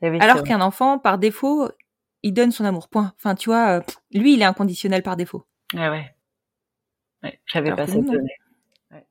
eh 0.02 0.10
oui, 0.10 0.18
Alors 0.20 0.42
qu'un 0.42 0.60
enfant, 0.60 0.98
par 0.98 1.18
défaut, 1.18 1.68
il 2.22 2.32
donne 2.32 2.50
son 2.50 2.64
amour, 2.64 2.88
point. 2.88 3.12
Enfin, 3.18 3.34
tu 3.34 3.50
vois, 3.50 3.78
euh, 3.78 3.80
lui, 4.12 4.34
il 4.34 4.42
est 4.42 4.46
inconditionnel 4.46 5.02
par 5.02 5.16
défaut. 5.16 5.46
Ouais, 5.74 5.88
ouais. 5.88 6.14
Ouais, 7.22 7.40
J'avais 7.46 7.74
pas 7.74 7.86
cette 7.86 8.04
donnée. 8.04 8.34
Ouais. 8.90 9.06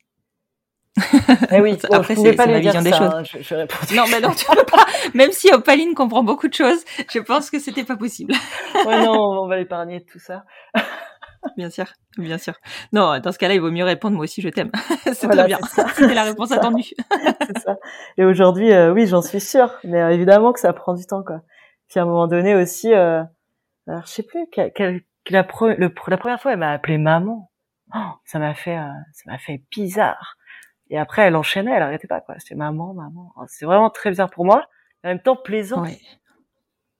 Eh 1.51 1.61
oui, 1.61 1.77
bon, 1.89 1.95
Après, 1.95 2.15
je 2.15 2.35
pas 2.35 2.45
lui 2.45 2.61
dire 2.61 2.71
vision 2.73 2.81
des 2.81 2.91
ça, 2.91 2.97
choses. 2.97 3.13
hein, 3.13 3.23
je, 3.23 3.41
je 3.41 3.55
répondais. 3.55 3.95
Non, 3.95 4.03
mais 4.09 4.19
non, 4.21 4.31
tu 4.31 4.45
peux 4.45 4.65
pas. 4.65 4.85
Même 5.13 5.31
si 5.31 5.49
Opaline 5.53 5.93
comprend 5.93 6.23
beaucoup 6.23 6.47
de 6.47 6.53
choses, 6.53 6.83
je 7.11 7.19
pense 7.19 7.49
que 7.49 7.59
c'était 7.59 7.83
pas 7.83 7.95
possible. 7.97 8.33
ouais, 8.85 9.03
non, 9.03 9.43
on 9.43 9.47
va 9.47 9.57
l'épargner 9.57 9.99
de 9.99 10.05
tout 10.05 10.19
ça. 10.19 10.45
Bien 11.57 11.69
sûr, 11.69 11.85
bien 12.17 12.37
sûr. 12.37 12.53
Non, 12.93 13.19
dans 13.19 13.31
ce 13.31 13.37
cas-là, 13.37 13.53
il 13.55 13.61
vaut 13.61 13.71
mieux 13.71 13.83
répondre 13.83 14.15
moi 14.15 14.23
aussi 14.23 14.41
je 14.41 14.49
t'aime. 14.49 14.71
c'est 15.13 15.25
Voilà, 15.25 15.43
très 15.43 15.47
bien. 15.47 15.59
c'est 15.95 16.13
la 16.13 16.23
réponse 16.23 16.51
attendue. 16.51 16.91
ça. 17.63 17.77
Et 18.17 18.25
aujourd'hui, 18.25 18.71
euh, 18.73 18.91
oui, 18.93 19.07
j'en 19.07 19.21
suis 19.21 19.39
sûre, 19.41 19.73
mais 19.83 20.01
euh, 20.01 20.09
évidemment 20.11 20.53
que 20.53 20.59
ça 20.59 20.73
prend 20.73 20.93
du 20.93 21.05
temps, 21.05 21.23
quoi. 21.23 21.41
Puis 21.87 21.99
à 21.99 22.03
un 22.03 22.05
moment 22.05 22.27
donné 22.27 22.55
aussi, 22.55 22.93
euh, 22.93 23.23
alors 23.87 24.01
je 24.05 24.11
sais 24.11 24.23
plus, 24.23 24.47
quelle, 24.51 24.71
quelle- 24.73 25.01
la, 25.29 25.43
pre- 25.43 25.75
le, 25.77 25.93
la 26.07 26.17
première 26.17 26.41
fois, 26.41 26.53
elle 26.53 26.59
m'a 26.59 26.71
appelé 26.71 26.97
maman. 26.97 27.49
Oh, 27.95 27.99
ça 28.25 28.37
m'a 28.39 28.53
fait, 28.53 28.77
euh, 28.77 28.89
ça 29.13 29.23
m'a 29.31 29.37
fait 29.37 29.63
bizarre. 29.71 30.37
Et 30.89 30.97
après, 30.99 31.23
elle 31.23 31.35
enchaînait, 31.35 31.71
elle 31.71 31.81
arrêtait 31.83 32.07
pas, 32.07 32.21
quoi. 32.21 32.35
C'était 32.39 32.55
maman, 32.55 32.93
maman. 32.93 33.31
Oh, 33.37 33.43
C'est 33.47 33.65
vraiment 33.65 33.89
très 33.89 34.09
bizarre 34.11 34.29
pour 34.29 34.45
moi, 34.45 34.67
en 35.03 35.07
même 35.09 35.19
temps 35.19 35.35
plaisant. 35.35 35.81
Ouais. 35.83 35.99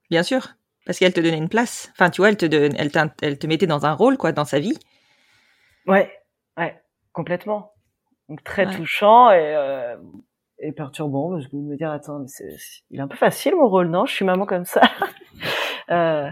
Bien 0.09 0.23
sûr, 0.23 0.47
parce 0.85 0.99
qu'elle 0.99 1.13
te 1.13 1.19
donnait 1.19 1.37
une 1.37 1.49
place. 1.49 1.89
Enfin, 1.93 2.09
tu 2.09 2.21
vois, 2.21 2.29
elle 2.29 2.37
te 2.37 2.45
elle, 2.45 2.91
elle 3.21 3.39
te 3.39 3.47
mettait 3.47 3.67
dans 3.67 3.85
un 3.85 3.93
rôle 3.93 4.17
quoi, 4.17 4.31
dans 4.31 4.45
sa 4.45 4.59
vie. 4.59 4.77
Ouais, 5.87 6.11
ouais, 6.57 6.81
complètement. 7.13 7.73
Donc 8.29 8.43
très 8.43 8.65
Ouais. 8.65 8.75
touchant 8.75 9.29
et, 9.31 9.55
euh, 9.55 9.95
et 10.59 10.71
perturbant 10.71 11.31
parce 11.31 11.47
que 11.47 11.55
me 11.55 11.75
dire 11.77 11.91
attends, 11.91 12.19
mais 12.19 12.27
c'est, 12.27 12.49
c'est- 12.57 12.83
il 12.89 12.99
est 12.99 13.03
un 13.03 13.07
peu 13.07 13.17
facile 13.17 13.55
mon 13.55 13.67
rôle, 13.67 13.87
non? 13.89 14.05
Je 14.05 14.13
suis 14.13 14.25
maman 14.25 14.45
comme 14.45 14.65
ça. 14.65 14.81
euh, 15.91 16.29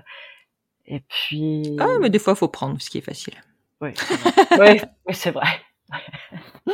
et 0.85 1.01
puis. 1.01 1.77
Ah, 1.79 1.85
mais 2.01 2.09
des 2.09 2.19
fois, 2.19 2.35
faut 2.35 2.47
prendre 2.47 2.81
ce 2.81 2.89
qui 2.89 2.97
est 2.97 3.01
facile. 3.01 3.35
Oui, 3.81 3.91
c'est 3.95 4.15
vrai. 4.15 4.31
oui, 4.59 4.81
oui, 5.07 5.13
c'est 5.13 5.31
vrai. 5.31 5.47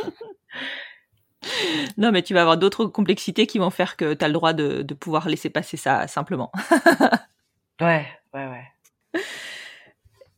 Non, 1.96 2.12
mais 2.12 2.22
tu 2.22 2.34
vas 2.34 2.42
avoir 2.42 2.58
d'autres 2.58 2.84
complexités 2.86 3.46
qui 3.46 3.58
vont 3.58 3.70
faire 3.70 3.96
que 3.96 4.14
tu 4.14 4.24
as 4.24 4.28
le 4.28 4.34
droit 4.34 4.52
de, 4.52 4.82
de 4.82 4.94
pouvoir 4.94 5.28
laisser 5.28 5.48
passer 5.50 5.76
ça 5.76 6.06
simplement. 6.06 6.52
Ouais, 7.80 8.06
ouais, 8.34 8.46
ouais. 8.46 9.20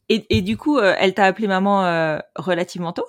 Et, 0.08 0.26
et 0.30 0.42
du 0.42 0.56
coup, 0.56 0.78
euh, 0.78 0.94
elle 0.98 1.14
t'a 1.14 1.24
appelé 1.24 1.46
maman 1.48 1.84
euh, 1.84 2.18
relativement 2.36 2.92
tôt? 2.92 3.06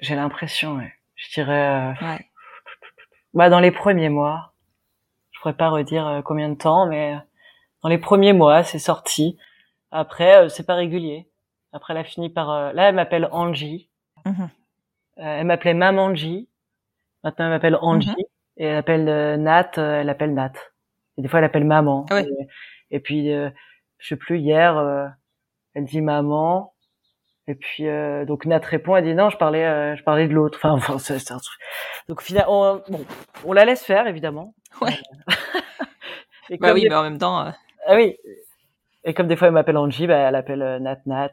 J'ai 0.00 0.14
l'impression, 0.14 0.76
ouais. 0.76 0.92
Je 1.16 1.32
dirais, 1.34 1.68
euh, 1.68 1.92
Ouais. 2.06 2.30
bah 3.34 3.50
dans 3.50 3.60
les 3.60 3.70
premiers 3.72 4.08
mois. 4.08 4.52
Je 5.32 5.40
pourrais 5.40 5.54
pas 5.54 5.68
redire 5.68 6.06
euh, 6.06 6.22
combien 6.22 6.48
de 6.48 6.54
temps, 6.56 6.86
mais 6.86 7.14
euh, 7.14 7.18
dans 7.82 7.88
les 7.88 7.98
premiers 7.98 8.32
mois, 8.32 8.64
c'est 8.64 8.78
sorti. 8.78 9.38
Après, 9.92 10.44
euh, 10.44 10.48
c'est 10.48 10.66
pas 10.66 10.74
régulier. 10.74 11.28
Après, 11.72 11.92
elle 11.92 11.98
a 12.00 12.04
fini 12.04 12.28
par. 12.30 12.50
euh, 12.50 12.72
là, 12.72 12.88
elle 12.88 12.94
m'appelle 12.94 13.28
Angie. 13.30 13.88
Mhm. 14.24 14.48
Elle 15.16 15.46
m'appelait 15.46 15.74
Maman 15.74 16.14
G. 16.14 16.46
Maintenant, 17.24 17.46
elle 17.46 17.50
m'appelle 17.52 17.76
Angie. 17.80 18.08
Mhm. 18.10 18.24
Et 18.58 18.64
elle 18.64 18.76
appelle 18.76 19.04
Nat, 19.40 19.70
elle 19.76 20.08
appelle 20.08 20.34
Nat. 20.34 20.52
Et 21.16 21.22
des 21.22 21.28
fois, 21.28 21.38
elle 21.40 21.44
appelle 21.44 21.64
Maman. 21.64 22.06
Ah 22.10 22.14
ouais. 22.16 22.24
Et, 22.24 22.48
et 22.90 23.00
puis, 23.00 23.32
euh, 23.32 23.50
je 23.98 24.08
sais 24.08 24.16
plus, 24.16 24.38
hier, 24.38 24.76
euh, 24.76 25.06
elle 25.74 25.84
dit 25.84 26.00
Maman. 26.00 26.74
Et 27.50 27.54
puis 27.54 27.88
euh, 27.88 28.26
donc 28.26 28.44
Nat 28.44 28.58
répond, 28.62 28.94
elle 28.94 29.04
dit 29.04 29.14
non, 29.14 29.30
je 29.30 29.38
parlais, 29.38 29.64
euh, 29.64 29.96
je 29.96 30.02
parlais 30.02 30.28
de 30.28 30.34
l'autre. 30.34 30.58
Enfin, 30.62 30.72
enfin 30.72 30.98
c'est 30.98 31.32
un 31.32 31.38
truc. 31.38 31.58
Donc 32.06 32.20
finalement, 32.20 32.74
on, 32.74 32.82
bon, 32.92 33.06
on 33.46 33.52
la 33.54 33.64
laisse 33.64 33.82
faire 33.82 34.06
évidemment. 34.06 34.54
Ouais. 34.82 34.92
Et 36.50 36.58
Bah 36.58 36.74
oui, 36.74 36.82
des- 36.82 36.90
mais 36.90 36.94
en 36.94 37.02
même 37.04 37.16
temps, 37.18 37.38
Ah 37.86 37.94
oui. 37.94 38.18
Et 39.04 39.14
comme 39.14 39.28
des 39.28 39.36
fois 39.36 39.48
elle 39.48 39.54
m'appelle 39.54 39.78
Angie, 39.78 40.06
bah, 40.06 40.16
elle 40.18 40.34
appelle 40.34 40.78
Nat 40.82 40.98
Nat. 41.06 41.30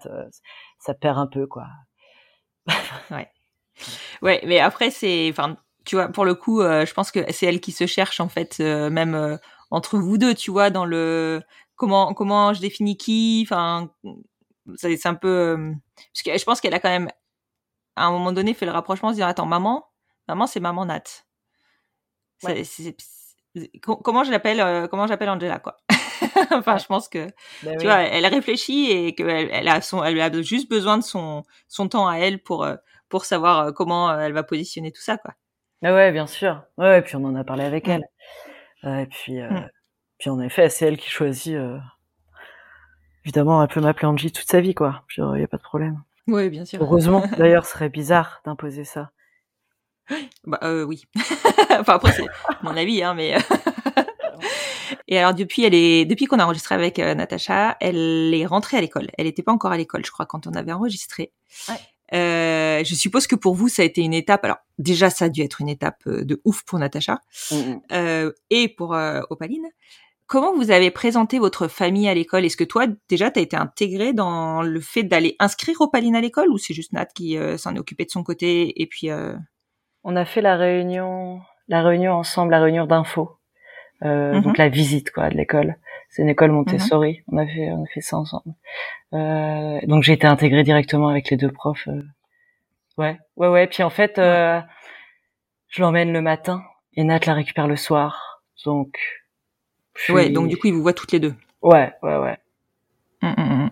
ça 0.80 0.94
perd 0.94 1.18
un 1.18 1.28
peu 1.28 1.48
quoi. 1.48 1.66
ouais, 4.22 4.42
mais 4.46 4.60
après 4.60 4.92
c'est, 4.92 5.28
enfin, 5.30 5.58
tu 5.86 5.96
vois, 5.96 6.08
pour 6.08 6.26
le 6.26 6.34
coup, 6.36 6.62
euh, 6.62 6.86
je 6.86 6.94
pense 6.94 7.12
que 7.12 7.32
c'est 7.32 7.46
elle 7.46 7.60
qui 7.60 7.72
se 7.72 7.86
cherche 7.86 8.20
en 8.20 8.30
fait, 8.30 8.58
euh, 8.60 8.90
même 8.90 9.16
euh, 9.16 9.38
entre 9.72 9.98
vous 9.98 10.18
deux, 10.18 10.34
tu 10.36 10.52
vois, 10.52 10.70
dans 10.70 10.86
le 10.86 11.42
comment 11.76 12.14
comment 12.14 12.54
je 12.54 12.62
définis 12.62 12.98
qui, 12.98 13.46
enfin, 13.48 13.90
c'est 14.76 15.06
un 15.06 15.16
peu, 15.16 15.28
euh, 15.28 15.74
parce 16.14 16.24
que 16.24 16.38
je 16.38 16.44
pense 16.46 16.62
qu'elle 16.62 16.74
a 16.74 16.80
quand 16.80 16.90
même 16.90 17.10
à 17.96 18.06
un 18.08 18.12
moment 18.12 18.32
donné 18.32 18.54
fait 18.54 18.66
le 18.66 18.72
rapprochement, 18.72 19.10
se 19.12 19.16
dire 19.16 19.28
attends 19.28 19.46
maman, 19.46 19.86
maman 20.28 20.48
c'est 20.48 20.60
maman 20.60 20.86
Nat. 20.86 21.04
Comment 23.82 24.24
je 24.26 24.32
l'appelle, 24.32 24.60
euh, 24.60 24.88
comment 24.88 25.08
j'appelle 25.08 25.30
Angela 25.30 25.60
quoi? 25.60 25.78
enfin, 26.52 26.78
je 26.78 26.86
pense 26.86 27.08
que 27.08 27.28
Bah 27.64 27.72
tu 27.72 27.78
oui. 27.78 27.84
vois, 27.86 28.02
elle 28.02 28.26
réfléchit 28.26 28.92
et 28.92 29.16
qu'elle 29.16 29.50
elle 29.52 29.68
a 29.70 29.80
son, 29.82 30.04
elle 30.04 30.20
a 30.20 30.42
juste 30.42 30.70
besoin 30.70 30.98
de 30.98 31.04
son, 31.04 31.44
son 31.70 31.88
temps 31.88 32.08
à 32.08 32.18
elle 32.18 32.42
pour, 32.44 32.64
euh, 32.66 32.76
pour 33.08 33.24
savoir 33.24 33.74
comment 33.74 34.18
elle 34.20 34.34
va 34.34 34.44
positionner 34.44 34.92
tout 34.92 35.02
ça, 35.02 35.18
quoi. 35.18 35.34
Ah 35.84 35.94
ouais, 35.94 36.12
bien 36.12 36.28
sûr. 36.28 36.64
Ouais, 36.78 36.86
ouais, 36.86 37.02
puis 37.02 37.16
on 37.16 37.24
en 37.24 37.36
a 37.36 37.44
parlé 37.44 37.64
avec 37.64 37.88
elle. 37.88 38.04
Euh, 38.86 39.00
et 39.00 39.06
puis, 39.08 39.40
euh, 39.42 39.50
Mm. 39.50 39.70
puis 40.20 40.30
en 40.30 40.40
effet, 40.40 40.70
c'est 40.70 40.86
elle 40.88 40.98
qui 40.98 41.10
choisit. 41.10 41.56
euh, 41.56 41.78
Évidemment, 43.24 43.62
elle 43.64 43.70
peut 43.70 43.82
m'appeler 43.82 44.06
Angie 44.08 44.32
toute 44.32 44.48
sa 44.48 44.62
vie, 44.62 44.76
quoi. 44.76 45.04
Il 45.18 45.40
y 45.40 45.44
a 45.44 45.48
pas 45.48 45.58
de 45.58 45.64
problème. 45.64 46.04
Oui, 46.28 46.50
bien 46.50 46.64
sûr. 46.66 46.80
Heureusement. 46.82 47.24
D'ailleurs, 47.40 47.66
ce 47.66 47.72
serait 47.72 47.90
bizarre 47.90 48.42
d'imposer 48.46 48.84
ça. 48.84 49.12
Bah, 50.44 50.60
euh, 50.64 50.84
oui. 50.84 51.06
enfin, 51.80 51.94
après, 51.96 52.12
c'est 52.12 52.26
mon 52.62 52.78
avis, 52.78 53.02
hein, 53.02 53.16
mais. 53.16 53.36
et 55.08 55.18
alors, 55.18 55.34
depuis, 55.34 55.64
elle 55.66 55.74
est, 55.74 56.06
depuis 56.06 56.26
qu'on 56.26 56.38
a 56.38 56.46
enregistré 56.46 56.76
avec 56.76 57.00
euh, 57.00 57.16
Natacha, 57.16 57.76
elle 57.80 58.32
est 58.34 58.46
rentrée 58.46 58.78
à 58.78 58.82
l'école. 58.82 59.08
Elle 59.18 59.26
n'était 59.26 59.42
pas 59.44 59.52
encore 59.52 59.72
à 59.72 59.78
l'école, 59.78 60.06
je 60.06 60.12
crois, 60.12 60.28
quand 60.28 60.46
on 60.46 60.52
avait 60.54 60.72
enregistré. 60.74 61.32
Ouais. 61.70 61.76
Euh, 62.16 62.84
je 62.84 62.96
suppose 62.96 63.28
que 63.28 63.36
pour 63.36 63.56
vous, 63.56 63.68
ça 63.68 63.82
a 63.82 63.86
été 63.86 64.02
une 64.02 64.14
étape. 64.14 64.44
Alors, 64.46 64.58
déjà, 64.78 65.10
ça 65.10 65.26
a 65.26 65.30
dû 65.30 65.42
être 65.42 65.62
une 65.62 65.70
étape 65.70 66.02
euh, 66.08 66.24
de 66.24 66.42
ouf 66.46 66.64
pour 66.64 66.80
Natacha. 66.80 67.20
Mm, 67.52 67.56
mm. 67.56 67.82
euh, 67.92 68.32
et 68.50 68.70
pour 68.70 68.96
euh, 68.96 69.22
Opaline. 69.30 69.68
Comment 70.28 70.56
vous 70.56 70.72
avez 70.72 70.90
présenté 70.90 71.38
votre 71.38 71.68
famille 71.68 72.08
à 72.10 72.14
l'école? 72.16 72.46
Est-ce 72.46 72.58
que 72.58 72.64
toi, 72.64 72.88
déjà, 73.10 73.30
tu 73.30 73.40
as 73.40 73.44
été 73.44 73.56
intégré 73.56 74.12
dans 74.14 74.64
le 74.64 74.80
fait 74.80 75.04
d'aller 75.04 75.36
inscrire 75.40 75.80
Opaline 75.82 76.16
à 76.16 76.22
l'école 76.22 76.50
ou 76.50 76.58
c'est 76.58 76.74
juste 76.74 76.94
Nat 76.94 77.06
qui 77.06 77.38
euh, 77.38 77.58
s'en 77.58 77.76
est 77.76 77.80
occupé 77.80 78.06
de 78.06 78.12
son 78.12 78.24
côté 78.24 78.82
et 78.82 78.88
puis 78.88 79.12
euh... 79.12 79.36
On 80.04 80.16
a 80.16 80.26
fait 80.26 80.42
la 80.42 80.56
réunion, 80.56 81.42
la 81.68 81.84
réunion 81.84 82.14
ensemble, 82.14 82.52
la 82.52 82.62
réunion 82.62 82.86
d'info. 82.88 83.38
Euh, 84.04 84.34
Mhm. 84.34 84.42
Donc 84.42 84.58
la 84.58 84.70
visite, 84.70 85.12
quoi, 85.12 85.30
de 85.30 85.36
l'école. 85.36 85.76
C'est 86.16 86.22
une 86.22 86.30
école 86.30 86.52
Montessori. 86.52 87.24
On 87.30 87.38
a 87.38 87.46
fait, 87.46 87.72
on 87.72 87.84
a 87.84 87.88
fait 87.88 88.00
ça 88.00 88.16
ensemble. 88.16 88.54
Euh, 89.12 89.82
donc 89.84 90.04
j'ai 90.04 90.14
été 90.14 90.26
intégrée 90.26 90.64
directement 90.64 91.10
avec 91.10 91.30
les 91.30 91.36
deux 91.36 91.52
profs. 91.52 91.90
euh. 91.90 92.04
Ouais, 92.98 93.20
ouais, 93.36 93.50
ouais. 93.50 93.68
Puis 93.68 93.84
en 93.84 93.90
fait, 93.90 94.18
euh, 94.18 94.62
je 95.68 95.82
l'emmène 95.82 96.14
le 96.14 96.22
matin 96.22 96.64
et 96.94 97.04
Nat 97.04 97.20
la 97.26 97.34
récupère 97.34 97.68
le 97.68 97.76
soir. 97.76 98.42
Donc. 98.64 98.98
Ouais, 100.08 100.30
donc 100.30 100.48
du 100.48 100.56
coup, 100.56 100.68
ils 100.68 100.74
vous 100.74 100.82
voient 100.82 100.94
toutes 100.94 101.12
les 101.12 101.20
deux. 101.20 101.36
Ouais, 101.62 101.92
ouais, 102.02 102.18
ouais. 102.18 102.38
Hum, 103.22 103.36
hum, 103.38 103.52
hum. 103.52 103.70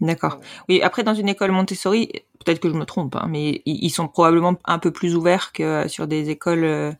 D'accord. 0.00 0.38
Oui, 0.68 0.80
après, 0.82 1.02
dans 1.02 1.14
une 1.14 1.28
école 1.28 1.50
Montessori, 1.50 2.08
peut-être 2.44 2.60
que 2.60 2.68
je 2.68 2.74
me 2.74 2.84
trompe, 2.84 3.16
hein, 3.16 3.26
mais 3.28 3.62
ils 3.66 3.90
sont 3.90 4.06
probablement 4.06 4.54
un 4.64 4.78
peu 4.78 4.92
plus 4.92 5.16
ouverts 5.16 5.50
que 5.52 5.88
sur 5.88 6.06
des 6.06 6.30
écoles 6.30 6.94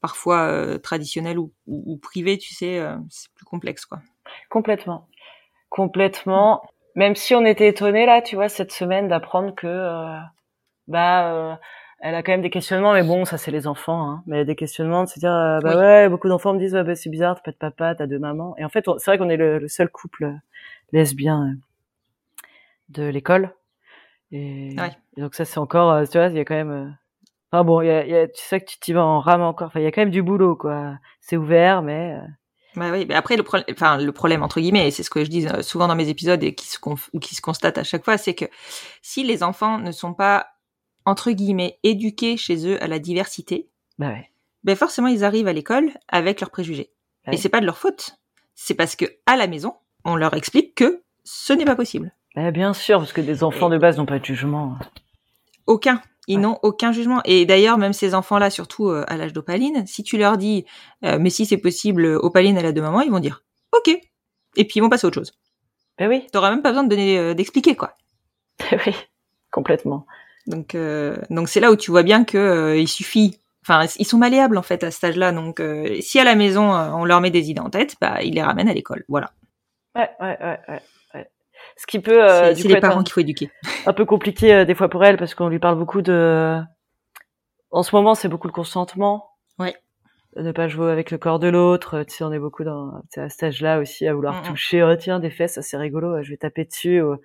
parfois 0.00 0.42
euh, 0.48 0.78
traditionnelles 0.78 1.38
ou, 1.38 1.52
ou, 1.66 1.82
ou 1.94 1.96
privées, 1.96 2.38
tu 2.38 2.54
sais, 2.54 2.78
euh, 2.78 2.96
c'est 3.10 3.30
plus 3.34 3.44
complexe, 3.46 3.86
quoi. 3.86 4.00
Complètement. 4.50 5.08
Complètement. 5.70 6.62
Même 6.94 7.14
si 7.16 7.34
on 7.34 7.44
était 7.44 7.68
étonnés 7.68 8.06
là, 8.06 8.22
tu 8.22 8.36
vois, 8.36 8.48
cette 8.48 8.72
semaine 8.72 9.08
d'apprendre 9.08 9.54
que 9.54 9.66
euh, 9.66 10.18
bah 10.88 11.32
euh, 11.34 11.54
elle 12.00 12.14
a 12.14 12.22
quand 12.22 12.32
même 12.32 12.42
des 12.42 12.50
questionnements, 12.50 12.92
mais 12.92 13.02
bon, 13.02 13.24
ça 13.24 13.36
c'est 13.38 13.50
les 13.50 13.66
enfants, 13.66 14.08
hein. 14.10 14.22
Mais 14.26 14.44
des 14.44 14.54
questionnements 14.56 15.04
de 15.04 15.08
se 15.08 15.18
dire 15.18 15.30
bah 15.30 15.58
Oui. 15.64 15.74
ouais, 15.74 16.08
beaucoup 16.08 16.28
d'enfants 16.28 16.54
me 16.54 16.58
disent 16.58 16.74
ouais, 16.74 16.84
bah, 16.84 16.94
c'est 16.94 17.10
bizarre, 17.10 17.36
t'as 17.36 17.42
pas 17.42 17.52
de 17.52 17.56
papa, 17.56 17.94
t'as 17.94 18.06
deux 18.06 18.18
mamans. 18.18 18.54
Et 18.58 18.64
en 18.64 18.68
fait, 18.68 18.84
c'est 18.98 19.10
vrai 19.10 19.18
qu'on 19.18 19.28
est 19.28 19.36
le, 19.36 19.58
le 19.58 19.68
seul 19.68 19.88
couple 19.90 20.32
lesbien 20.92 21.54
de 22.90 23.04
l'école. 23.04 23.54
Et, 24.32 24.74
Ouais. 24.78 24.92
et 25.16 25.20
donc 25.20 25.34
ça 25.34 25.44
c'est 25.44 25.58
encore, 25.58 26.08
tu 26.08 26.18
vois, 26.18 26.28
il 26.28 26.36
y 26.36 26.40
a 26.40 26.44
quand 26.44 26.54
même. 26.54 26.96
Enfin 27.56 27.64
bon, 27.64 27.80
il 27.80 27.86
y 27.86 27.90
a, 27.90 28.04
il 28.04 28.10
y 28.10 28.16
a- 28.16 28.28
tu 28.28 28.42
sais 28.42 28.60
que 28.60 28.66
tu 28.66 28.78
t'y 28.78 28.92
vas 28.92 29.04
en 29.04 29.20
rame 29.20 29.40
encore. 29.42 29.68
Enfin, 29.68 29.80
il 29.80 29.84
y 29.84 29.86
a 29.86 29.90
quand 29.92 30.02
même 30.02 30.10
du 30.10 30.22
boulot, 30.22 30.56
quoi. 30.56 30.94
C'est 31.20 31.36
ouvert, 31.36 31.80
mais 31.82 32.14
euh, 32.14 32.26
Bah 32.76 32.90
oui, 32.92 33.06
mais 33.08 33.14
après 33.14 33.36
le 33.36 33.42
problème, 33.42 33.64
enfin 33.72 33.96
le 33.96 34.12
problème 34.12 34.42
entre 34.42 34.60
guillemets, 34.60 34.86
et 34.88 34.90
c'est 34.90 35.02
ce 35.02 35.08
que 35.10 35.24
je 35.24 35.30
dis 35.30 35.46
euh, 35.48 35.62
souvent 35.62 35.88
dans 35.88 35.94
mes 35.96 36.08
épisodes 36.10 36.42
et 36.44 36.54
qui 36.54 36.66
se 36.66 36.78
conf- 36.78 37.08
ou 37.14 37.18
qui 37.18 37.34
se 37.34 37.40
constate 37.40 37.78
à 37.78 37.84
chaque 37.84 38.04
fois, 38.04 38.18
c'est 38.18 38.34
que 38.34 38.44
si 39.00 39.24
les 39.24 39.42
enfants 39.42 39.78
ne 39.78 39.90
sont 39.92 40.12
pas 40.12 40.48
entre 41.06 41.30
guillemets 41.30 41.78
éduqués 41.82 42.36
chez 42.36 42.68
eux 42.68 42.82
à 42.82 42.86
la 42.88 42.98
diversité, 42.98 43.68
bah 43.98 44.08
ouais. 44.08 44.30
ben 44.64 44.76
forcément 44.76 45.08
ils 45.08 45.24
arrivent 45.24 45.48
à 45.48 45.52
l'école 45.54 45.90
avec 46.08 46.40
leurs 46.40 46.50
préjugés. 46.50 46.90
Ouais. 47.26 47.34
Et 47.34 47.36
c'est 47.38 47.48
pas 47.48 47.60
de 47.60 47.66
leur 47.66 47.78
faute. 47.78 48.16
C'est 48.54 48.74
parce 48.74 48.94
que 48.96 49.06
à 49.24 49.36
la 49.36 49.46
maison, 49.46 49.74
on 50.04 50.14
leur 50.16 50.34
explique 50.34 50.74
que 50.74 51.02
ce 51.24 51.52
n'est 51.54 51.64
pas 51.64 51.76
possible. 51.76 52.12
Bah, 52.34 52.50
bien 52.50 52.74
sûr, 52.74 52.98
parce 52.98 53.12
que 53.14 53.22
des 53.22 53.42
enfants 53.42 53.70
de 53.70 53.78
base 53.78 53.96
n'ont 53.96 54.04
pas 54.06 54.18
de 54.18 54.24
jugement. 54.24 54.76
Aucun. 55.66 56.00
Ils 56.28 56.36
Ouais. 56.36 56.42
n'ont 56.42 56.58
aucun 56.62 56.92
jugement. 56.92 57.20
Et 57.24 57.46
d'ailleurs, 57.46 57.78
même 57.78 57.92
ces 57.92 58.14
enfants-là, 58.14 58.50
surtout 58.50 58.88
euh, 58.88 59.04
à 59.08 59.16
l'âge 59.16 59.32
d'Opaline, 59.32 59.86
si 59.86 60.02
tu 60.02 60.18
leur 60.18 60.36
dis, 60.36 60.64
euh, 61.04 61.18
mais 61.20 61.30
si 61.30 61.46
c'est 61.46 61.56
possible, 61.56 62.04
Opaline, 62.20 62.56
elle 62.58 62.66
a 62.66 62.72
deux 62.72 62.82
mamans, 62.82 63.00
ils 63.02 63.10
vont 63.10 63.20
dire, 63.20 63.44
ok. 63.76 63.88
Et 64.56 64.64
puis 64.64 64.74
ils 64.76 64.80
vont 64.80 64.88
passer 64.88 65.04
à 65.06 65.08
autre 65.08 65.20
chose. 65.20 65.32
Ben 65.98 66.08
oui, 66.08 66.26
T'auras 66.32 66.50
même 66.50 66.62
pas 66.62 66.70
besoin 66.70 66.84
de 66.84 66.88
donner, 66.88 67.18
euh, 67.18 67.34
d'expliquer, 67.34 67.74
quoi. 67.76 67.94
oui, 68.72 68.92
complètement. 69.50 70.06
Donc, 70.46 70.74
euh, 70.74 71.16
donc 71.30 71.48
c'est 71.48 71.60
là 71.60 71.70
où 71.72 71.76
tu 71.76 71.90
vois 71.90 72.02
bien 72.02 72.24
que 72.24 72.38
euh, 72.38 72.76
il 72.78 72.88
suffit. 72.88 73.38
Enfin, 73.62 73.86
ils 73.98 74.04
sont 74.06 74.18
malléables 74.18 74.58
en 74.58 74.62
fait 74.62 74.84
à 74.84 74.90
cet 74.92 75.02
âge-là. 75.04 75.32
Donc, 75.32 75.58
euh, 75.60 75.96
si 76.00 76.18
à 76.20 76.24
la 76.24 76.36
maison 76.36 76.72
euh, 76.74 76.90
on 76.92 77.04
leur 77.04 77.20
met 77.20 77.30
des 77.30 77.50
idées 77.50 77.60
en 77.60 77.70
tête, 77.70 77.96
bah 78.00 78.22
ils 78.22 78.34
les 78.34 78.42
ramènent 78.42 78.68
à 78.68 78.74
l'école. 78.74 79.04
Voilà. 79.08 79.32
Ouais, 79.96 80.08
ouais, 80.20 80.38
ouais, 80.40 80.58
ouais. 80.68 80.80
Ce 81.76 81.86
qui 81.86 82.00
peut, 82.00 82.24
euh, 82.24 82.54
c'est 82.54 82.68
les 82.68 82.80
parents 82.80 83.00
un, 83.00 83.02
qu'il 83.04 83.12
faut 83.12 83.20
éduquer. 83.20 83.50
un 83.84 83.92
peu 83.92 84.04
compliqué 84.04 84.52
euh, 84.54 84.64
des 84.64 84.74
fois 84.74 84.88
pour 84.88 85.04
elle, 85.04 85.16
parce 85.18 85.34
qu'on 85.34 85.48
lui 85.48 85.58
parle 85.58 85.76
beaucoup 85.78 86.02
de. 86.02 86.60
En 87.70 87.82
ce 87.82 87.94
moment, 87.94 88.14
c'est 88.14 88.28
beaucoup 88.28 88.48
le 88.48 88.52
consentement. 88.52 89.30
Ouais. 89.58 89.74
De 90.36 90.42
ne 90.42 90.52
pas 90.52 90.68
jouer 90.68 90.90
avec 90.90 91.10
le 91.10 91.18
corps 91.18 91.38
de 91.38 91.48
l'autre. 91.48 92.02
Tu 92.04 92.14
sais, 92.16 92.24
on 92.24 92.32
est 92.32 92.38
beaucoup 92.38 92.64
dans 92.64 93.02
à 93.16 93.28
cet 93.28 93.42
âge-là 93.42 93.78
aussi 93.78 94.06
à 94.06 94.14
vouloir 94.14 94.34
Mhm. 94.36 94.42
toucher. 94.42 94.82
Oh, 94.82 94.94
tiens, 94.96 95.18
des 95.18 95.30
fesses, 95.30 95.54
ça 95.54 95.62
c'est 95.62 95.76
rigolo. 95.76 96.16
euh, 96.16 96.22
Je 96.22 96.30
vais 96.30 96.36
taper 96.36 96.64
dessus. 96.64 97.00
ou- 97.02 97.16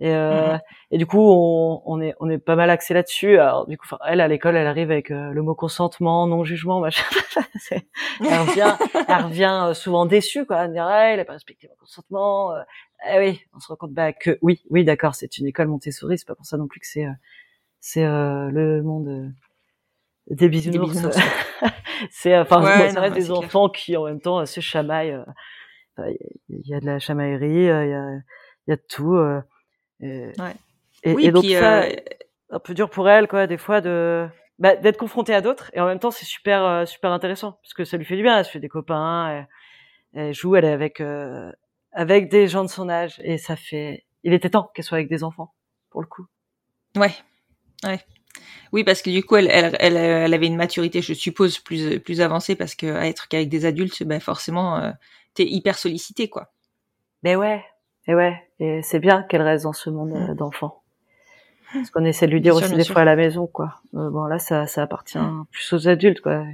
Et, 0.00 0.14
euh, 0.14 0.52
Mhm. 0.52 0.60
et 0.92 0.98
du 0.98 1.06
coup, 1.06 1.20
on, 1.20 1.82
on 1.84 2.00
est 2.00 2.14
on 2.20 2.30
est 2.30 2.38
pas 2.38 2.54
mal 2.54 2.70
axé 2.70 2.94
là-dessus. 2.94 3.38
Alors 3.38 3.66
du 3.66 3.76
coup, 3.76 3.86
elle 4.06 4.20
à 4.20 4.28
l'école, 4.28 4.54
elle 4.56 4.68
arrive 4.68 4.92
avec 4.92 5.10
euh, 5.10 5.30
le 5.32 5.42
mot 5.42 5.56
consentement, 5.56 6.26
non 6.28 6.44
jugement, 6.44 6.78
machin. 6.80 7.02
Elle 8.20 8.40
revient, 8.40 8.76
elle 9.08 9.24
revient 9.24 9.60
euh, 9.70 9.74
souvent 9.74 10.06
déçue, 10.06 10.46
quoi, 10.46 10.56
à 10.58 10.68
me 10.68 10.72
dire, 10.72 10.84
ah, 10.86 11.12
il 11.12 11.20
a 11.20 11.24
pas 11.24 11.32
respecté 11.34 11.66
mon 11.68 11.74
consentement. 11.76 12.52
Eh 13.06 13.18
oui, 13.18 13.40
on 13.54 13.60
se 13.60 13.68
rend 13.68 13.76
compte 13.76 13.92
bah, 13.92 14.12
que 14.12 14.38
oui, 14.42 14.62
oui, 14.70 14.84
d'accord, 14.84 15.14
c'est 15.14 15.38
une 15.38 15.46
école 15.46 15.68
Montessori, 15.68 16.18
c'est 16.18 16.26
pas 16.26 16.34
pour 16.34 16.46
ça 16.46 16.56
non 16.56 16.66
plus 16.66 16.80
que 16.80 16.86
c'est 16.86 17.04
euh, 17.06 17.12
c'est 17.80 18.04
euh, 18.04 18.50
le 18.50 18.82
monde 18.82 19.08
euh, 19.08 19.28
des 20.30 20.48
bisounours. 20.48 20.98
c'est 22.10 22.34
euh, 22.34 22.42
enfin, 22.42 22.62
Ouais, 22.62 22.92
non, 22.92 23.02
des 23.10 23.22
clair. 23.26 23.38
enfants 23.38 23.68
qui 23.68 23.96
en 23.96 24.04
même 24.04 24.20
temps 24.20 24.44
se 24.46 24.60
chamaillent. 24.60 25.16
Il 26.48 26.66
y 26.66 26.74
a 26.74 26.80
de 26.80 26.86
la 26.86 26.98
chamaillerie, 26.98 27.48
il 27.50 27.64
y 27.64 27.70
a 27.70 27.84
il 27.84 28.70
y 28.70 28.72
a 28.72 28.76
de 28.76 28.82
tout. 28.88 29.14
euh, 29.14 29.40
et, 30.00 30.32
Ouais. 30.38 30.54
et, 31.04 31.14
oui, 31.14 31.26
et 31.26 31.30
donc 31.32 31.42
puis 31.44 31.54
ça, 31.54 31.82
euh, 31.82 31.96
un 32.50 32.58
peu 32.58 32.74
dur 32.74 32.90
pour 32.90 33.08
elle, 33.08 33.26
quoi, 33.28 33.46
des 33.46 33.58
fois 33.58 33.80
de 33.80 34.28
bah, 34.58 34.76
d'être 34.76 34.96
confrontée 34.98 35.34
à 35.34 35.40
d'autres 35.40 35.70
et 35.72 35.80
en 35.80 35.86
même 35.86 35.98
temps 36.00 36.10
c'est 36.10 36.24
super 36.26 36.86
super 36.86 37.12
intéressant 37.12 37.52
parce 37.62 37.74
que 37.74 37.84
ça 37.84 37.96
lui 37.96 38.04
fait 38.04 38.16
du 38.16 38.22
bien. 38.22 38.38
Elle 38.38 38.44
se 38.44 38.50
fait 38.50 38.60
des 38.60 38.68
copains, 38.68 39.28
elle, 39.30 39.48
elle 40.14 40.34
joue, 40.34 40.56
elle 40.56 40.64
est 40.64 40.72
avec 40.72 41.00
euh, 41.00 41.50
avec 41.92 42.28
des 42.30 42.46
gens 42.48 42.64
de 42.64 42.68
son 42.70 42.88
âge 42.88 43.20
et 43.24 43.38
ça 43.38 43.56
fait. 43.56 44.04
Il 44.24 44.32
était 44.32 44.50
temps 44.50 44.70
qu'elle 44.74 44.84
soit 44.84 44.98
avec 44.98 45.08
des 45.08 45.24
enfants 45.24 45.52
pour 45.90 46.00
le 46.02 46.06
coup. 46.06 46.26
ouais, 46.96 47.12
ouais. 47.84 48.00
Oui, 48.72 48.84
parce 48.84 49.00
que 49.02 49.10
du 49.10 49.24
coup, 49.24 49.36
elle, 49.36 49.48
elle, 49.50 49.76
elle, 49.80 49.96
elle 49.96 50.34
avait 50.34 50.46
une 50.46 50.56
maturité, 50.56 51.00
je 51.02 51.14
suppose, 51.14 51.58
plus 51.58 51.98
plus 52.00 52.20
avancée, 52.20 52.54
parce 52.54 52.74
que 52.74 52.86
à 52.94 53.06
être 53.06 53.26
qu'avec 53.28 53.48
des 53.48 53.64
adultes, 53.64 54.02
ben 54.04 54.20
forcément, 54.20 54.78
euh, 54.78 54.90
t'es 55.34 55.44
hyper 55.44 55.78
sollicité, 55.78 56.28
quoi. 56.28 56.52
Mais 57.22 57.34
ouais, 57.36 57.64
et 58.06 58.14
ouais, 58.14 58.46
et 58.60 58.82
c'est 58.82 59.00
bien 59.00 59.22
qu'elle 59.22 59.42
reste 59.42 59.64
dans 59.64 59.72
ce 59.72 59.88
monde 59.90 60.12
euh, 60.14 60.34
d'enfants. 60.34 60.82
Parce 61.72 61.90
qu'on 61.90 62.04
essaie 62.04 62.26
de 62.26 62.32
lui 62.32 62.40
dire 62.40 62.54
Bien 62.56 62.64
aussi 62.66 62.74
des 62.76 62.82
sûr. 62.84 62.92
fois 62.94 63.02
à 63.02 63.04
la 63.06 63.16
maison, 63.16 63.46
quoi. 63.46 63.80
Euh, 63.94 64.10
bon 64.10 64.24
là, 64.24 64.38
ça 64.38 64.66
ça 64.66 64.82
appartient 64.82 65.18
plus 65.50 65.72
aux 65.72 65.88
adultes, 65.88 66.20
quoi. 66.20 66.44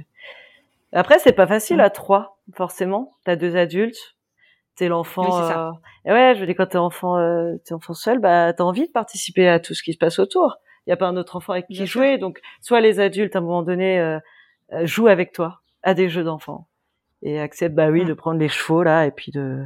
Après, 0.93 1.19
c'est 1.19 1.33
pas 1.33 1.47
facile 1.47 1.77
Mm. 1.77 1.81
à 1.81 1.89
trois, 1.89 2.39
forcément. 2.53 3.13
T'as 3.25 3.35
deux 3.35 3.55
adultes. 3.57 4.14
T'es 4.75 4.87
l'enfant. 4.87 5.23
Oui, 5.25 5.31
ça. 5.31 5.67
euh, 5.69 5.71
et 6.05 6.11
ouais, 6.11 6.33
je 6.35 6.39
veux 6.41 6.45
dire 6.45 6.55
quand 6.55 6.67
t'es 6.67 6.77
enfant, 6.77 7.17
euh, 7.17 7.55
t'es 7.65 7.73
enfant 7.73 7.93
seul, 7.93 8.19
bah 8.19 8.53
t'as 8.53 8.63
envie 8.63 8.87
de 8.87 8.91
participer 8.91 9.47
à 9.47 9.59
tout 9.59 9.73
ce 9.73 9.83
qui 9.83 9.93
se 9.93 9.97
passe 9.97 10.19
autour. 10.19 10.57
Il 10.87 10.91
y 10.91 10.93
a 10.93 10.97
pas 10.97 11.07
un 11.07 11.17
autre 11.17 11.35
enfant 11.35 11.53
avec 11.53 11.67
qui 11.67 11.73
Bien 11.73 11.85
sûr. 11.85 12.01
jouer, 12.01 12.17
donc 12.17 12.39
soit 12.61 12.81
les 12.81 12.99
adultes 12.99 13.35
à 13.35 13.39
un 13.39 13.41
moment 13.41 13.63
donné 13.63 13.99
euh, 13.99 14.19
euh, 14.73 14.85
jouent 14.85 15.07
avec 15.07 15.31
toi 15.31 15.61
à 15.83 15.93
des 15.93 16.09
jeux 16.09 16.23
d'enfants 16.23 16.67
et 17.23 17.39
acceptent 17.39 17.75
bah 17.75 17.89
oui 17.89 18.03
Mm. 18.03 18.07
de 18.07 18.13
prendre 18.13 18.39
les 18.39 18.49
chevaux 18.49 18.83
là 18.83 19.05
et 19.07 19.11
puis 19.11 19.31
de, 19.31 19.63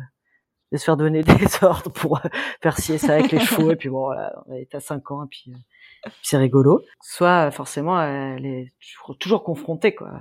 de 0.72 0.78
se 0.78 0.84
faire 0.86 0.95
donner 0.97 1.24
des 1.24 1.64
ordres 1.64 1.89
pour 1.91 2.18
euh, 2.18 2.30
faire 2.62 2.78
ci 2.78 2.97
ça 2.99 3.16
avec 3.16 3.32
les 3.32 3.39
chevaux 3.39 3.72
et 3.72 3.76
puis 3.76 3.89
bon 3.89 4.05
voilà, 4.05 4.34
t'as 4.70 4.80
5 4.80 5.12
ans 5.12 5.26
et 5.26 5.28
puis, 5.30 5.51
euh, 5.51 6.10
puis 6.10 6.14
c'est 6.24 6.38
rigolo. 6.38 6.82
Soit 7.01 7.51
forcément 7.51 8.01
elle 8.01 8.45
est 8.45 8.74
toujours, 8.80 9.18
toujours 9.18 9.43
confrontée 9.43 9.93
quoi 9.95 10.12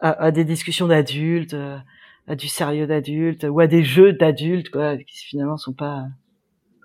à, 0.00 0.10
à 0.24 0.30
des 0.30 0.44
discussions 0.44 0.86
d'adultes, 0.86 1.54
euh, 1.54 1.78
à 2.26 2.34
du 2.36 2.48
sérieux 2.48 2.86
d'adultes 2.86 3.46
ou 3.48 3.60
à 3.60 3.66
des 3.66 3.82
jeux 3.84 4.12
d'adultes 4.12 4.70
quoi 4.70 4.96
qui 4.96 5.24
finalement 5.26 5.56
sont 5.56 5.72
pas 5.72 6.04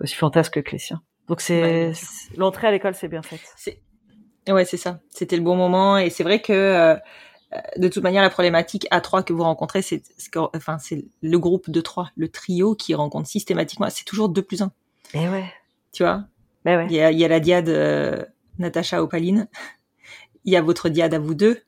aussi 0.00 0.14
fantasques 0.14 0.62
que 0.62 0.70
les 0.72 0.78
siens. 0.78 1.02
Donc 1.28 1.40
c'est 1.40 1.62
Ouais, 1.62 1.92
l'entrée 2.36 2.66
à 2.66 2.70
l'école 2.70 2.94
c'est 2.94 3.08
bien 3.08 3.22
faite. 3.22 3.40
Ouais, 4.48 4.64
c'est 4.64 4.76
ça. 4.76 5.00
C'était 5.10 5.36
le 5.36 5.42
bon 5.42 5.54
moment 5.56 5.98
et 5.98 6.10
c'est 6.10 6.24
vrai 6.24 6.40
que 6.40 6.52
euh, 6.52 6.96
de 7.76 7.88
toute 7.88 8.02
manière 8.02 8.22
la 8.22 8.30
problématique 8.30 8.86
à 8.90 9.00
trois 9.00 9.22
que 9.22 9.32
vous 9.32 9.42
rencontrez, 9.42 9.82
c'est 9.82 10.02
que- 10.32 10.56
enfin 10.56 10.78
c'est 10.78 11.04
le 11.22 11.38
groupe 11.38 11.70
de 11.70 11.80
trois, 11.80 12.10
le 12.16 12.28
trio 12.28 12.74
qui 12.74 12.94
rencontre 12.94 13.28
systématiquement. 13.28 13.88
C'est 13.90 14.04
toujours 14.04 14.28
deux 14.28 14.42
plus 14.42 14.62
un. 14.62 14.72
Et 15.14 15.28
ouais. 15.28 15.44
Tu 15.92 16.02
vois, 16.02 16.24
Mais 16.64 16.76
ouais. 16.76 16.86
il 16.88 16.92
y 16.96 17.00
a, 17.00 17.10
il 17.12 17.18
y 17.18 17.24
a 17.24 17.28
la 17.28 17.40
diade 17.40 17.68
euh, 17.68 18.24
Natacha 18.58 19.02
Opaline, 19.02 19.48
il 20.44 20.52
y 20.52 20.56
a 20.56 20.62
votre 20.62 20.88
diade 20.88 21.14
à 21.14 21.18
vous 21.18 21.34
deux, 21.34 21.60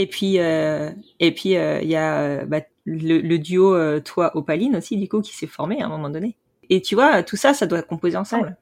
et 0.00 0.06
puis 0.06 0.38
euh, 0.38 0.90
et 1.18 1.32
puis 1.34 1.56
euh, 1.56 1.80
il 1.82 1.88
y 1.88 1.96
a 1.96 2.20
euh, 2.20 2.44
bah, 2.46 2.60
le, 2.84 3.18
le 3.18 3.38
duo 3.38 3.74
euh, 3.74 4.00
toi 4.00 4.30
Opaline 4.36 4.76
aussi 4.76 4.96
du 4.96 5.08
coup 5.08 5.20
qui 5.20 5.34
s'est 5.36 5.46
formé 5.46 5.80
à 5.82 5.86
un 5.86 5.88
moment 5.88 6.10
donné. 6.10 6.36
Et 6.72 6.80
tu 6.80 6.94
vois, 6.94 7.24
tout 7.24 7.36
ça, 7.36 7.52
ça 7.52 7.66
doit 7.66 7.82
composer 7.82 8.16
ensemble. 8.16 8.56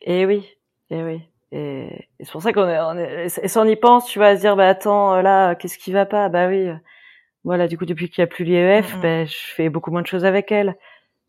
Et 0.00 0.26
oui, 0.26 0.46
et 0.90 1.02
oui. 1.02 1.22
Et, 1.50 2.08
et 2.18 2.24
c'est 2.24 2.30
pour 2.30 2.42
ça 2.42 2.52
qu'on 2.52 2.68
est, 2.68 2.78
on 2.78 2.96
est, 2.96 3.26
et 3.42 3.48
si 3.48 3.58
on 3.58 3.64
y 3.64 3.74
pense, 3.74 4.06
tu 4.06 4.20
vas 4.20 4.36
se 4.36 4.40
dire, 4.40 4.54
bah 4.54 4.68
attends, 4.68 5.20
là, 5.20 5.56
qu'est-ce 5.56 5.76
qui 5.76 5.90
va 5.90 6.06
pas? 6.06 6.28
Bah 6.28 6.46
oui, 6.46 6.68
euh, 6.68 6.74
voilà, 7.42 7.66
du 7.66 7.76
coup, 7.76 7.84
depuis 7.84 8.10
qu'il 8.10 8.22
y 8.22 8.24
a 8.24 8.28
plus 8.28 8.44
l'IEF, 8.44 8.96
ben, 9.00 9.26
je 9.26 9.36
fais 9.36 9.70
beaucoup 9.70 9.90
moins 9.90 10.02
de 10.02 10.06
choses 10.06 10.24
avec 10.24 10.52
elle. 10.52 10.76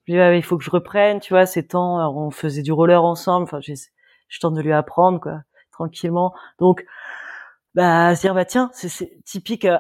Je 0.08 0.14
dis, 0.14 0.18
bah, 0.20 0.36
il 0.36 0.43
faut 0.43 0.58
que 0.58 0.64
je 0.64 0.70
reprenne, 0.70 1.20
tu 1.20 1.34
vois, 1.34 1.48
ces 1.48 1.66
temps, 1.66 1.98
alors, 1.98 2.16
on 2.16 2.30
faisait 2.30 2.62
du 2.62 2.72
roller 2.72 3.04
ensemble, 3.04 3.43
enfin, 3.43 3.60
je 3.60 4.39
tente 4.39 4.54
de 4.54 4.62
lui 4.62 4.74
apprendre, 4.74 5.20
quoi, 5.20 5.41
tranquillement. 5.72 6.32
Donc, 6.60 6.86
bah, 7.76 8.15
se 8.15 8.21
dire, 8.21 8.34
bah 8.34 8.45
tiens, 8.45 8.69
c'est- 8.73 9.21
typique, 9.23 9.65
euh, 9.65 9.78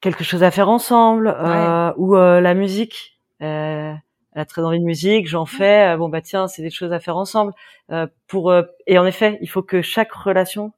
quelque 0.00 0.24
chose 0.24 0.42
à 0.42 0.50
faire 0.50 0.68
ensemble, 0.68 1.28
euh, 1.28 1.92
ou 1.96 2.16
euh, 2.16 2.40
la 2.40 2.54
musique. 2.54 3.18
Euh, 3.42 3.92
elle 4.34 4.40
a 4.40 4.44
très 4.46 4.62
envie 4.62 4.80
de 4.80 4.84
musique, 4.84 5.28
j'en 5.28 5.44
fais. 5.46 5.92
euh, 5.92 5.96
bon 5.98 6.08
bah 6.08 6.22
tiens, 6.22 6.48
c'est 6.48 6.62
des 6.62 6.70
choses 6.70 6.92
à 6.92 7.00
faire 7.00 7.16
ensemble. 7.18 7.52
Euh, 7.90 8.06
pour 8.28 8.50
euh, 8.50 8.62
et 8.86 8.98
en 8.98 9.04
effet, 9.04 9.38
il 9.42 9.48
faut 9.48 9.62
que 9.62 9.82
chaque 9.82 10.12
relation 10.12 10.72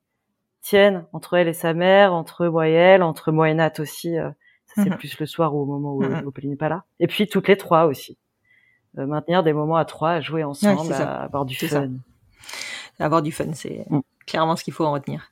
tienne 0.62 1.04
entre 1.12 1.34
elle 1.36 1.46
et 1.48 1.52
sa 1.52 1.72
mère, 1.74 2.12
entre 2.14 2.46
moi 2.46 2.68
et 2.68 2.72
elle, 2.72 3.02
entre 3.02 3.30
moi 3.32 3.48
et 3.50 3.54
Nat 3.54 3.74
aussi. 3.78 4.18
euh, 4.18 4.30
ça 4.66 4.82
c'est 4.82 4.90
Mhm. 4.90 4.96
plus 4.96 5.18
le 5.20 5.26
soir 5.26 5.54
ou 5.54 5.60
au 5.60 5.66
moment 5.66 5.92
où, 5.94 6.02
Mhm. 6.02 6.24
où 6.26 6.30
Pauline 6.32 6.50
n'est 6.50 6.56
pas 6.56 6.68
là. 6.70 6.84
Et 7.00 7.06
puis 7.06 7.26
toutes 7.28 7.46
les 7.48 7.56
trois 7.56 7.84
aussi. 7.86 8.18
Maintenir 8.94 9.42
des 9.42 9.52
moments 9.52 9.76
à 9.76 9.84
trois, 9.84 10.10
à 10.12 10.20
jouer 10.20 10.42
ensemble, 10.44 10.92
à 10.92 11.22
avoir 11.24 11.44
du 11.44 11.54
ça. 11.54 11.80
fun. 11.80 11.90
avoir 13.00 13.22
du 13.22 13.30
fun, 13.32 13.52
c'est 13.54 13.84
Mm. 13.90 14.00
clairement 14.26 14.54
ce 14.56 14.62
qu'il 14.64 14.72
faut 14.72 14.84
en 14.84 14.92
retenir. 14.92 15.30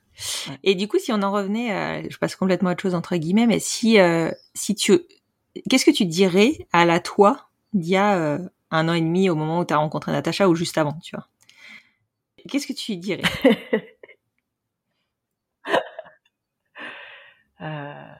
Ouais. 0.49 0.59
Et 0.63 0.75
du 0.75 0.87
coup, 0.87 0.99
si 0.99 1.11
on 1.11 1.21
en 1.23 1.31
revenait, 1.31 1.71
à- 1.71 2.07
je 2.09 2.17
passe 2.17 2.35
complètement 2.35 2.69
à 2.69 2.73
autre 2.73 2.81
chose 2.81 2.95
entre 2.95 3.15
guillemets, 3.17 3.47
mais 3.47 3.59
si 3.59 3.99
euh, 3.99 4.31
si 4.53 4.75
tu, 4.75 4.99
qu'est-ce 5.69 5.85
que 5.85 5.91
tu 5.91 6.05
dirais 6.05 6.67
à 6.73 6.85
la 6.85 6.99
toi 6.99 7.49
d'il 7.73 7.89
y 7.91 7.95
a 7.97 8.17
euh, 8.17 8.39
un 8.71 8.89
an 8.89 8.93
et 8.93 9.01
demi 9.01 9.29
au 9.29 9.35
moment 9.35 9.59
où 9.59 9.65
tu 9.65 9.73
as 9.73 9.77
rencontré 9.77 10.11
Natacha 10.11 10.47
ou 10.49 10.55
juste 10.55 10.77
avant, 10.77 10.93
tu 11.03 11.15
vois? 11.15 11.27
Qu'est-ce 12.49 12.67
que 12.67 12.73
tu 12.73 12.97
dirais? 12.97 13.21
Euh, 17.61 18.13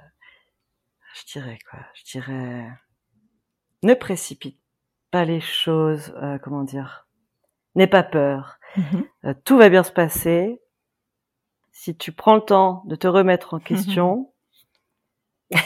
je 1.16 1.24
dirais 1.34 1.58
quoi? 1.70 1.80
Je 1.96 2.04
dirais 2.04 2.68
ne 3.84 3.94
précipite 3.94 4.58
pas 5.12 5.26
les 5.26 5.42
choses. 5.42 6.14
euh, 6.22 6.38
comment 6.40 6.64
dire 6.64 7.08
N'aie 7.76 7.88
pas 7.88 8.04
peur. 8.04 8.60
Euh, 9.26 9.36
tout 9.46 9.58
va 9.58 9.70
bien 9.70 9.84
se 9.84 9.92
passer. 9.94 10.62
Si 11.74 11.98
tu 11.98 12.12
prends 12.14 12.36
le 12.36 12.42
temps 12.42 12.84
de 12.86 12.96
te 12.96 13.08
remettre 13.08 13.54
en 13.56 13.60
question, 13.60 14.32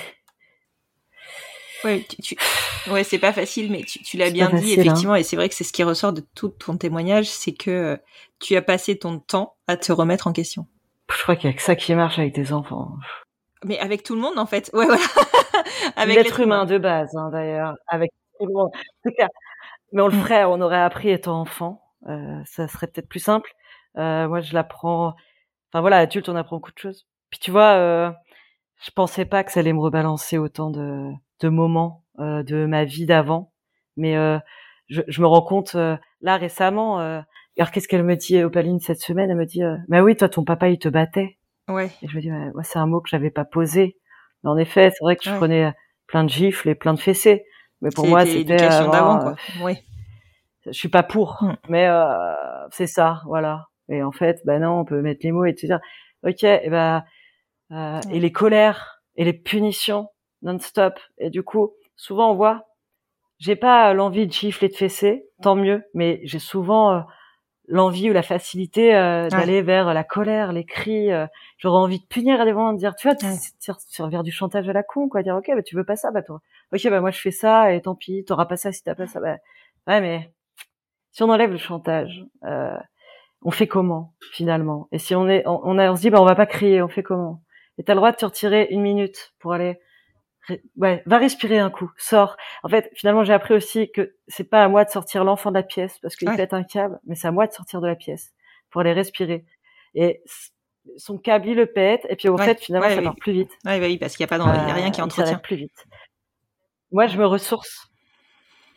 Ouais, 1.84 2.04
tu, 2.10 2.16
tu- 2.22 2.38
ouais, 2.90 3.04
c'est 3.04 3.20
pas 3.20 3.32
facile, 3.32 3.72
mais 3.72 3.84
tu, 3.84 4.02
tu 4.02 4.18
l'as 4.18 4.32
bien 4.32 4.48
dit 4.50 4.54
facile, 4.56 4.80
hein. 4.80 4.82
effectivement, 4.84 5.16
et 5.16 5.22
c'est 5.24 5.36
vrai 5.36 5.48
que 5.48 5.54
c'est 5.54 5.64
ce 5.64 5.72
qui 5.72 5.84
ressort 5.84 6.12
de 6.12 6.22
tout 6.34 6.50
ton 6.50 6.76
témoignage, 6.76 7.26
c'est 7.30 7.54
que 7.54 7.70
euh, 7.70 7.98
tu 8.40 8.56
as 8.56 8.64
passé 8.64 8.98
ton 8.98 9.20
temps 9.20 9.56
à 9.68 9.78
te 9.78 9.92
remettre 9.92 10.26
en 10.28 10.34
question. 10.34 10.66
je 11.16 11.22
crois 11.22 11.36
qu'il 11.36 11.50
y 11.52 11.54
a 11.54 11.56
que 11.56 11.62
ça 11.62 11.76
qui 11.76 11.94
marche 11.94 12.18
avec 12.18 12.34
des 12.34 12.52
enfants. 12.52 12.94
Mais 13.64 13.78
avec 13.80 14.02
tout 14.04 14.16
le 14.16 14.22
monde 14.22 14.40
en 14.40 14.48
fait, 14.48 14.72
ouais 14.74 14.86
voilà. 14.88 15.02
avec 15.96 16.16
L'être 16.16 16.40
humain 16.40 16.66
de 16.66 16.80
base, 16.80 17.16
hein, 17.16 17.30
d'ailleurs, 17.32 17.76
avec 17.88 18.12
tout 18.40 18.48
le 18.48 18.54
monde. 18.54 18.72
Clair. 19.16 19.30
Mais 19.92 20.02
on 20.02 20.08
le 20.08 20.16
Mm. 20.18 20.22
ferait, 20.22 20.44
on 20.46 20.60
aurait 20.62 20.82
appris 20.82 21.10
étant 21.12 21.40
enfant. 21.40 21.82
Euh, 22.10 22.42
ça 22.46 22.68
serait 22.68 22.88
peut-être 22.88 23.08
plus 23.08 23.20
simple. 23.20 23.52
Euh, 23.98 24.28
moi, 24.28 24.42
je 24.42 24.54
l'apprends. 24.54 25.14
Enfin 25.72 25.82
voilà, 25.82 25.98
adulte, 25.98 26.30
on 26.30 26.36
apprend 26.36 26.58
beaucoup 26.58 26.72
de 26.72 26.78
choses. 26.80 27.08
Puis 27.30 27.40
tu 27.40 27.52
vois, 27.52 27.74
euh, 27.74 28.12
je 28.84 28.92
pensais 28.92 29.26
pas 29.26 29.44
que 29.44 29.52
ça 29.52 29.60
allait 29.60 29.74
me 29.74 29.80
rebalancer 29.80 30.38
autant 30.38 30.70
de, 30.70 31.10
de 31.42 31.50
moments 31.50 32.04
euh, 32.20 32.44
de 32.44 32.66
ma 32.66 32.86
vie 32.86 33.06
d'avant. 33.06 33.52
Mais 33.98 34.16
euh, 34.16 34.40
je, 34.88 35.02
je 35.08 35.22
me 35.22 35.28
rends 35.28 35.42
compte 35.42 35.76
euh, 35.76 35.98
là 36.22 36.38
récemment. 36.38 37.00
Euh, 37.02 37.22
alors 37.58 37.72
qu'est-ce 37.72 37.88
qu'elle 37.88 38.04
me 38.04 38.16
dit, 38.16 38.42
Opaline, 38.44 38.80
cette 38.80 39.02
semaine? 39.02 39.30
Elle 39.30 39.38
me 39.38 39.46
dit, 39.46 39.64
euh, 39.64 39.76
bah 39.90 40.02
oui, 40.04 40.16
toi, 40.16 40.30
ton 40.30 40.44
papa, 40.44 40.70
il 40.70 40.78
te 40.80 40.88
battait. 40.90 41.38
Ouais. 41.68 41.92
Et 42.02 42.08
je 42.08 42.16
me 42.16 42.22
dis, 42.22 42.32
ouais, 42.32 42.52
moi, 42.54 42.64
c'est 42.64 42.80
un 42.80 42.86
mot 42.86 43.02
que 43.02 43.10
j'avais 43.10 43.32
pas 43.32 43.46
posé. 43.46 43.98
Mais 44.44 44.50
en 44.52 44.58
effet, 44.58 44.92
c'est 44.92 45.04
vrai 45.04 45.16
que 45.16 45.24
je 45.24 45.32
Ouais. 45.32 45.38
prenais 45.38 45.74
plein 46.06 46.24
de 46.24 46.30
gifles 46.30 46.70
et 46.70 46.76
plein 46.76 46.94
de 46.94 47.00
fessées. 47.00 47.44
Mais 47.82 47.90
pour 47.94 48.06
moi, 48.08 48.26
c'était 48.26 48.56
d'avant 48.92 49.20
quoi. 49.20 49.32
Euh, 49.32 49.36
je 50.68 50.72
suis 50.72 50.90
pas 50.90 51.04
pour, 51.04 51.38
Mm. 51.42 51.56
mais 51.70 51.88
euh, 51.88 52.68
c'est 52.72 52.88
ça, 52.88 53.22
voilà. 53.26 53.66
Et 53.90 54.04
en 54.04 54.12
fait, 54.12 54.42
bah 54.46 54.60
non, 54.60 54.80
on 54.80 54.86
peut 54.86 55.02
mettre 55.02 55.22
les 55.24 55.32
mots 55.32 55.46
et 55.46 55.56
te 55.56 55.66
dire, 55.66 55.80
ok, 56.24 56.44
et 56.44 56.70
ben 56.70 57.04
euh, 57.72 58.00
et 58.12 58.20
les 58.20 58.32
colères 58.32 59.02
et 59.16 59.24
les 59.26 59.34
punitions 59.34 60.10
non-stop. 60.42 61.00
Et 61.18 61.30
du 61.30 61.44
coup, 61.44 61.74
souvent 61.96 62.32
on 62.32 62.36
voit, 62.36 62.68
j'ai 63.40 63.56
pas 63.56 63.94
l'envie 63.94 64.28
de 64.28 64.32
gifler 64.32 64.70
de 64.70 64.76
fesser, 64.76 65.26
tant 65.42 65.56
mieux, 65.56 65.84
mais 65.94 66.22
j'ai 66.24 66.40
souvent 66.40 66.94
euh, 66.94 67.02
l'envie 67.68 68.10
ou 68.10 68.14
la 68.14 68.22
facilité 68.24 68.96
euh, 68.96 69.28
d'aller 69.40 69.62
vers 69.62 69.94
la 69.94 70.04
colère, 70.04 70.54
les 70.54 70.64
cris. 70.66 71.12
euh, 71.12 71.28
J'aurais 71.58 71.80
envie 71.80 72.00
de 72.00 72.06
punir 72.06 72.40
à 72.40 72.46
des 72.46 72.54
moments, 72.54 72.74
de 72.74 72.78
dire, 72.78 72.96
tu 72.96 73.08
vois, 73.10 73.18
sur 73.88 74.10
vers 74.10 74.24
du 74.24 74.32
chantage 74.32 74.70
à 74.70 74.74
la 74.74 74.84
con, 74.84 75.10
quoi, 75.10 75.24
dire, 75.24 75.36
ok, 75.36 75.50
bah 75.56 75.64
tu 75.64 75.76
veux 75.76 75.84
pas 75.84 75.96
ça, 75.96 76.12
bah 76.12 76.22
toi, 76.22 76.40
ok, 76.74 76.90
bah 76.90 77.02
moi 77.02 77.12
je 77.12 77.20
fais 77.20 77.32
ça 77.32 77.74
et 77.74 77.82
tant 77.82 77.96
pis, 77.96 78.24
t'auras 78.26 78.46
pas 78.46 78.58
ça 78.58 78.72
si 78.72 78.84
t'as 78.84 78.96
pas 78.96 79.08
ça, 79.08 79.20
bah 79.20 79.38
ouais, 79.88 80.02
mais 80.02 80.32
si 81.12 81.24
on 81.24 81.30
enlève 81.30 81.52
le 81.52 81.58
chantage, 81.58 82.26
euh, 82.46 82.78
on 83.44 83.52
fait 83.52 83.68
comment 83.68 84.14
finalement? 84.32 84.88
Et 84.92 85.00
si 85.00 85.16
on 85.16 85.28
est, 85.30 85.46
on, 85.48 85.60
on, 85.64 85.78
a- 85.78 85.92
on 85.92 85.96
se 85.96 86.02
dit, 86.02 86.10
bah 86.10 86.22
on 86.22 86.26
va 86.26 86.36
pas 86.36 86.46
crier, 86.46 86.82
on 86.82 86.88
fait 86.88 87.04
comment? 87.04 87.42
Et 87.78 87.84
t'as 87.84 87.94
le 87.94 87.98
droit 87.98 88.12
de 88.12 88.18
te 88.18 88.26
retirer 88.26 88.68
une 88.72 88.82
minute 88.82 89.34
pour 89.40 89.54
aller, 89.54 89.80
ouais, 90.78 91.04
va 91.06 91.18
respirer 91.18 91.60
un 91.60 91.70
coup, 91.70 91.92
sors. 91.98 92.36
En 92.64 92.70
fait, 92.70 92.90
finalement, 92.96 93.24
j'ai 93.24 93.34
appris 93.34 93.54
aussi 93.54 93.92
que 93.92 94.16
c'est 94.28 94.50
pas 94.50 94.64
à 94.64 94.68
moi 94.68 94.84
de 94.86 94.90
sortir 94.90 95.24
l'enfant 95.24 95.52
de 95.52 95.56
la 95.58 95.64
pièce 95.64 96.00
parce 96.00 96.16
qu'il 96.16 96.30
Ouais. 96.30 96.36
pète 96.38 96.54
un 96.54 96.64
câble, 96.64 97.00
mais 97.06 97.16
c'est 97.16 97.28
à 97.28 97.32
moi 97.32 97.46
de 97.48 97.52
sortir 97.54 97.80
de 97.82 97.88
la 97.88 97.96
pièce 97.96 98.34
pour 98.72 98.82
aller 98.82 98.94
respirer. 98.94 99.46
Et 99.94 100.24
son 100.98 101.18
câble, 101.18 101.48
il 101.50 101.56
le 101.56 101.66
pète, 101.68 102.06
et 102.10 102.16
puis 102.16 102.30
au 102.30 102.38
Ouais. 102.38 102.46
fait, 102.46 102.60
finalement, 102.60 102.88
Ouais, 102.88 102.94
ça 102.96 103.00
oui. 103.02 103.06
part 103.06 103.16
plus 103.16 103.34
vite. 103.34 103.52
Ouais, 103.66 103.80
bah 103.80 103.86
oui, 103.88 103.98
parce 103.98 104.16
qu'il 104.16 104.24
y 104.24 104.26
a 104.26 104.28
pas 104.28 104.38
dans, 104.38 104.48
il 104.54 104.68
y 104.68 104.72
a 104.72 104.74
rien 104.74 104.90
qui 104.92 105.02
Euh, 105.02 105.06
entretient. 105.06 105.38
plus 105.38 105.56
vite. 105.58 105.86
Moi, 106.92 107.08
je 107.08 107.18
me 107.18 107.26
ressource. 107.26 107.90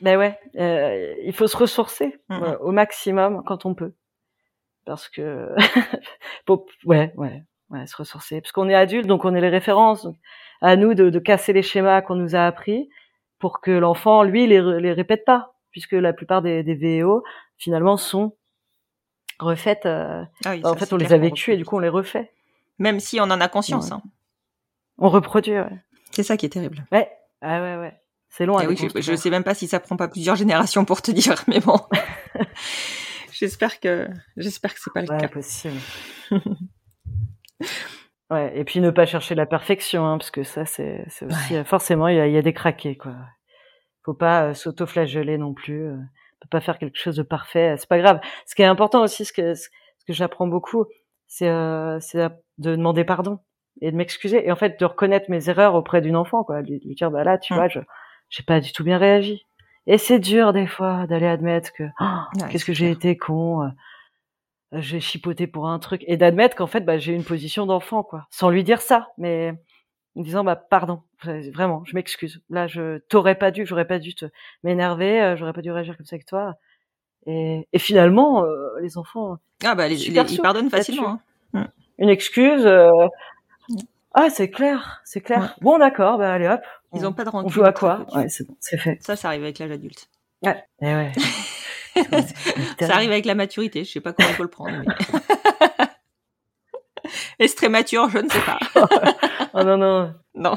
Ben 0.00 0.18
ouais, 0.18 0.38
euh, 0.56 1.14
il 1.24 1.32
faut 1.34 1.46
se 1.46 1.56
ressourcer 1.56 2.18
Mhm. 2.30 2.42
euh, 2.42 2.58
au 2.58 2.72
maximum 2.72 3.42
quand 3.46 3.66
on 3.66 3.74
peut, 3.74 3.92
parce 4.90 5.08
que 5.08 5.48
ouais, 6.84 7.12
ouais, 7.16 7.42
ouais, 7.70 7.86
se 7.86 7.96
ressourcer, 7.96 8.40
parce 8.40 8.52
qu'on 8.52 8.68
est 8.68 8.74
adulte, 8.74 9.06
donc 9.06 9.24
on 9.24 9.34
est 9.34 9.40
les 9.40 9.48
références. 9.48 10.02
Donc, 10.04 10.16
à 10.60 10.76
nous 10.76 10.94
de, 10.94 11.10
de 11.10 11.18
casser 11.18 11.52
les 11.52 11.62
schémas 11.62 12.02
qu'on 12.02 12.16
nous 12.16 12.34
a 12.34 12.44
appris 12.46 12.88
pour 13.38 13.60
que 13.60 13.70
l'enfant, 13.70 14.22
lui, 14.22 14.46
les, 14.46 14.60
les 14.80 14.92
répète 14.92 15.24
pas, 15.24 15.54
puisque 15.70 15.92
la 15.92 16.12
plupart 16.12 16.42
des, 16.42 16.62
des 16.62 16.74
VO 17.02 17.22
finalement 17.56 17.96
sont 17.96 18.36
refaites. 19.38 19.86
euh, 19.86 20.22
Ah 20.44 20.50
oui, 20.50 20.60
en 20.64 20.74
fait, 20.76 20.92
on 20.92 20.96
les 20.96 21.12
a 21.12 21.18
vécues 21.18 21.52
et 21.52 21.56
du 21.56 21.64
coup, 21.64 21.76
on 21.76 21.80
les 21.80 21.88
refait. 21.88 22.32
Même 22.78 23.00
si 23.00 23.20
on 23.20 23.24
en 23.24 23.40
a 23.40 23.48
conscience, 23.48 23.90
Ouais. 23.90 23.94
hein. 23.96 24.02
On 24.98 25.08
reproduit. 25.08 25.52
Ouais, 25.58 25.66
c'est 26.10 26.22
ça 26.24 26.36
qui 26.36 26.44
est 26.46 26.50
terrible. 26.50 26.84
ouais, 26.92 27.10
ah 27.40 27.62
ouais, 27.62 27.76
ouais. 27.76 27.96
C'est 28.28 28.44
long. 28.46 28.58
à 28.58 28.64
Eh 28.64 28.66
oui, 28.66 28.76
je, 28.76 29.00
je 29.00 29.16
sais 29.16 29.30
même 29.30 29.42
pas 29.44 29.54
si 29.54 29.66
ça 29.66 29.80
prend 29.80 29.96
pas 29.96 30.08
plusieurs 30.08 30.36
générations 30.42 30.84
pour 30.84 31.00
te 31.02 31.10
dire, 31.10 31.42
mais 31.46 31.60
bon. 31.60 31.78
j'espère 33.40 33.80
que 33.80 34.06
j'espère 34.36 34.72
que 34.74 34.80
c'est 34.80 34.92
pas 34.92 35.02
le 35.02 35.08
Ouais, 35.10 35.18
cas. 35.18 35.28
possible. 35.28 35.76
ouais, 38.30 38.52
et 38.58 38.64
puis 38.64 38.80
ne 38.80 38.90
pas 38.90 39.06
chercher 39.06 39.34
la 39.34 39.46
perfection, 39.46 40.06
hein, 40.06 40.18
parce 40.18 40.30
que 40.30 40.42
ça, 40.42 40.64
c'est 40.64 41.04
c'est 41.08 41.26
aussi 41.26 41.56
euh, 41.56 41.64
forcément 41.64 42.08
il 42.08 42.16
y 42.16 42.20
a, 42.20 42.26
il 42.26 42.32
y 42.32 42.38
a 42.38 42.42
des 42.42 42.52
craqués, 42.52 42.96
quoi. 42.96 43.14
faut 44.04 44.14
pas 44.14 44.44
euh, 44.50 44.54
s'auto-flageller 44.54 45.38
non 45.38 45.54
plus. 45.54 45.86
Euh, 45.88 45.96
peut 46.40 46.48
pas 46.50 46.60
faire 46.60 46.78
quelque 46.78 46.96
chose 46.98 47.16
de 47.16 47.22
parfait. 47.22 47.74
C'est 47.78 47.88
pas 47.88 47.98
grave. 47.98 48.18
Ce 48.46 48.54
qui 48.54 48.62
est 48.62 48.66
important 48.66 49.02
aussi, 49.02 49.24
ce 49.26 49.32
que 49.32 49.54
ce 49.54 49.68
que 50.06 50.12
j'apprends 50.14 50.46
beaucoup, 50.46 50.86
c'est 51.26 51.48
euh, 51.48 51.98
c'est 52.00 52.18
de 52.58 52.76
demander 52.76 53.04
pardon 53.04 53.40
et 53.82 53.90
de 53.92 53.96
m'excuser 53.96 54.46
et 54.46 54.50
en 54.52 54.56
fait 54.56 54.78
de 54.80 54.84
reconnaître 54.86 55.30
mes 55.30 55.48
erreurs 55.50 55.74
auprès 55.74 56.00
d'une 56.00 56.16
enfant, 56.16 56.42
quoi, 56.44 56.62
lui, 56.62 56.80
lui 56.84 56.94
dire 56.94 57.10
bah 57.10 57.24
là, 57.24 57.36
tu 57.38 57.52
Mm. 57.52 57.56
vois, 57.56 57.68
je 57.68 57.80
j'ai 58.30 58.42
pas 58.42 58.60
du 58.60 58.72
tout 58.72 58.84
bien 58.84 58.96
réagi. 58.98 59.46
Et 59.86 59.98
c'est 59.98 60.18
dur 60.18 60.52
des 60.52 60.66
fois 60.66 61.06
d'aller 61.06 61.26
admettre 61.26 61.72
que 61.72 61.84
oh, 62.00 62.04
Ouais, 62.40 62.48
qu'est-ce 62.50 62.64
que 62.64 62.72
j'ai 62.72 62.90
été 62.90 63.16
con. 63.16 63.62
euh, 63.64 63.68
j'ai 64.72 65.00
chipoté 65.00 65.46
pour 65.48 65.68
un 65.68 65.78
truc 65.80 66.04
et 66.06 66.16
d'admettre 66.16 66.54
qu'en 66.56 66.66
fait 66.68 66.82
bah, 66.82 66.96
j'ai 66.98 67.12
une 67.12 67.24
position 67.24 67.66
d'enfant 67.66 68.02
quoi 68.04 68.26
sans 68.30 68.50
lui 68.50 68.62
dire 68.62 68.80
ça 68.80 69.08
mais 69.18 69.52
en 70.16 70.22
disant 70.22 70.44
bah 70.44 70.54
pardon 70.54 71.02
vraiment 71.24 71.82
je 71.86 71.94
m'excuse 71.96 72.40
là 72.50 72.68
je 72.68 72.98
t'aurais 73.08 73.34
pas 73.34 73.50
dû 73.50 73.66
j'aurais 73.66 73.86
pas 73.86 73.98
dû 73.98 74.14
te 74.14 74.26
m'énerver 74.62 75.20
euh, 75.20 75.36
j'aurais 75.36 75.52
pas 75.52 75.62
dû 75.62 75.72
réagir 75.72 75.96
comme 75.96 76.06
ça 76.06 76.14
avec 76.14 76.24
toi 76.26 76.54
et, 77.26 77.66
et 77.72 77.78
finalement 77.80 78.44
euh, 78.44 78.78
les 78.80 78.96
enfants 78.96 79.38
Ah 79.64 79.74
bah 79.74 79.88
les, 79.88 79.96
les- 79.96 80.34
ils 80.34 80.40
pardonnent 80.42 80.70
facilement. 80.70 81.18
hein. 81.54 81.68
une 81.98 82.08
excuse 82.08 82.64
euh. 82.64 82.88
Ah 84.14 84.28
c'est 84.30 84.50
clair 84.50 85.00
c'est 85.04 85.20
clair 85.20 85.40
Ouais. 85.40 85.48
bon 85.60 85.78
d'accord 85.78 86.18
bah 86.18 86.32
allez 86.32 86.48
hop 86.48 86.60
Ils 86.94 87.04
on, 87.06 87.10
ont 87.10 87.12
pas 87.12 87.24
de 87.24 87.30
rancune. 87.30 87.46
on 87.48 87.50
joue 87.50 87.64
à 87.64 87.72
quoi 87.72 88.06
ouais 88.14 88.28
c'est 88.28 88.46
bon 88.46 88.56
c'est 88.60 88.76
fait 88.78 88.98
Ça, 89.02 89.16
ça 89.16 89.28
arrive 89.28 89.42
avec 89.42 89.58
l'âge 89.58 89.70
adulte. 89.70 90.08
ouais 90.42 90.64
et 90.82 90.86
ouais 90.94 91.12
Ça 92.80 92.94
arrive 92.94 93.10
avec 93.10 93.24
la 93.26 93.34
maturité. 93.34 93.84
Je 93.84 93.90
sais 93.90 94.00
pas 94.00 94.12
comment 94.12 94.28
il 94.28 94.34
faut 94.36 94.44
le 94.44 94.48
prendre. 94.48 94.70
Mais... 94.86 94.94
Est-ce 97.38 97.56
très 97.56 97.68
mature? 97.68 98.08
Je 98.10 98.18
ne 98.18 98.28
sais 98.28 98.40
pas. 98.40 98.58
oh 99.54 99.64
non 99.64 99.76
non 99.76 100.14
Non. 100.34 100.56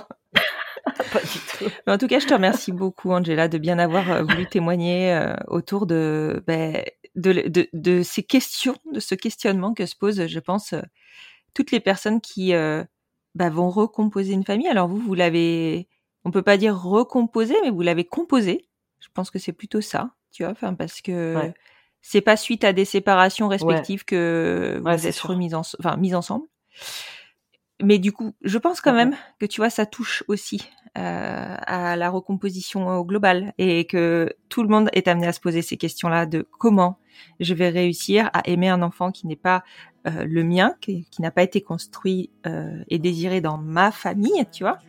pas 0.86 1.20
du 1.22 1.40
tout 1.58 1.66
Mais 1.88 1.94
en 1.94 1.98
tout 1.98 2.08
cas, 2.08 2.20
je 2.20 2.28
te 2.28 2.34
remercie 2.34 2.72
beaucoup, 2.72 3.12
Angela, 3.12 3.48
de 3.48 3.58
bien 3.58 3.80
avoir 3.80 4.10
euh, 4.12 4.22
voulu 4.24 4.46
témoigner 4.46 5.12
euh, 5.14 5.34
autour 5.48 5.86
de, 5.88 6.44
ben, 6.46 6.84
de, 7.16 7.48
de, 7.48 7.68
de 7.74 8.04
ces 8.04 8.22
questions, 8.24 8.76
de 8.92 9.00
ce 9.00 9.16
questionnement 9.16 9.74
que 9.74 9.86
se 9.86 9.96
posent, 9.96 10.28
je 10.28 10.40
pense, 10.40 10.74
euh, 10.74 10.82
toutes 11.56 11.72
les 11.72 11.80
personnes 11.80 12.22
qui 12.22 12.54
euh, 12.54 12.84
ben, 13.36 13.50
vont 13.50 13.70
recomposer 13.70 14.34
une 14.34 14.44
famille. 14.46 14.68
Alors 14.68 14.88
vous, 14.88 14.98
vous 15.00 15.14
l'avez, 15.16 15.88
on 16.26 16.32
peut 16.32 16.42
pas 16.44 16.58
dire 16.58 16.80
recomposer, 16.80 17.56
mais 17.64 17.70
vous 17.70 17.82
l'avez 17.82 18.06
composé. 18.06 18.68
Je 19.00 19.08
pense 19.14 19.32
que 19.32 19.40
c'est 19.40 19.54
plutôt 19.54 19.82
ça, 19.82 20.12
tu 20.32 20.44
vois, 20.44 20.52
enfin 20.52 20.74
parce 20.74 21.02
que 21.02 21.36
Ouais. 21.36 21.54
c'est 22.02 22.22
pas 22.22 22.38
suite 22.38 22.64
à 22.64 22.74
des 22.74 22.86
séparations 22.86 23.48
respectives 23.48 24.06
que 24.06 24.80
vous 24.82 25.08
êtes 25.08 25.14
sûr. 25.14 25.30
remises 25.30 25.54
en, 25.56 25.62
enfin 25.80 25.98
mises 25.98 26.16
ensemble. 26.16 26.46
Mais 27.82 27.98
du 28.00 28.12
coup, 28.12 28.34
je 28.44 28.58
pense 28.58 28.80
quand 28.82 28.94
même 28.94 29.16
que 29.40 29.46
tu 29.46 29.60
vois, 29.60 29.70
ça 29.70 29.86
touche 29.86 30.24
aussi 30.28 30.70
euh, 30.98 31.56
à 31.60 31.96
la 31.96 32.10
recomposition 32.10 32.88
au 32.88 33.04
global 33.04 33.54
et 33.58 33.86
que 33.88 34.32
tout 34.48 34.62
le 34.64 34.70
monde 34.70 34.90
est 34.94 35.08
amené 35.08 35.28
à 35.28 35.34
se 35.34 35.40
poser 35.42 35.62
ces 35.62 35.76
questions-là 35.76 36.26
de 36.26 36.48
comment 36.60 36.98
je 37.40 37.54
vais 37.54 37.70
réussir 37.70 38.30
à 38.34 38.48
aimer 38.48 38.70
un 38.70 38.82
enfant 38.84 39.12
qui 39.12 39.28
n'est 39.28 39.36
pas 39.36 39.64
euh, 40.08 40.26
le 40.26 40.44
mien, 40.44 40.76
qui, 40.82 41.06
qui 41.12 41.22
n'a 41.22 41.32
pas 41.32 41.44
été 41.44 41.62
construit 41.62 42.30
euh, 42.46 42.84
et 42.90 43.00
désiré 43.00 43.42
dans 43.42 43.58
ma 43.58 43.92
famille, 43.92 44.46
tu 44.52 44.64
vois. 44.64 44.80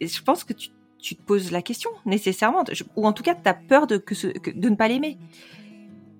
Je 0.00 0.22
pense 0.22 0.44
que 0.44 0.52
tu, 0.52 0.68
tu 0.98 1.14
te 1.16 1.22
poses 1.22 1.50
la 1.52 1.62
question 1.62 1.90
nécessairement, 2.06 2.64
Je- 2.70 2.84
ou 2.96 3.06
en 3.06 3.12
tout 3.12 3.22
cas, 3.22 3.34
tu 3.34 3.48
as 3.48 3.54
peur 3.54 3.86
de, 3.86 3.96
que 3.96 4.14
ce, 4.14 4.26
que- 4.26 4.50
de 4.50 4.68
ne 4.68 4.74
pas 4.76 4.88
l'aimer. 4.88 5.16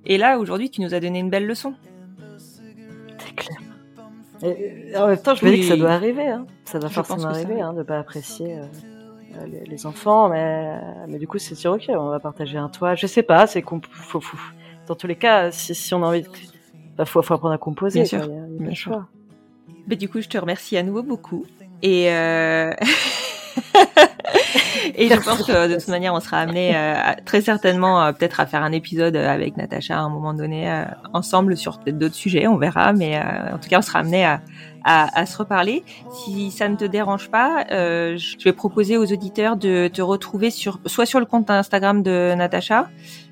Et 0.07 0.17
là, 0.17 0.39
aujourd'hui, 0.39 0.71
tu 0.71 0.81
nous 0.81 0.95
as 0.95 1.01
donné 1.01 1.19
une 1.19 1.29
belle 1.31 1.47
leçon. 1.47 1.75
C'est 3.19 3.35
clair. 3.35 3.59
Et, 4.43 4.97
en 4.97 5.09
même 5.09 5.19
temps, 5.19 5.35
je 5.35 5.45
me 5.45 5.51
dis 5.51 5.61
que 5.61 5.67
ça 5.67 5.77
doit 5.77 5.91
arriver. 5.91 6.29
Hein. 6.29 6.47
Ça 6.65 6.79
doit 6.79 6.89
Je 6.89 6.95
forcément 6.95 7.25
arriver 7.25 7.55
arrive. 7.61 7.65
hein, 7.65 7.73
de 7.75 7.83
pas 7.83 7.99
apprécier 7.99 8.55
euh, 8.59 8.63
euh, 9.37 9.47
les, 9.47 9.65
les 9.67 9.87
enfants, 9.87 10.29
mais, 10.29 10.79
mais 11.09 11.19
du 11.19 11.27
coup, 11.27 11.39
c'est 11.39 11.57
sûr, 11.57 11.73
ok, 11.73 11.87
on 11.89 12.09
va 12.09 12.21
partager 12.21 12.57
un 12.57 12.69
toit. 12.69 12.95
Je 12.95 13.07
sais 13.07 13.25
pas, 13.25 13.47
c'est 13.49 13.63
qu'on 13.63 13.81
Dans 14.87 14.95
tous 14.95 15.07
les 15.09 15.17
cas, 15.17 15.51
si, 15.51 15.75
si 15.75 15.93
on 15.95 16.03
a 16.05 16.07
envie, 16.07 16.23
de... 16.23 16.29
bah, 16.99 17.05
faut, 17.07 17.23
faut 17.23 17.35
apprendre 17.35 17.55
à 17.55 17.59
composer. 17.59 18.01
Bien 18.01 18.07
sûr, 18.09 18.25
il 18.25 18.31
y 18.31 18.39
a- 18.39 18.47
il 18.49 18.53
y 18.55 18.57
a 18.57 18.67
bien 18.67 18.75
sûr. 18.75 18.93
choix. 18.93 19.07
Mais 19.87 19.97
du 19.97 20.09
coup, 20.09 20.21
je 20.21 20.29
te 20.29 20.37
remercie 20.37 20.77
à 20.77 20.83
nouveau 20.83 21.03
beaucoup. 21.03 21.47
Et, 21.83 22.11
euh... 22.13 22.73
et 24.95 25.09
je 25.09 25.15
pense 25.21 25.43
que 25.45 25.69
de 25.69 25.75
toute 25.79 25.89
manière, 25.89 26.13
on 26.15 26.21
sera 26.21 26.39
amené 26.39 26.77
euh, 26.77 26.95
très 27.25 27.41
certainement 27.41 28.03
euh, 28.03 28.13
peut-être 28.13 28.41
à 28.41 28.47
faire 28.47 28.63
un 28.63 28.73
épisode 28.73 29.17
euh, 29.17 29.29
avec 29.29 29.57
Natacha 29.57 29.97
à 29.99 30.01
un 30.01 30.09
moment 30.09 30.35
donné 30.35 30.71
euh, 30.71 30.85
ensemble 31.13 31.57
sur 31.57 31.79
peut-être 31.79 31.99
d'autres 31.99 32.15
sujets, 32.15 32.47
on 32.47 32.57
verra. 32.57 32.93
Mais 32.93 33.17
euh, 33.19 33.55
en 33.55 33.59
tout 33.59 33.69
cas, 33.69 33.79
on 33.79 33.83
sera 33.83 34.01
amené 34.01 34.25
à, 34.25 34.41
à, 34.85 35.19
à 35.21 35.27
se 35.27 35.37
reparler. 35.39 35.85
Si 36.13 36.51
ça 36.51 36.69
ne 36.69 36.77
te 36.77 36.85
dérange 36.85 37.31
pas, 37.31 37.65
euh, 37.71 38.17
je 38.17 38.37
vais 38.45 38.53
proposer 38.53 38.97
aux 38.97 39.11
auditeurs 39.13 39.57
de 39.57 39.89
te 39.89 40.03
retrouver 40.03 40.51
sur 40.51 40.81
soit 40.87 41.07
sur 41.07 41.21
le 41.21 41.27
compte 41.27 41.51
Instagram 41.51 42.03
de 42.03 42.35
Natacha, 42.37 42.89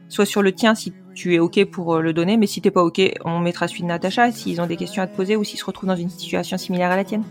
soit 0.09 0.27
sur 0.27 0.43
le 0.43 0.53
tien 0.53 0.75
si 0.75 0.93
tu 1.17 1.35
es 1.35 1.41
ok 1.41 1.65
pour 1.65 1.97
euh, 1.97 2.01
le 2.03 2.13
donner. 2.13 2.37
Mais 2.37 2.47
si 2.47 2.61
t'es 2.63 2.71
pas 2.71 2.85
ok, 2.85 3.01
on 3.25 3.41
mettra 3.41 3.67
celui 3.67 3.83
de 3.83 3.89
Natacha 3.89 4.31
s'ils 4.31 4.61
ont 4.61 4.67
des 4.67 4.77
questions 4.77 5.03
à 5.03 5.09
te 5.09 5.17
poser 5.17 5.35
ou 5.35 5.43
s'ils 5.43 5.59
se 5.59 5.65
retrouvent 5.65 5.89
dans 5.89 5.97
une 5.97 6.11
situation 6.11 6.57
similaire 6.57 6.93
à 6.93 6.97
la 6.97 7.03
tienne. 7.05 7.25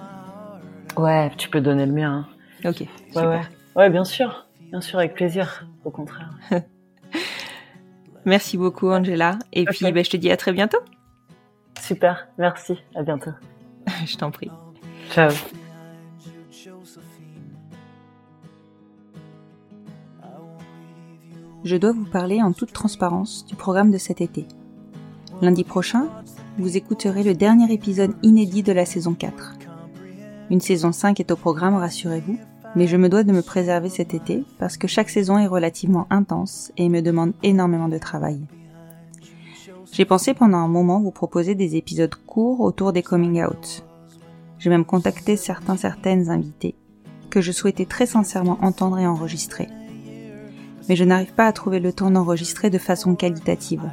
Ouais, 0.98 1.32
tu 1.38 1.50
peux 1.50 1.62
donner 1.62 1.86
le 1.86 1.94
mien. 1.94 2.28
hein. 2.64 2.70
Ok, 2.70 2.82
Ouais, 2.82 2.88
super. 3.14 3.30
ouais. 3.30 3.42
ouais, 3.76 3.90
bien 3.90 4.04
sûr. 4.04 4.46
Bien 4.72 4.82
sûr, 4.82 5.00
avec 5.00 5.14
plaisir. 5.14 5.68
Au 5.86 5.92
contraire. 5.92 6.32
Merci 8.26 8.58
beaucoup 8.58 8.90
Angela. 8.90 9.38
Et 9.54 9.62
Ok. 9.62 9.70
puis 9.70 9.92
ben, 9.92 10.04
je 10.04 10.10
te 10.10 10.18
dis 10.18 10.32
à 10.32 10.38
très 10.38 10.52
bientôt. 10.52 10.80
Super. 11.80 12.28
Merci. 12.38 12.82
À 12.96 13.04
bientôt. 13.04 13.32
je 14.06 14.16
t'en 14.18 14.32
prie. 14.32 14.50
Ciao. 15.12 15.30
Je 21.66 21.78
dois 21.78 21.94
vous 21.94 22.06
parler 22.06 22.44
en 22.44 22.54
toute 22.54 22.74
transparence 22.74 23.44
du 23.48 23.56
programme 23.56 23.90
de 23.90 23.98
cet 23.98 24.22
été. 24.22 24.46
Lundi 25.42 25.64
prochain, 25.64 26.08
vous 26.60 26.78
écouterez 26.78 27.24
le 27.24 27.34
dernier 27.34 27.74
épisode 27.74 28.14
inédit 28.22 28.62
de 28.62 28.72
la 28.72 28.86
saison 28.86 29.16
4. 29.16 29.54
Une 30.52 30.62
saison 30.62 30.92
5 30.92 31.20
est 31.20 31.32
au 31.32 31.36
programme, 31.36 31.74
rassurez-vous, 31.74 32.38
mais 32.76 32.86
je 32.86 32.98
me 32.98 33.10
dois 33.10 33.24
de 33.24 33.32
me 33.32 33.42
préserver 33.42 33.90
cet 33.90 34.14
été 34.14 34.44
parce 34.60 34.78
que 34.78 34.88
chaque 34.88 35.10
saison 35.10 35.40
est 35.40 35.48
relativement 35.48 36.06
intense 36.12 36.72
et 36.78 36.88
me 36.88 37.02
demande 37.02 37.34
énormément 37.42 37.90
de 37.90 37.98
travail. 37.98 38.40
J'ai 39.92 40.06
pensé 40.06 40.36
pendant 40.36 40.60
un 40.60 40.68
moment 40.68 41.00
vous 41.00 41.10
proposer 41.10 41.56
des 41.56 41.78
épisodes 41.78 42.14
courts 42.28 42.62
autour 42.62 42.94
des 42.94 43.02
coming 43.02 43.44
out. 43.44 43.84
J'ai 44.60 44.70
même 44.70 44.86
contacté 44.86 45.36
certains 45.36 45.78
certaines 45.78 46.30
invités 46.30 46.76
que 47.32 47.42
je 47.42 47.52
souhaitais 47.52 47.86
très 47.86 48.06
sincèrement 48.06 48.60
entendre 48.62 49.00
et 49.00 49.08
enregistrer 49.08 49.68
mais 50.88 50.96
je 50.96 51.04
n'arrive 51.04 51.34
pas 51.34 51.48
à 51.48 51.54
trouver 51.54 51.80
le 51.80 51.94
temps 51.94 52.12
d'enregistrer 52.12 52.70
de 52.70 52.78
façon 52.78 53.16
qualitative. 53.16 53.90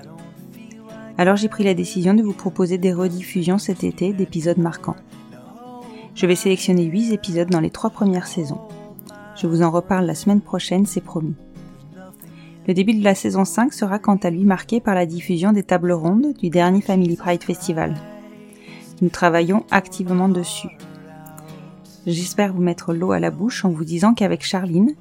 Alors 1.18 1.36
j'ai 1.36 1.49
pris 1.49 1.64
la 1.64 1.74
décision 1.74 2.14
de 2.14 2.22
vous 2.22 2.32
proposer 2.32 2.78
des 2.78 2.93
rediffusions 2.93 3.59
cet 3.59 3.84
été 3.84 4.12
d'épisodes 4.12 4.59
marquants. 4.59 4.97
Je 6.14 6.26
vais 6.26 6.36
sélectionner 6.36 6.84
8 6.84 7.12
épisodes 7.12 7.51
dans 7.51 7.61
les 7.61 7.70
trois 7.70 7.90
premières 7.90 8.26
saisons. 8.26 8.61
Je 9.36 9.47
vous 9.47 9.62
en 9.62 9.70
reparle 9.70 10.07
la 10.07 10.14
semaine 10.14 10.40
prochaine, 10.40 10.86
c'est 10.86 11.01
promis. 11.01 11.34
Le 12.68 12.74
début 12.74 12.95
de 12.95 13.03
la 13.03 13.14
saison 13.14 13.45
5 13.45 13.72
sera 13.72 13.99
quant 13.99 14.16
à 14.16 14.30
lui 14.30 14.45
marqué 14.45 14.80
par 14.80 14.95
la 14.95 15.07
diffusion 15.07 15.53
des 15.53 15.64
tables 15.64 15.93
rondes 15.93 16.34
du 16.34 16.49
dernier 16.49 16.80
Family 16.80 17.16
Pride 17.16 17.43
Festival. 17.43 17.95
Nous 19.01 19.09
travaillons 19.09 19.64
activement 19.70 20.28
dessus. 20.28 20.68
J'espère 22.07 22.53
vous 22.53 22.62
mettre 22.62 22.93
l'eau 22.95 23.12
à 23.12 23.18
la 23.18 23.30
bouche 23.30 23.64
en 23.64 23.70
vous 23.70 23.84
disant 23.84 24.14
qu'avec 24.14 24.45
Charline, 24.45 24.95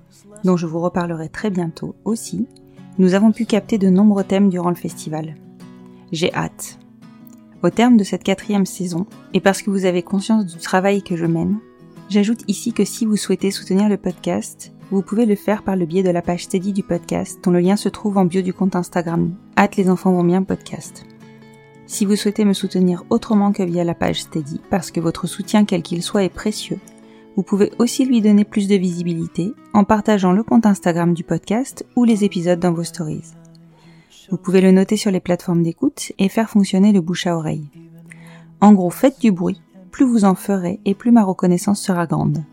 dont 0.43 0.57
je 0.57 0.65
vous 0.65 0.79
reparlerai 0.79 1.29
très 1.29 1.49
bientôt 1.49 1.95
aussi, 2.05 2.47
nous 2.97 3.13
avons 3.13 3.31
pu 3.31 3.45
capter 3.45 3.77
de 3.77 3.89
nombreux 3.89 4.23
thèmes 4.23 4.49
durant 4.49 4.69
le 4.69 4.75
festival. 4.75 5.35
J'ai 6.11 6.33
hâte. 6.33 6.77
Au 7.63 7.69
terme 7.69 7.97
de 7.97 8.03
cette 8.03 8.23
quatrième 8.23 8.65
saison, 8.65 9.05
et 9.33 9.39
parce 9.39 9.61
que 9.61 9.69
vous 9.69 9.85
avez 9.85 10.03
conscience 10.03 10.45
du 10.45 10.57
travail 10.57 11.03
que 11.03 11.15
je 11.15 11.25
mène, 11.25 11.59
j'ajoute 12.09 12.43
ici 12.47 12.73
que 12.73 12.85
si 12.85 13.05
vous 13.05 13.17
souhaitez 13.17 13.51
soutenir 13.51 13.87
le 13.87 13.97
podcast, 13.97 14.73
vous 14.89 15.01
pouvez 15.01 15.25
le 15.25 15.35
faire 15.35 15.63
par 15.63 15.75
le 15.75 15.85
biais 15.85 16.03
de 16.03 16.09
la 16.09 16.21
page 16.21 16.43
Steady 16.43 16.73
du 16.73 16.83
podcast, 16.83 17.39
dont 17.43 17.51
le 17.51 17.59
lien 17.59 17.77
se 17.77 17.87
trouve 17.87 18.17
en 18.17 18.25
bio 18.25 18.41
du 18.41 18.53
compte 18.53 18.75
Instagram, 18.75 19.33
hâte 19.57 19.77
les 19.77 19.89
enfants 19.89 20.11
vont 20.11 20.23
bien 20.23 20.43
podcast. 20.43 21.05
Si 21.85 22.05
vous 22.05 22.15
souhaitez 22.15 22.45
me 22.45 22.53
soutenir 22.53 23.03
autrement 23.09 23.51
que 23.51 23.63
via 23.63 23.83
la 23.83 23.95
page 23.95 24.21
Steady, 24.21 24.59
parce 24.69 24.91
que 24.91 24.99
votre 24.99 25.27
soutien 25.27 25.65
quel 25.65 25.81
qu'il 25.81 26.03
soit 26.03 26.23
est 26.23 26.29
précieux, 26.29 26.79
vous 27.35 27.43
pouvez 27.43 27.71
aussi 27.79 28.05
lui 28.05 28.21
donner 28.21 28.43
plus 28.43 28.67
de 28.67 28.75
visibilité 28.75 29.53
en 29.73 29.83
partageant 29.83 30.33
le 30.33 30.43
compte 30.43 30.65
Instagram 30.65 31.13
du 31.13 31.23
podcast 31.23 31.85
ou 31.95 32.03
les 32.03 32.23
épisodes 32.23 32.59
dans 32.59 32.73
vos 32.73 32.83
stories. 32.83 33.33
Vous 34.29 34.37
pouvez 34.37 34.61
le 34.61 34.71
noter 34.71 34.97
sur 34.97 35.11
les 35.11 35.19
plateformes 35.19 35.63
d'écoute 35.63 36.11
et 36.17 36.29
faire 36.29 36.49
fonctionner 36.49 36.91
le 36.91 37.01
bouche 37.01 37.27
à 37.27 37.35
oreille. 37.35 37.67
En 38.61 38.73
gros, 38.73 38.89
faites 38.89 39.19
du 39.19 39.31
bruit, 39.31 39.61
plus 39.91 40.05
vous 40.05 40.25
en 40.25 40.35
ferez 40.35 40.79
et 40.85 40.93
plus 40.93 41.11
ma 41.11 41.23
reconnaissance 41.23 41.81
sera 41.81 42.05
grande. 42.05 42.43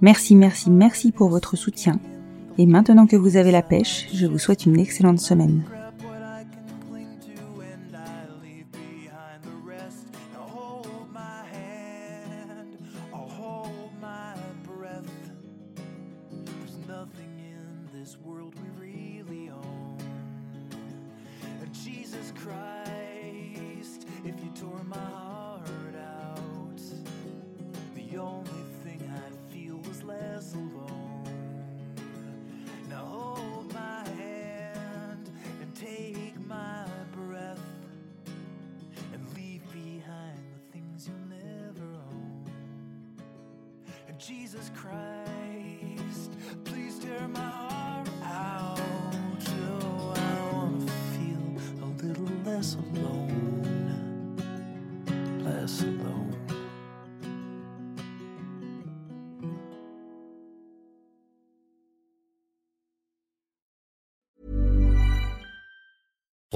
Merci, 0.00 0.36
merci, 0.36 0.70
merci 0.70 1.12
pour 1.12 1.28
votre 1.28 1.56
soutien. 1.56 1.98
Et 2.58 2.66
maintenant 2.66 3.06
que 3.06 3.16
vous 3.16 3.36
avez 3.36 3.50
la 3.50 3.62
pêche, 3.62 4.08
je 4.12 4.26
vous 4.26 4.38
souhaite 4.38 4.66
une 4.66 4.78
excellente 4.78 5.20
semaine. 5.20 5.62